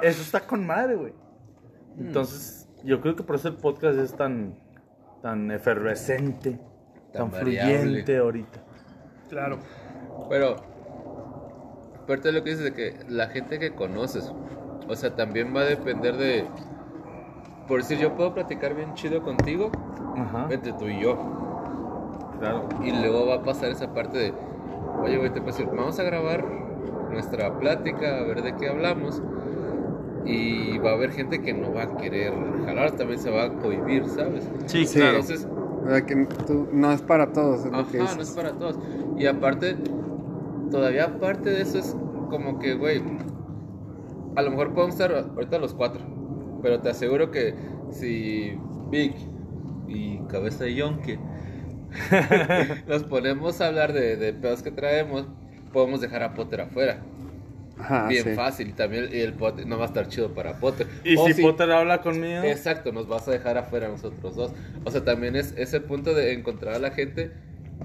eso 0.00 0.22
está 0.22 0.40
con 0.40 0.64
madre, 0.66 0.94
güey. 0.94 1.12
Entonces, 1.98 2.68
yo 2.84 3.02
creo 3.02 3.16
que 3.16 3.22
por 3.22 3.36
eso 3.36 3.48
el 3.48 3.56
podcast 3.56 3.98
es 3.98 4.16
tan, 4.16 4.58
tan 5.22 5.50
efervescente, 5.50 6.58
tan, 7.12 7.30
Tan 7.30 7.40
fluyente 7.40 8.16
ahorita. 8.16 8.60
Claro. 9.28 9.58
Pero, 10.28 10.56
aparte 12.02 12.28
de 12.28 12.32
lo 12.32 12.44
que 12.44 12.50
dices 12.50 12.64
de 12.64 12.72
que 12.72 12.96
la 13.08 13.28
gente 13.28 13.58
que 13.58 13.72
conoces, 13.72 14.32
o 14.88 14.94
sea, 14.96 15.14
también 15.16 15.54
va 15.54 15.60
a 15.60 15.64
depender 15.64 16.16
de. 16.16 16.44
Por 17.68 17.80
decir, 17.80 17.98
yo 17.98 18.14
puedo 18.16 18.34
platicar 18.34 18.74
bien 18.74 18.94
chido 18.94 19.22
contigo, 19.22 19.70
Ajá, 20.16 20.48
entre 20.50 20.72
tú 20.72 20.88
y 20.88 21.00
yo. 21.00 21.16
claro. 22.40 22.68
Y 22.82 22.90
luego 22.90 23.26
va 23.26 23.36
a 23.36 23.42
pasar 23.42 23.70
esa 23.70 23.94
parte 23.94 24.18
de, 24.18 24.34
oye, 25.02 25.16
güey, 25.18 25.30
te 25.30 25.40
puedo 25.40 25.56
decir, 25.56 25.66
vamos 25.66 25.98
a 26.00 26.02
grabar 26.02 26.44
nuestra 27.10 27.56
plática, 27.58 28.18
a 28.18 28.22
ver 28.22 28.42
de 28.42 28.56
qué 28.56 28.68
hablamos. 28.68 29.22
Y 30.24 30.78
va 30.78 30.90
a 30.90 30.94
haber 30.94 31.12
gente 31.12 31.40
que 31.40 31.52
no 31.54 31.72
va 31.72 31.84
a 31.84 31.96
querer 31.96 32.32
jalar, 32.66 32.90
también 32.92 33.18
se 33.20 33.30
va 33.30 33.44
a 33.44 33.52
cohibir, 33.54 34.06
¿sabes? 34.08 34.48
Sí, 34.66 34.84
Sí. 34.86 34.98
claro. 34.98 35.18
Entonces, 35.18 35.46
sea, 35.88 36.04
que 36.04 36.26
tú, 36.46 36.68
no 36.72 36.92
es 36.92 37.02
para 37.02 37.32
todos, 37.32 37.64
es 37.64 37.72
lo 37.72 37.88
que 37.88 38.00
Ajá, 38.00 38.16
no 38.16 38.22
es 38.22 38.30
para 38.30 38.52
todos. 38.52 38.78
Y 39.16 39.26
aparte, 39.26 39.76
todavía 40.70 41.04
aparte 41.04 41.50
de 41.50 41.62
eso 41.62 41.78
es 41.78 41.96
como 42.28 42.58
que, 42.58 42.74
güey, 42.74 43.02
a 44.36 44.42
lo 44.42 44.50
mejor 44.50 44.72
podemos 44.74 44.94
estar 44.94 45.12
ahorita 45.12 45.58
los 45.58 45.74
cuatro, 45.74 46.02
pero 46.62 46.80
te 46.80 46.90
aseguro 46.90 47.30
que 47.30 47.54
si 47.90 48.58
Vic 48.90 49.14
y 49.88 50.18
Cabeza 50.28 50.64
de 50.64 50.74
Yonke 50.74 51.18
nos 52.86 53.04
ponemos 53.04 53.60
a 53.60 53.66
hablar 53.66 53.92
de, 53.92 54.16
de 54.16 54.32
pedos 54.32 54.62
que 54.62 54.70
traemos, 54.70 55.26
podemos 55.72 56.00
dejar 56.00 56.22
a 56.22 56.34
Potter 56.34 56.60
afuera. 56.62 57.02
Ajá, 57.80 58.08
Bien 58.08 58.24
sí. 58.24 58.30
fácil, 58.34 58.68
y 58.68 58.72
también 58.72 59.08
y 59.12 59.18
el 59.20 59.32
Potter 59.34 59.66
no 59.66 59.76
va 59.78 59.84
a 59.84 59.88
estar 59.88 60.08
chido 60.08 60.32
para 60.34 60.58
Potter. 60.60 60.86
Y 61.04 61.16
O 61.16 61.26
si 61.28 61.40
Potter 61.42 61.70
habla 61.70 62.00
conmigo, 62.02 62.42
Exacto, 62.44 62.92
nos 62.92 63.08
vas 63.08 63.26
a 63.28 63.32
dejar 63.32 63.58
afuera 63.58 63.86
a 63.86 63.90
nosotros 63.90 64.36
dos. 64.36 64.52
O 64.84 64.90
sea, 64.90 65.04
también 65.04 65.36
es 65.36 65.54
ese 65.56 65.80
punto 65.80 66.14
de 66.14 66.32
encontrar 66.32 66.74
a 66.74 66.78
la 66.78 66.90
gente 66.90 67.32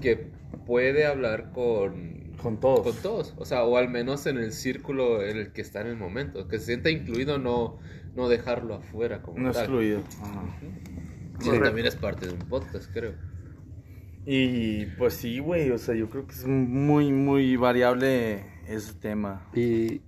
que 0.00 0.28
puede 0.66 1.06
hablar 1.06 1.50
con, 1.52 2.32
con 2.42 2.60
todos. 2.60 2.80
con 2.80 3.02
todos. 3.02 3.34
O 3.38 3.44
sea, 3.44 3.64
o 3.64 3.76
al 3.76 3.88
menos 3.88 4.26
en 4.26 4.36
el 4.38 4.52
círculo 4.52 5.22
en 5.22 5.36
el 5.38 5.52
que 5.52 5.62
está 5.62 5.80
en 5.80 5.86
el 5.88 5.96
momento. 5.96 6.48
Que 6.48 6.58
se 6.58 6.66
sienta 6.66 6.90
incluido, 6.90 7.38
no, 7.38 7.78
no 8.14 8.28
dejarlo 8.28 8.74
afuera 8.74 9.22
como 9.22 9.38
No 9.38 9.52
tal. 9.52 9.62
excluido. 9.62 10.00
Ajá. 10.22 11.60
También 11.62 11.86
es 11.86 11.96
parte 11.96 12.26
de 12.26 12.32
un 12.32 12.40
podcast, 12.40 12.90
creo. 12.92 13.14
Y 14.24 14.86
pues 14.98 15.14
sí, 15.14 15.38
güey, 15.38 15.70
o 15.70 15.78
sea, 15.78 15.94
yo 15.94 16.08
creo 16.10 16.26
que 16.26 16.32
es 16.34 16.44
muy, 16.46 17.12
muy 17.12 17.56
variable 17.56 18.44
ese 18.68 18.94
tema. 18.94 19.48
Y 19.54 20.00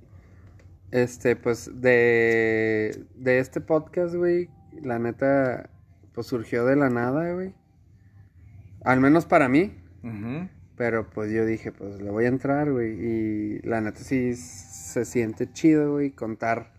este, 0.90 1.36
pues 1.36 1.70
de, 1.80 3.04
de 3.14 3.38
este 3.38 3.60
podcast, 3.60 4.14
güey, 4.14 4.48
la 4.82 4.98
neta, 4.98 5.70
pues 6.12 6.26
surgió 6.26 6.64
de 6.64 6.76
la 6.76 6.90
nada, 6.90 7.32
güey. 7.32 7.54
Al 8.84 9.00
menos 9.00 9.26
para 9.26 9.48
mí, 9.48 9.76
pero 10.76 11.10
pues 11.10 11.32
yo 11.32 11.44
dije, 11.44 11.72
pues 11.72 12.00
le 12.00 12.10
voy 12.10 12.24
a 12.24 12.28
entrar, 12.28 12.70
güey. 12.70 12.92
Y 12.92 13.58
la 13.60 13.80
neta 13.80 13.98
sí 13.98 14.34
se 14.34 15.04
siente 15.04 15.52
chido, 15.52 15.92
güey, 15.92 16.10
contar 16.10 16.72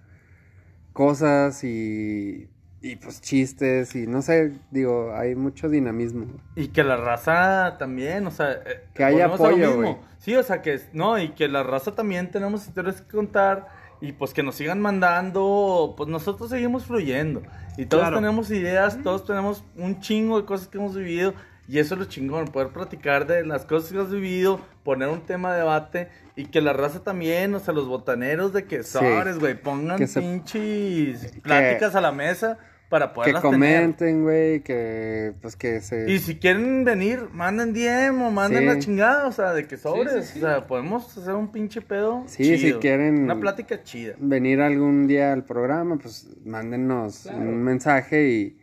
cosas 0.94 1.64
y, 1.64 2.50
y 2.82 2.96
pues 2.96 3.22
chistes 3.22 3.96
y 3.96 4.08
no 4.08 4.22
sé, 4.22 4.54
digo, 4.72 5.14
hay 5.16 5.36
mucho 5.36 5.68
dinamismo. 5.70 6.28
Y 6.56 6.70
que 6.70 6.84
la 6.84 6.96
raza 6.98 7.76
también, 7.78 8.26
o 8.28 8.32
sea... 8.32 8.52
eh, 8.54 8.86
Que 8.94 9.04
haya 9.04 9.26
apoyo, 9.26 9.76
güey. 9.76 9.98
Sí, 10.20 10.36
o 10.36 10.44
sea, 10.44 10.62
que 10.62 10.80
no, 10.94 11.18
y 11.20 11.30
que 11.30 11.48
la 11.48 11.64
raza 11.64 11.94
también 11.96 12.32
tenemos 12.32 12.66
historias 12.68 13.02
que 13.02 13.16
contar 13.18 13.68
y 14.02 14.14
pues 14.14 14.34
que 14.34 14.44
nos 14.44 14.56
sigan 14.56 14.80
mandando, 14.80 15.94
pues 15.98 16.10
nosotros 16.10 16.50
seguimos 16.50 16.86
fluyendo. 16.86 17.42
Y 17.78 17.86
todos 17.86 18.04
Claro. 18.04 18.18
tenemos 18.18 18.50
ideas, 18.52 18.98
todos 19.04 19.26
tenemos 19.26 19.64
un 19.76 20.00
chingo 20.00 20.40
de 20.40 20.46
cosas 20.46 20.68
que 20.68 20.78
hemos 20.78 20.96
vivido. 20.96 21.34
Y 21.68 21.78
eso 21.78 21.94
es 21.94 22.00
lo 22.00 22.06
chingón, 22.06 22.46
poder 22.48 22.70
platicar 22.70 23.28
de 23.28 23.46
las 23.46 23.64
cosas 23.66 23.92
que 23.92 24.00
has 24.00 24.10
vivido, 24.10 24.60
poner 24.84 25.08
un 25.10 25.22
tema 25.22 25.52
de 25.52 25.60
debate 25.60 26.10
y 26.36 26.46
que 26.46 26.62
la 26.62 26.74
raza 26.74 27.04
también, 27.04 27.54
o 27.54 27.60
sea, 27.60 27.76
los 27.76 27.88
botaneros 27.88 28.54
de 28.54 28.64
que 28.66 28.82
sobres, 28.82 29.38
güey, 29.38 29.54
pongan 29.62 30.00
Que 30.00 30.08
se- 30.08 30.20
pinches 30.20 31.32
pláticas 31.44 31.94
a 31.94 32.02
la 32.02 32.12
mesa 32.12 32.58
para 32.90 33.10
Que 33.10 33.14
poderlas 33.16 33.42
tener. 33.44 33.54
comenten, 33.54 34.24
güey, 34.24 34.62
que 34.64 35.34
pues 35.42 35.56
que 35.56 35.80
se... 35.80 36.12
Y 36.12 36.18
si 36.20 36.38
quieren 36.38 36.84
venir, 36.84 37.28
manden 37.32 37.72
DM 37.74 38.20
o 38.24 38.32
manden 38.32 38.62
Sí. 38.62 38.66
la 38.66 38.80
chingada, 38.80 39.28
o 39.28 39.32
sea, 39.32 39.54
de 39.54 39.68
que 39.68 39.78
sobres. 39.78 40.26
sí, 40.26 40.34
sí. 40.34 40.40
O 40.40 40.42
sea, 40.48 40.66
podemos 40.68 41.16
hacer 41.18 41.36
un 41.36 41.52
pinche 41.52 41.82
pedo. 41.82 42.24
Sí, 42.28 42.44
si 42.44 42.58
chido. 42.58 42.80
quieren- 42.80 43.24
Una 43.24 43.40
plática 43.40 43.84
chida. 43.84 44.16
venir 44.18 44.60
algún 44.62 45.08
día 45.08 45.34
al 45.34 45.44
programa, 45.46 45.98
pues 45.98 46.28
mándenos 46.44 47.22
Claro. 47.24 47.38
un 47.38 47.64
mensaje 47.64 48.28
y 48.30 48.58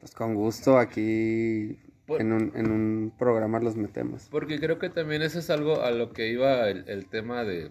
pues 0.00 0.12
con 0.14 0.34
gusto 0.34 0.78
aquí 0.78 1.78
Por- 2.06 2.20
en 2.20 2.32
un, 2.32 2.52
en 2.56 2.70
un 2.72 3.12
programa 3.18 3.60
los 3.60 3.76
metemos. 3.76 4.26
Porque 4.30 4.58
creo 4.58 4.78
que 4.80 4.90
también 4.90 5.22
eso 5.22 5.38
es 5.38 5.48
algo 5.50 5.82
a 5.82 5.90
lo 5.92 6.12
que 6.12 6.28
iba 6.28 6.68
el, 6.68 6.88
el 6.88 7.06
tema 7.06 7.44
de, 7.44 7.70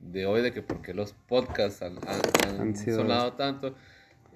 de 0.00 0.26
hoy, 0.26 0.42
de 0.42 0.52
que 0.52 0.60
porque 0.62 0.92
los 0.92 1.12
podcasts 1.14 1.80
han, 1.82 1.94
han- 2.06 2.50
han 2.54 2.60
Han 2.60 2.76
sido- 2.76 2.98
sonado 2.98 3.32
tanto, 3.34 3.74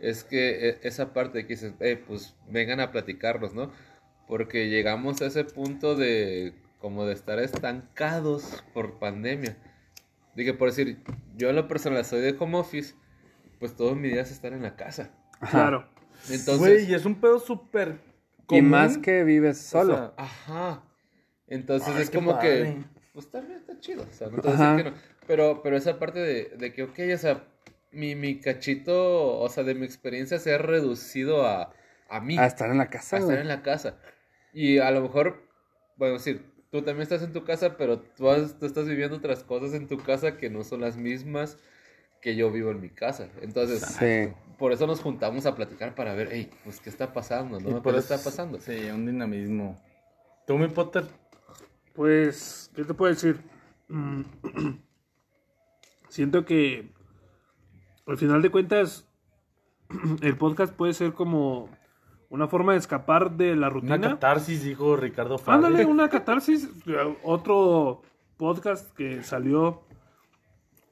es 0.01 0.25
que 0.25 0.69
e- 0.71 0.79
esa 0.83 1.13
parte 1.13 1.39
de 1.39 1.47
que 1.47 1.55
dices, 1.55 1.73
"Eh, 1.81 1.97
pues 2.07 2.35
vengan 2.49 2.81
a 2.81 2.91
platicarnos, 2.93 3.55
¿no? 3.55 3.71
Porque 4.27 4.69
llegamos 4.69 5.21
a 5.23 5.27
ese 5.27 5.45
punto 5.45 5.95
de 5.97 6.55
como 6.81 7.07
de 7.07 7.15
estar 7.15 7.39
estancados 7.39 8.63
por 8.75 8.99
pandemia. 8.99 9.57
Dije, 10.35 10.53
por 10.55 10.69
decir, 10.71 10.99
yo 11.37 11.49
en 11.51 11.57
lo 11.57 11.69
personal 11.69 12.05
soy 12.05 12.21
de 12.21 12.35
home 12.39 12.59
office, 12.59 12.95
pues 13.59 13.75
todos 13.77 13.97
mis 13.97 14.13
días 14.13 14.31
están 14.31 14.53
en 14.55 14.63
la 14.63 14.77
casa. 14.77 15.11
Claro. 15.51 15.89
Entonces, 16.31 16.59
Güey, 16.59 16.91
y 16.91 16.95
es 16.95 17.05
un 17.05 17.21
pedo 17.21 17.39
súper 17.39 17.99
Y 18.51 18.61
más 18.63 18.99
que 18.99 19.25
vives 19.25 19.59
solo. 19.59 19.95
O 19.95 19.97
sea, 19.97 20.13
Ajá. 20.17 20.83
Entonces 21.47 21.93
Ay, 21.95 22.03
es 22.03 22.11
como 22.11 22.33
padre. 22.33 22.63
que, 22.75 22.85
pues 23.13 23.31
también 23.31 23.59
está 23.61 23.79
chido, 23.81 24.03
o 24.03 24.13
sea, 24.13 24.29
no 24.29 24.37
te 24.41 24.49
voy 24.49 24.53
a 24.53 24.55
Ajá. 24.55 24.77
decir 24.77 24.85
que 24.85 24.91
no. 24.91 24.97
Pero, 25.27 25.63
pero 25.63 25.77
esa 25.77 25.99
parte 25.99 26.19
de, 26.19 26.45
de 26.59 26.73
que, 26.73 26.83
ok, 26.83 26.99
o 27.15 27.19
sea, 27.19 27.45
mi, 27.95 28.15
mi 28.15 28.41
cachito, 28.41 29.39
o 29.39 29.49
sea, 29.49 29.65
de 29.65 29.75
mi 29.75 29.85
experiencia 29.85 30.39
se 30.39 30.53
ha 30.55 30.59
reducido 30.59 31.47
a, 31.47 31.73
a 32.09 32.21
mí, 32.21 32.39
a 32.39 32.47
estar 32.47 32.71
en 32.71 32.79
la 32.79 32.85
a 32.85 32.91
casa, 32.91 33.17
estar 33.17 33.31
güey. 33.31 33.41
en 33.41 33.49
la 33.49 33.63
casa. 33.63 33.99
Y 34.53 34.79
a 34.79 34.91
lo 34.91 35.01
mejor, 35.03 35.43
bueno, 35.97 36.15
decir, 36.15 36.45
tú 36.71 36.83
también 36.83 37.03
estás 37.03 37.23
en 37.23 37.33
tu 37.33 37.45
casa, 37.45 37.77
pero 37.77 38.01
tú, 38.01 38.29
has- 38.31 38.59
tú 38.59 38.67
estás 38.67 38.87
viviendo 38.87 39.17
otras 39.17 39.43
cosas 39.45 39.75
en 39.75 39.89
tu 39.89 39.99
casa 39.99 40.37
que 40.37 40.51
no 40.51 40.63
son 40.65 40.81
las 40.81 40.97
mismas 40.97 41.59
que 42.21 42.37
yo 42.37 42.51
vivo 42.51 42.71
en 42.71 42.81
mi 42.81 42.89
casa. 42.91 43.29
Entonces, 43.43 43.83
Sí. 43.83 44.33
por 44.59 44.73
eso 44.73 44.87
nos 44.87 45.01
juntamos 45.01 45.45
a 45.47 45.55
platicar 45.55 45.95
para 45.95 46.15
ver, 46.15 46.29
hey, 46.33 46.51
pues, 46.65 46.81
¿qué 46.81 46.89
está 46.91 47.13
pasando, 47.13 47.61
no? 47.61 47.83
¿Qué 47.83 47.97
está 47.97 48.19
pasando? 48.19 48.61
Sí, 48.61 48.77
un 48.91 49.07
dinamismo. 49.07 49.79
¿Tú, 50.47 50.57
mi 50.59 50.69
Potter? 50.69 51.05
Pues, 51.95 52.71
¿qué 52.75 52.85
te 52.85 52.95
puedo 52.95 53.13
decir? 53.13 53.41
Mm, 53.89 54.23
Siento 56.09 56.45
que 56.45 56.94
al 58.07 58.19
final 58.19 58.43
de 58.43 58.51
cuentas 58.51 59.09
el 60.23 60.37
podcast 60.37 60.75
puede 60.75 60.93
ser 60.93 61.13
como 61.13 61.69
una 62.29 62.49
forma 62.49 62.73
de 62.73 62.79
escapar 62.79 63.33
de 63.37 63.55
la 63.55 63.69
Una 63.69 63.71
rutina. 63.71 64.01
catarsis, 64.11 64.65
dijo 64.65 64.97
Ricardo 64.97 65.39
Fabio. 65.39 65.67
Ándale, 65.67 65.85
una 65.91 66.09
catarsis. 66.09 66.69
Otro 67.23 68.03
podcast 68.37 68.93
que 68.95 69.23
salió. 69.23 69.83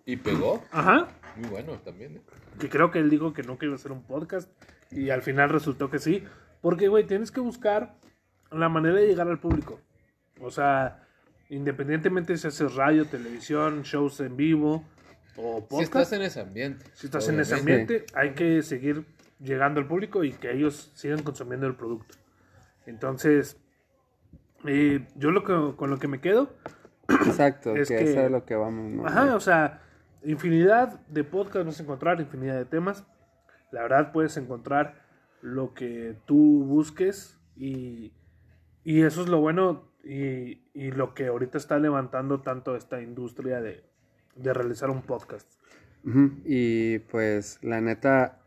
Y 0.05 0.17
pegó, 0.17 0.63
Ajá. 0.73 1.09
muy 1.37 1.49
bueno 1.49 1.73
también, 1.85 2.17
¿eh? 2.17 2.23
Que 2.59 2.69
creo 2.69 2.91
que 2.91 2.99
él 2.99 3.09
dijo 3.09 3.33
que 3.33 3.43
no 3.43 3.57
que 3.59 3.67
iba 3.67 3.75
a 3.75 3.79
ser 3.79 3.93
un 3.93 4.03
podcast. 4.03 4.51
Y 4.91 5.11
al 5.11 5.23
final 5.23 5.49
resultó 5.49 5.91
que 5.91 5.99
sí. 5.99 6.25
Porque, 6.61 6.89
güey, 6.89 7.07
tienes 7.07 7.31
que 7.31 7.41
buscar 7.41 7.95
la 8.51 8.69
manera 8.69 8.97
de 8.97 9.07
llegar 9.07 9.29
al 9.29 9.39
público. 9.39 9.81
O 10.41 10.51
sea, 10.51 11.07
independientemente 11.49 12.37
si 12.37 12.47
haces 12.49 12.75
radio, 12.75 13.07
televisión, 13.07 13.83
shows 13.83 14.21
en 14.21 14.37
vivo 14.37 14.85
o 15.37 15.67
Si 15.71 15.83
estás 15.83 16.13
en 16.13 16.23
ese 16.23 16.41
ambiente. 16.41 16.85
Si 16.95 17.07
estás 17.07 17.29
en 17.29 17.41
ese 17.41 17.55
ambiente, 17.55 18.07
hay 18.15 18.31
que 18.35 18.63
seguir 18.63 19.05
llegando 19.41 19.81
al 19.81 19.87
público 19.87 20.25
y 20.25 20.33
que 20.33 20.53
ellos 20.53 20.93
sigan 20.95 21.23
consumiendo 21.23 21.67
el 21.67 21.75
producto. 21.75 22.15
Entonces, 22.87 23.57
eh, 24.67 25.07
yo 25.17 25.31
lo 25.31 25.45
que, 25.45 25.77
con 25.77 25.91
lo 25.91 25.99
que 25.99 26.09
me 26.09 26.21
quedo, 26.21 26.51
Exacto, 27.27 27.75
Es 27.77 27.89
que, 27.89 27.97
que- 27.97 28.11
eso 28.11 28.21
es 28.27 28.31
lo 28.31 28.45
que 28.45 28.55
vamos. 28.55 28.93
¿no? 28.93 29.07
ajá, 29.07 29.35
o 29.35 29.41
sea, 29.41 29.83
infinidad 30.25 31.01
de 31.09 31.25
podcasts 31.25 31.67
vas 31.67 31.81
a 31.81 31.83
encontrar, 31.83 32.21
infinidad 32.21 32.57
de 32.57 32.65
temas. 32.65 33.05
La 33.71 33.83
verdad 33.83 34.13
puedes 34.13 34.37
encontrar 34.37 35.03
lo 35.41 35.75
que 35.75 36.17
tú 36.27 36.65
busques 36.65 37.39
y, 37.57 38.13
y 38.85 39.03
eso 39.03 39.23
es 39.23 39.29
lo 39.29 39.41
bueno 39.41 39.89
y, 40.05 40.63
y 40.75 40.91
lo 40.93 41.15
que 41.15 41.27
ahorita 41.27 41.59
está 41.59 41.79
levantando 41.79 42.41
tanto 42.43 42.77
esta 42.77 43.01
industria 43.03 43.61
de, 43.61 43.83
de 44.37 44.53
realizar 44.53 44.91
un 44.91 45.03
podcast. 45.03 45.47
Y 46.45 46.99
pues 46.99 47.59
la 47.63 47.81
neta 47.81 48.41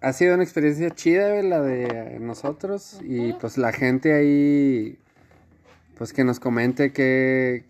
ha 0.00 0.12
sido 0.12 0.34
una 0.34 0.42
experiencia 0.42 0.90
chida 0.90 1.42
la 1.42 1.62
de 1.62 2.18
nosotros 2.20 3.00
y 3.02 3.32
pues 3.34 3.56
la 3.56 3.72
gente 3.72 4.12
ahí 4.12 4.98
pues 5.96 6.12
que 6.12 6.24
nos 6.24 6.40
comente 6.40 6.92
qué, 6.92 7.64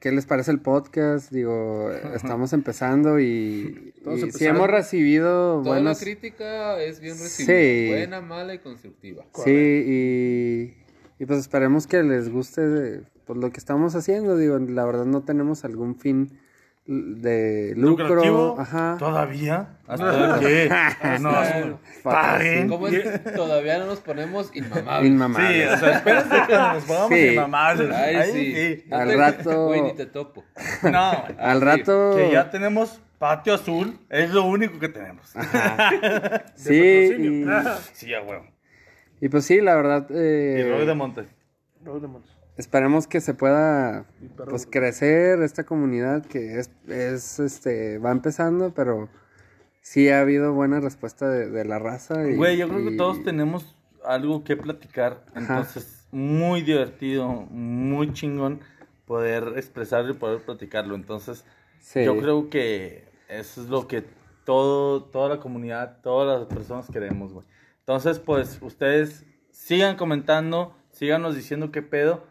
qué 0.00 0.10
les 0.10 0.26
parece 0.26 0.50
el 0.50 0.60
podcast. 0.60 1.30
Digo, 1.30 1.92
estamos 2.14 2.52
empezando 2.52 3.20
y, 3.20 3.94
y 4.04 4.44
hemos 4.44 4.68
recibido 4.68 5.62
Toda 5.62 5.80
la 5.80 5.94
crítica 5.94 6.82
es 6.82 7.00
bien 7.00 7.18
recibida. 7.18 7.54
Sí. 7.54 7.88
Buena, 7.88 8.20
mala 8.20 8.54
y 8.54 8.58
constructiva. 8.58 9.24
Sí, 9.44 9.84
y, 9.86 10.74
y 11.18 11.26
pues 11.26 11.38
esperemos 11.40 11.86
que 11.86 12.02
les 12.02 12.30
guste 12.30 13.02
pues, 13.26 13.38
lo 13.38 13.50
que 13.50 13.58
estamos 13.58 13.94
haciendo. 13.94 14.36
Digo, 14.36 14.58
la 14.58 14.84
verdad 14.84 15.04
no 15.04 15.22
tenemos 15.22 15.64
algún 15.64 15.96
fin 15.98 16.38
de 16.86 17.74
lucro. 17.76 18.06
¿Lucrativo? 18.06 18.56
Ajá. 18.58 18.96
¿Todavía? 18.98 19.76
¿Hasta 19.86 20.38
que 20.40 20.70
nos 21.20 21.78
paguen? 22.02 22.68
¿Cómo 22.68 22.88
es? 22.88 23.22
Todavía 23.34 23.78
no 23.78 23.86
nos 23.86 23.98
ponemos 24.00 24.50
inmamables. 24.56 25.10
Inmamables. 25.10 25.68
Sí, 25.68 25.74
o 25.74 25.76
sea, 25.78 25.96
espérense 25.98 26.28
cuando 26.48 26.72
nos 26.72 26.84
pongamos 26.86 27.08
Sí. 27.10 27.26
inmamables. 27.26 27.90
Ay, 27.94 28.14
Ahí 28.16 28.32
sí. 28.32 28.54
sí. 28.54 28.84
No 28.88 28.96
Al 28.96 29.18
rato- 29.18 29.66
Güey, 29.66 29.82
ni 29.82 29.94
te 29.94 30.06
topo. 30.06 30.44
No, 30.90 31.10
Al 31.38 31.58
sí, 31.58 31.64
rato... 31.64 32.16
que 32.16 32.30
ya 32.32 32.50
tenemos 32.50 33.00
patio 33.18 33.52
azul, 33.54 33.98
es 34.08 34.30
lo 34.30 34.44
único 34.44 34.78
que 34.78 34.88
tenemos. 34.88 35.26
Sí, 35.28 35.38
patrocinio. 35.52 37.32
y, 37.32 37.46
Sí, 37.92 38.14
a 38.14 38.22
huevo. 38.22 38.46
Y 39.20 39.28
pues 39.28 39.44
sí, 39.44 39.60
la 39.60 39.74
verdad, 39.76 40.06
Y 40.10 40.14
eh, 40.16 40.66
Roy 40.70 40.86
de 40.86 40.94
Monte. 40.94 41.28
Rock 41.84 42.00
de 42.02 42.08
Montes. 42.08 42.30
esperemos 42.56 43.06
que 43.06 43.20
se 43.20 43.34
pueda 43.34 44.04
Y 44.20 44.26
pues 44.28 44.66
crecer 44.66 45.42
esta 45.42 45.64
comunidad 45.64 46.24
que 46.26 46.58
es, 46.58 46.70
es 46.88 47.38
este 47.38 47.98
va 47.98 48.10
empezando, 48.10 48.72
pero 48.74 49.08
sí 49.80 50.08
ha 50.10 50.20
habido 50.20 50.52
buena 50.52 50.80
respuesta 50.80 51.28
de, 51.28 51.48
de 51.50 51.64
la 51.64 51.78
raza. 51.78 52.28
y- 52.28 52.36
Güey, 52.36 52.56
yo 52.56 52.68
creo 52.68 52.84
que 52.84 52.94
y- 52.94 52.96
todos 52.96 53.22
tenemos 53.24 53.76
algo 54.04 54.42
que 54.44 54.56
platicar. 54.56 55.24
Ajá. 55.34 55.40
Entonces, 55.40 56.06
muy 56.10 56.62
divertido, 56.62 57.28
muy 57.50 58.12
chingón 58.12 58.60
poder 59.06 59.54
expresarlo 59.56 60.10
y 60.12 60.14
poder 60.16 60.40
platicarlo. 60.42 60.94
Entonces, 60.94 61.44
sí. 61.80 62.04
yo 62.04 62.18
creo 62.18 62.50
que 62.50 63.04
eso 63.28 63.62
es 63.62 63.68
lo 63.68 63.86
que 63.86 64.02
todo, 64.44 65.04
toda 65.04 65.28
la 65.36 65.40
comunidad, 65.40 65.98
todas 66.02 66.40
las 66.40 66.48
personas 66.48 66.90
queremos, 66.90 67.32
güey. 67.32 67.46
Entonces, 67.88 68.18
pues, 68.18 68.58
ustedes 68.60 69.24
sigan 69.50 69.96
comentando, 69.96 70.76
síganos 70.90 71.34
diciendo 71.34 71.72
qué 71.72 71.80
pedo. 71.80 72.26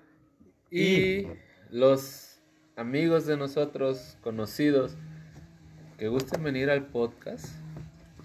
Y 0.70 1.26
los 1.72 2.40
amigos 2.76 3.26
de 3.26 3.38
nosotros, 3.38 4.20
conocidos, 4.22 4.96
que 5.98 6.10
gusten 6.10 6.44
venir 6.44 6.70
al 6.70 6.86
podcast, 6.86 7.48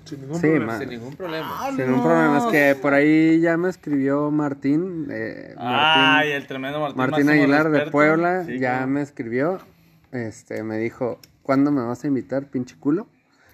Sin 0.04 0.20
ningún 0.20 0.34
Sí, 0.36 0.42
problema. 0.42 0.66
ma- 0.66 0.78
sin 0.78 0.88
ningún 0.90 1.16
problema. 1.16 1.66
Sin 1.68 1.86
ningún 1.86 2.02
problema, 2.02 2.36
es 2.38 2.44
que 2.52 2.74
por 2.78 2.92
ahí 2.92 3.40
ya 3.40 3.56
me 3.56 3.70
escribió 3.70 4.30
Martín, 4.30 5.06
eh, 5.10 5.54
Ay, 5.56 5.64
Martín, 5.64 6.32
el 6.34 6.46
tremendo 6.46 6.80
Martín. 6.80 6.96
Martín 6.98 7.30
Aguilar 7.30 7.70
de. 7.70 7.90
Puebla, 7.90 8.44
Sí, 8.44 8.58
ya 8.58 8.72
claro. 8.76 8.86
me 8.88 9.00
escribió, 9.00 9.58
este, 10.10 10.62
me 10.64 10.76
dijo, 10.76 11.18
¿cuándo 11.42 11.70
me 11.72 11.80
vas 11.82 12.04
a 12.04 12.08
invitar, 12.08 12.50
pinche 12.50 12.76
culo? 12.78 13.06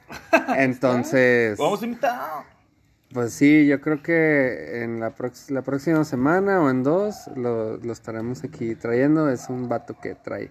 Entonces, 0.57 1.57
Vamos 1.59 1.81
a 1.81 1.85
invitar. 1.85 2.58
Pues 3.13 3.33
sí, 3.33 3.67
yo 3.67 3.81
creo 3.81 4.03
que 4.03 4.83
en 4.83 5.01
la, 5.01 5.15
prox- 5.15 5.51
la 5.51 5.63
próxima 5.63 6.05
semana 6.05 6.61
o 6.63 6.71
en 6.71 6.83
dos 6.83 7.29
lo, 7.37 7.77
lo 7.79 7.93
estaremos 7.93 8.45
aquí 8.45 8.75
trayendo. 8.75 9.29
Es 9.31 9.49
un 9.49 9.69
vato 9.69 9.99
que 10.01 10.15
trae 10.15 10.51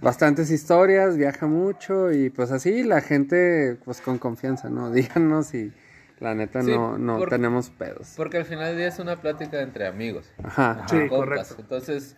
bastantes 0.00 0.50
historias, 0.50 1.16
viaja 1.16 1.46
mucho 1.46 2.12
y 2.12 2.30
pues 2.30 2.50
así 2.52 2.82
la 2.82 3.00
gente 3.00 3.78
pues 3.84 4.00
con 4.00 4.18
confianza, 4.18 4.68
¿no? 4.68 4.90
Díganos 4.92 5.54
y 5.54 5.72
la 6.20 6.34
neta 6.34 6.62
Sí, 6.62 6.70
no, 6.70 6.98
no 6.98 7.24
tenemos 7.26 7.70
pedos. 7.70 8.14
Porque 8.16 8.36
al 8.38 8.44
final 8.44 8.68
del 8.68 8.76
día 8.76 8.88
es 8.88 8.98
una 8.98 9.16
plática 9.20 9.60
entre 9.62 9.86
amigos. 9.86 10.30
Ajá. 10.42 10.84
Sí, 10.88 10.96
compas. 11.08 11.08
correcto. 11.08 11.56
Entonces, 11.58 12.16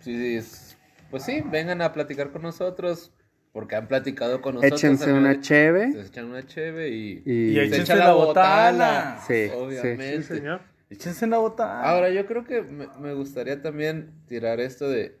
sí, 0.00 0.36
es- 0.36 0.76
pues 1.10 1.24
sí, 1.24 1.42
vengan 1.50 1.82
a 1.82 1.92
platicar 1.92 2.30
con 2.30 2.42
nosotros, 2.42 3.12
porque 3.52 3.76
han 3.76 3.86
platicado 3.88 4.40
con 4.40 4.54
nosotros. 4.54 4.80
Échense 4.82 5.12
una 5.12 5.40
cheve 5.40 5.92
Se 5.92 6.00
echan 6.02 6.24
una 6.26 6.44
cheve 6.46 6.88
y... 6.88 7.22
y, 7.24 7.32
Y 7.50 7.54
se 7.54 7.64
échense 7.64 7.82
echa 7.82 7.96
la 7.96 8.12
botana. 8.12 9.18
Sí, 9.26 9.50
obviamente. 9.54 10.22
Sí, 10.22 10.34
señor. 10.36 10.60
Échense 10.90 11.24
en 11.24 11.30
la 11.32 11.38
botana. 11.38 11.82
Ahora, 11.82 12.10
yo 12.10 12.26
creo 12.26 12.44
que 12.44 12.62
me, 12.62 12.86
me 13.00 13.14
gustaría 13.14 13.60
también 13.62 14.12
tirar 14.26 14.60
esto 14.60 14.88
de... 14.88 15.18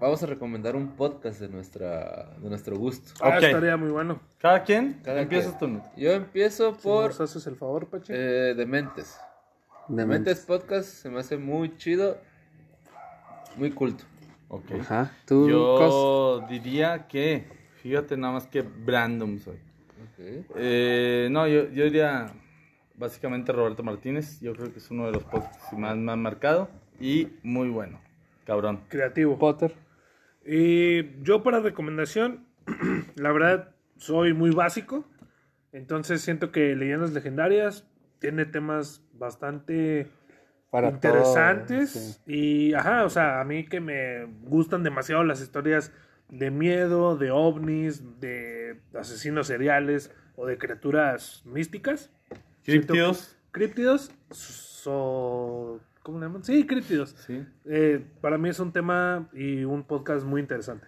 Vamos 0.00 0.22
a 0.22 0.26
recomendar 0.26 0.76
un 0.76 0.94
podcast 0.94 1.40
de, 1.40 1.48
nuestra, 1.48 2.36
de 2.38 2.48
nuestro 2.48 2.76
gusto. 2.78 3.12
Ah, 3.20 3.38
estaría 3.38 3.76
muy 3.76 3.90
bueno. 3.90 4.20
¿Cada 4.38 4.62
quien? 4.62 5.00
Cada 5.02 5.22
Empiezas 5.22 5.54
quien. 5.56 5.78
tú. 5.80 5.82
Yo 5.96 6.12
empiezo 6.12 6.74
Si 6.74 6.82
por 6.82 7.06
nos 7.08 7.20
haces 7.20 7.46
el 7.46 7.56
favor, 7.56 7.88
Pache. 7.88 8.12
eh, 8.14 8.54
Dementes. 8.54 9.16
de 9.88 9.96
Dementes 9.96 10.40
Podcast 10.40 10.88
se 10.88 11.08
me 11.08 11.18
hace 11.20 11.36
muy 11.38 11.76
chido, 11.78 12.18
muy 13.56 13.72
culto. 13.72 14.04
Ok. 14.48 14.72
Ajá. 14.80 15.12
Tú, 15.26 15.48
Cos? 15.48 15.90
Yo 15.90 16.46
diría 16.48 17.06
que, 17.06 17.44
fíjate 17.82 18.16
nada 18.16 18.34
más 18.34 18.46
que 18.46 18.62
Brandon 18.62 19.38
soy. 19.38 19.56
Eh, 20.56 21.28
no, 21.30 21.46
yo, 21.46 21.70
yo 21.70 21.84
diría 21.84 22.26
básicamente 22.96 23.52
Roberto 23.52 23.82
Martínez. 23.82 24.40
Yo 24.40 24.52
creo 24.52 24.72
que 24.72 24.78
es 24.78 24.90
uno 24.90 25.06
de 25.06 25.12
los 25.12 25.24
podcasts 25.24 25.72
más, 25.72 25.96
más 25.96 26.18
marcado 26.18 26.68
y 27.00 27.28
muy 27.42 27.68
bueno. 27.68 28.00
Cabrón. 28.44 28.80
Creativo. 28.88 29.38
Potter. 29.38 29.74
Y 30.44 31.22
yo 31.22 31.42
para 31.42 31.60
recomendación, 31.60 32.46
la 33.16 33.32
verdad, 33.32 33.74
soy 33.96 34.32
muy 34.32 34.50
básico. 34.50 35.04
Entonces 35.72 36.22
siento 36.22 36.50
que 36.50 36.74
Leyendas 36.74 37.12
Legendarias 37.12 37.86
tiene 38.18 38.46
temas 38.46 39.02
bastante 39.12 40.10
Para 40.70 40.90
interesantes. 40.90 41.92
todo, 41.92 42.02
sí. 42.02 42.20
Y, 42.26 42.74
ajá, 42.74 43.04
o 43.04 43.10
sea, 43.10 43.40
a 43.40 43.44
mí 43.44 43.64
que 43.66 43.80
me 43.80 44.26
gustan 44.42 44.82
demasiado 44.82 45.24
las 45.24 45.40
historias 45.40 45.92
de 46.28 46.50
miedo, 46.50 47.16
de 47.16 47.30
ovnis, 47.30 48.20
de 48.20 48.80
asesinos 48.94 49.46
seriales 49.46 50.12
o 50.36 50.46
de 50.46 50.58
criaturas 50.58 51.42
místicas. 51.46 52.10
Críptidos. 52.64 53.36
Críptidos. 53.50 54.12
So, 54.30 55.80
¿Cómo 56.02 56.20
le 56.20 56.26
llaman? 56.26 56.44
Sí, 56.44 56.66
críptidos. 56.66 57.14
Sí. 57.26 57.44
Eh, 57.66 58.04
para 58.20 58.38
mí 58.38 58.48
es 58.48 58.60
un 58.60 58.72
tema 58.72 59.28
y 59.32 59.64
un 59.64 59.82
podcast 59.82 60.24
muy 60.24 60.40
interesante. 60.40 60.86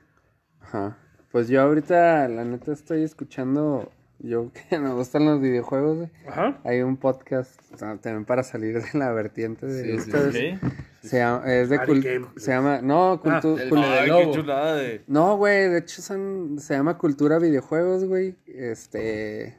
Ajá. 0.61 0.97
Pues 1.31 1.49
yo 1.49 1.61
ahorita, 1.61 2.27
la 2.29 2.45
neta, 2.45 2.73
estoy 2.73 3.03
escuchando. 3.03 3.93
Yo 4.23 4.51
que 4.69 4.79
me 4.79 4.91
gustan 4.93 5.25
los 5.25 5.41
videojuegos, 5.41 5.97
güey. 5.97 6.11
Ajá. 6.29 6.61
Hay 6.65 6.83
un 6.83 6.97
podcast 6.97 7.59
también 7.81 8.25
para 8.25 8.43
salir 8.43 8.83
de 8.83 8.99
la 8.99 9.13
vertiente 9.13 9.67
de 9.67 9.99
Sí, 10.01 10.11
sí. 10.33 10.59
Se 11.03 11.19
llama, 11.19 11.51
es 11.51 11.71
de 11.71 11.79
cul- 11.81 12.29
se 12.37 12.51
llama, 12.51 12.81
no, 12.83 13.23
cultu- 13.23 13.59
Ah, 13.75 14.05
qué 14.05 14.31
chulada 14.33 14.75
de. 14.77 15.03
no, 15.07 15.37
güey, 15.39 15.69
de 15.71 15.79
hecho 15.79 16.03
son, 16.03 16.59
se 16.59 16.75
llama 16.75 16.99
cultura 16.99 17.39
videojuegos, 17.39 18.05
güey. 18.05 18.37
Este, 18.47 19.57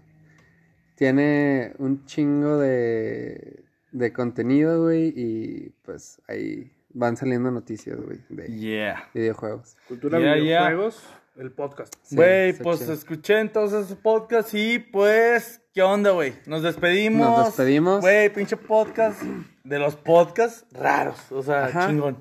tiene 0.96 1.74
un 1.80 2.06
chingo 2.06 2.58
de, 2.58 3.64
de 3.92 4.14
contenido, 4.14 4.84
güey, 4.84 5.12
y 5.16 5.74
pues 5.84 6.22
ahí 6.28 6.72
van 6.94 7.18
saliendo 7.18 7.50
noticias, 7.52 8.00
güey, 8.00 8.20
de 8.30 8.48
Yeah. 8.48 9.10
videojuegos. 9.14 9.78
Cultura 9.88 10.20
videojuegos, 10.20 11.04
el 11.36 11.52
podcast. 11.52 11.94
Güey, 12.12 12.54
pues 12.54 12.80
chido. 12.80 12.94
escuché 12.94 13.40
entonces 13.40 13.88
su 13.88 13.96
podcast 13.98 14.54
y 14.54 14.80
pues, 14.80 15.62
¿qué 15.74 15.82
onda, 15.82 16.12
güey? 16.12 16.34
Nos 16.46 16.62
despedimos. 16.64 17.28
Nos 17.28 17.46
despedimos. 17.48 18.02
Güey, 18.02 18.32
pinche 18.34 18.58
podcast 18.58 19.22
de 19.64 19.80
los 19.80 19.96
podcasts 19.96 20.66
raros. 20.72 21.32
O 21.32 21.42
sea, 21.42 21.66
Ajá. 21.66 21.88
chingón. 21.88 22.18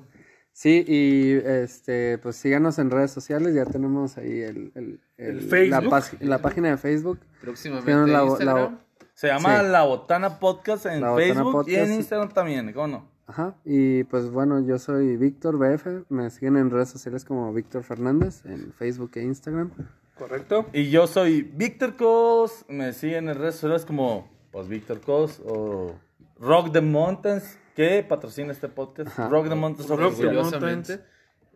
Sí, 0.53 0.83
y 0.87 1.31
este, 1.45 2.17
pues 2.19 2.35
síganos 2.35 2.77
en 2.77 2.91
redes 2.91 3.11
sociales, 3.11 3.55
ya 3.55 3.65
tenemos 3.65 4.17
ahí 4.17 4.41
el, 4.41 4.71
el, 4.75 4.99
El 5.17 5.69
La, 5.69 5.81
Facebook. 5.81 6.17
la 6.21 6.37
página 6.39 6.69
de 6.71 6.77
Facebook. 6.77 7.19
Próximamente 7.39 7.91
Síganos 7.91 8.09
la- 8.09 8.23
Instagram. 8.25 8.57
la- 8.73 8.79
Se 9.13 9.27
llama 9.27 9.59
Sí. 9.61 9.65
La 9.69 9.83
Botana 9.83 10.39
Podcast 10.39 10.85
en 10.87 11.01
La 11.01 11.09
Botana 11.11 11.33
Facebook 11.33 11.65
y 11.69 11.75
en 11.75 11.93
Instagram 11.93 12.29
también, 12.33 12.71
¿cómo 12.73 12.87
no? 12.87 13.11
Ajá, 13.31 13.55
y 13.63 14.03
pues 14.03 14.29
bueno, 14.29 14.59
yo 14.59 14.77
soy 14.77 15.15
Víctor 15.15 15.57
BF, 15.57 16.09
me 16.09 16.29
siguen 16.29 16.57
en 16.57 16.69
redes 16.69 16.89
sociales 16.89 17.23
como 17.23 17.53
Víctor 17.53 17.81
Fernández, 17.81 18.45
en 18.45 18.73
Facebook 18.73 19.11
e 19.13 19.23
Instagram. 19.23 19.71
¿Correcto? 20.17 20.65
Y 20.73 20.89
yo 20.89 21.07
soy 21.07 21.41
Víctor 21.41 21.95
Cos, 21.95 22.65
me 22.67 22.91
siguen 22.91 23.29
en 23.29 23.35
redes 23.35 23.55
sociales 23.55 23.85
como 23.85 24.29
pues 24.51 24.67
Víctor 24.67 24.99
Cos 24.99 25.41
o 25.45 25.95
Rock 26.41 26.73
the 26.73 26.81
Mountains, 26.81 27.57
que 27.73 28.03
patrocina 28.03 28.51
este 28.51 28.67
podcast. 28.67 29.07
Ajá. 29.07 29.29
Rock 29.29 29.47
the 29.47 29.55
Mountains 29.55 29.89
Rock 29.89 29.99
the 29.99 30.05
oficial. 30.07 30.27
Orgullosamente. 30.27 30.99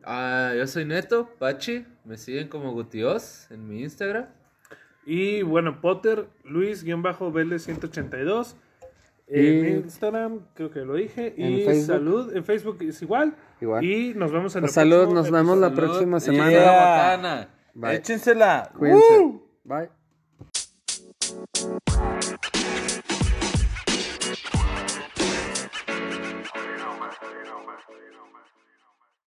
Ah, 0.06 0.54
yo 0.58 0.66
soy 0.68 0.86
Neto, 0.86 1.30
Pachi. 1.38 1.86
Me 2.06 2.18
siguen 2.18 2.48
como 2.48 2.72
Gutios 2.72 3.52
en 3.52 3.68
mi 3.68 3.84
Instagram. 3.84 4.28
Y 5.06 5.42
bueno, 5.42 5.82
Potter, 5.82 6.30
Luis-Vélez 6.46 7.64
182. 7.64 8.56
En 9.28 9.66
Y- 9.66 9.68
Instagram, 9.80 10.40
creo 10.54 10.70
que 10.70 10.82
lo 10.82 10.94
dije. 10.96 11.34
En 11.38 11.52
Y 11.54 11.66
Facebook. 11.66 11.86
salud, 11.88 12.36
en 12.36 12.44
Facebook 12.44 12.78
es 12.82 13.02
igual. 13.02 13.36
Igual. 13.60 13.84
Y 13.84 14.14
nos 14.14 14.32
vemos 14.32 14.56
en 14.56 14.62
Pues 14.62 14.72
el 14.72 14.76
salud, 14.76 14.96
próximo 14.98 15.16
nos 15.16 15.32
vemos 15.32 15.58
la 15.58 15.74
próxima 15.74 16.20
semana. 16.20 16.52
Yeah. 16.52 17.50
Bye. 17.74 17.96
Échensela. 17.96 18.72
Cuídense. 18.78 19.20
¡Uh! 19.20 19.42
Bye. 19.64 19.90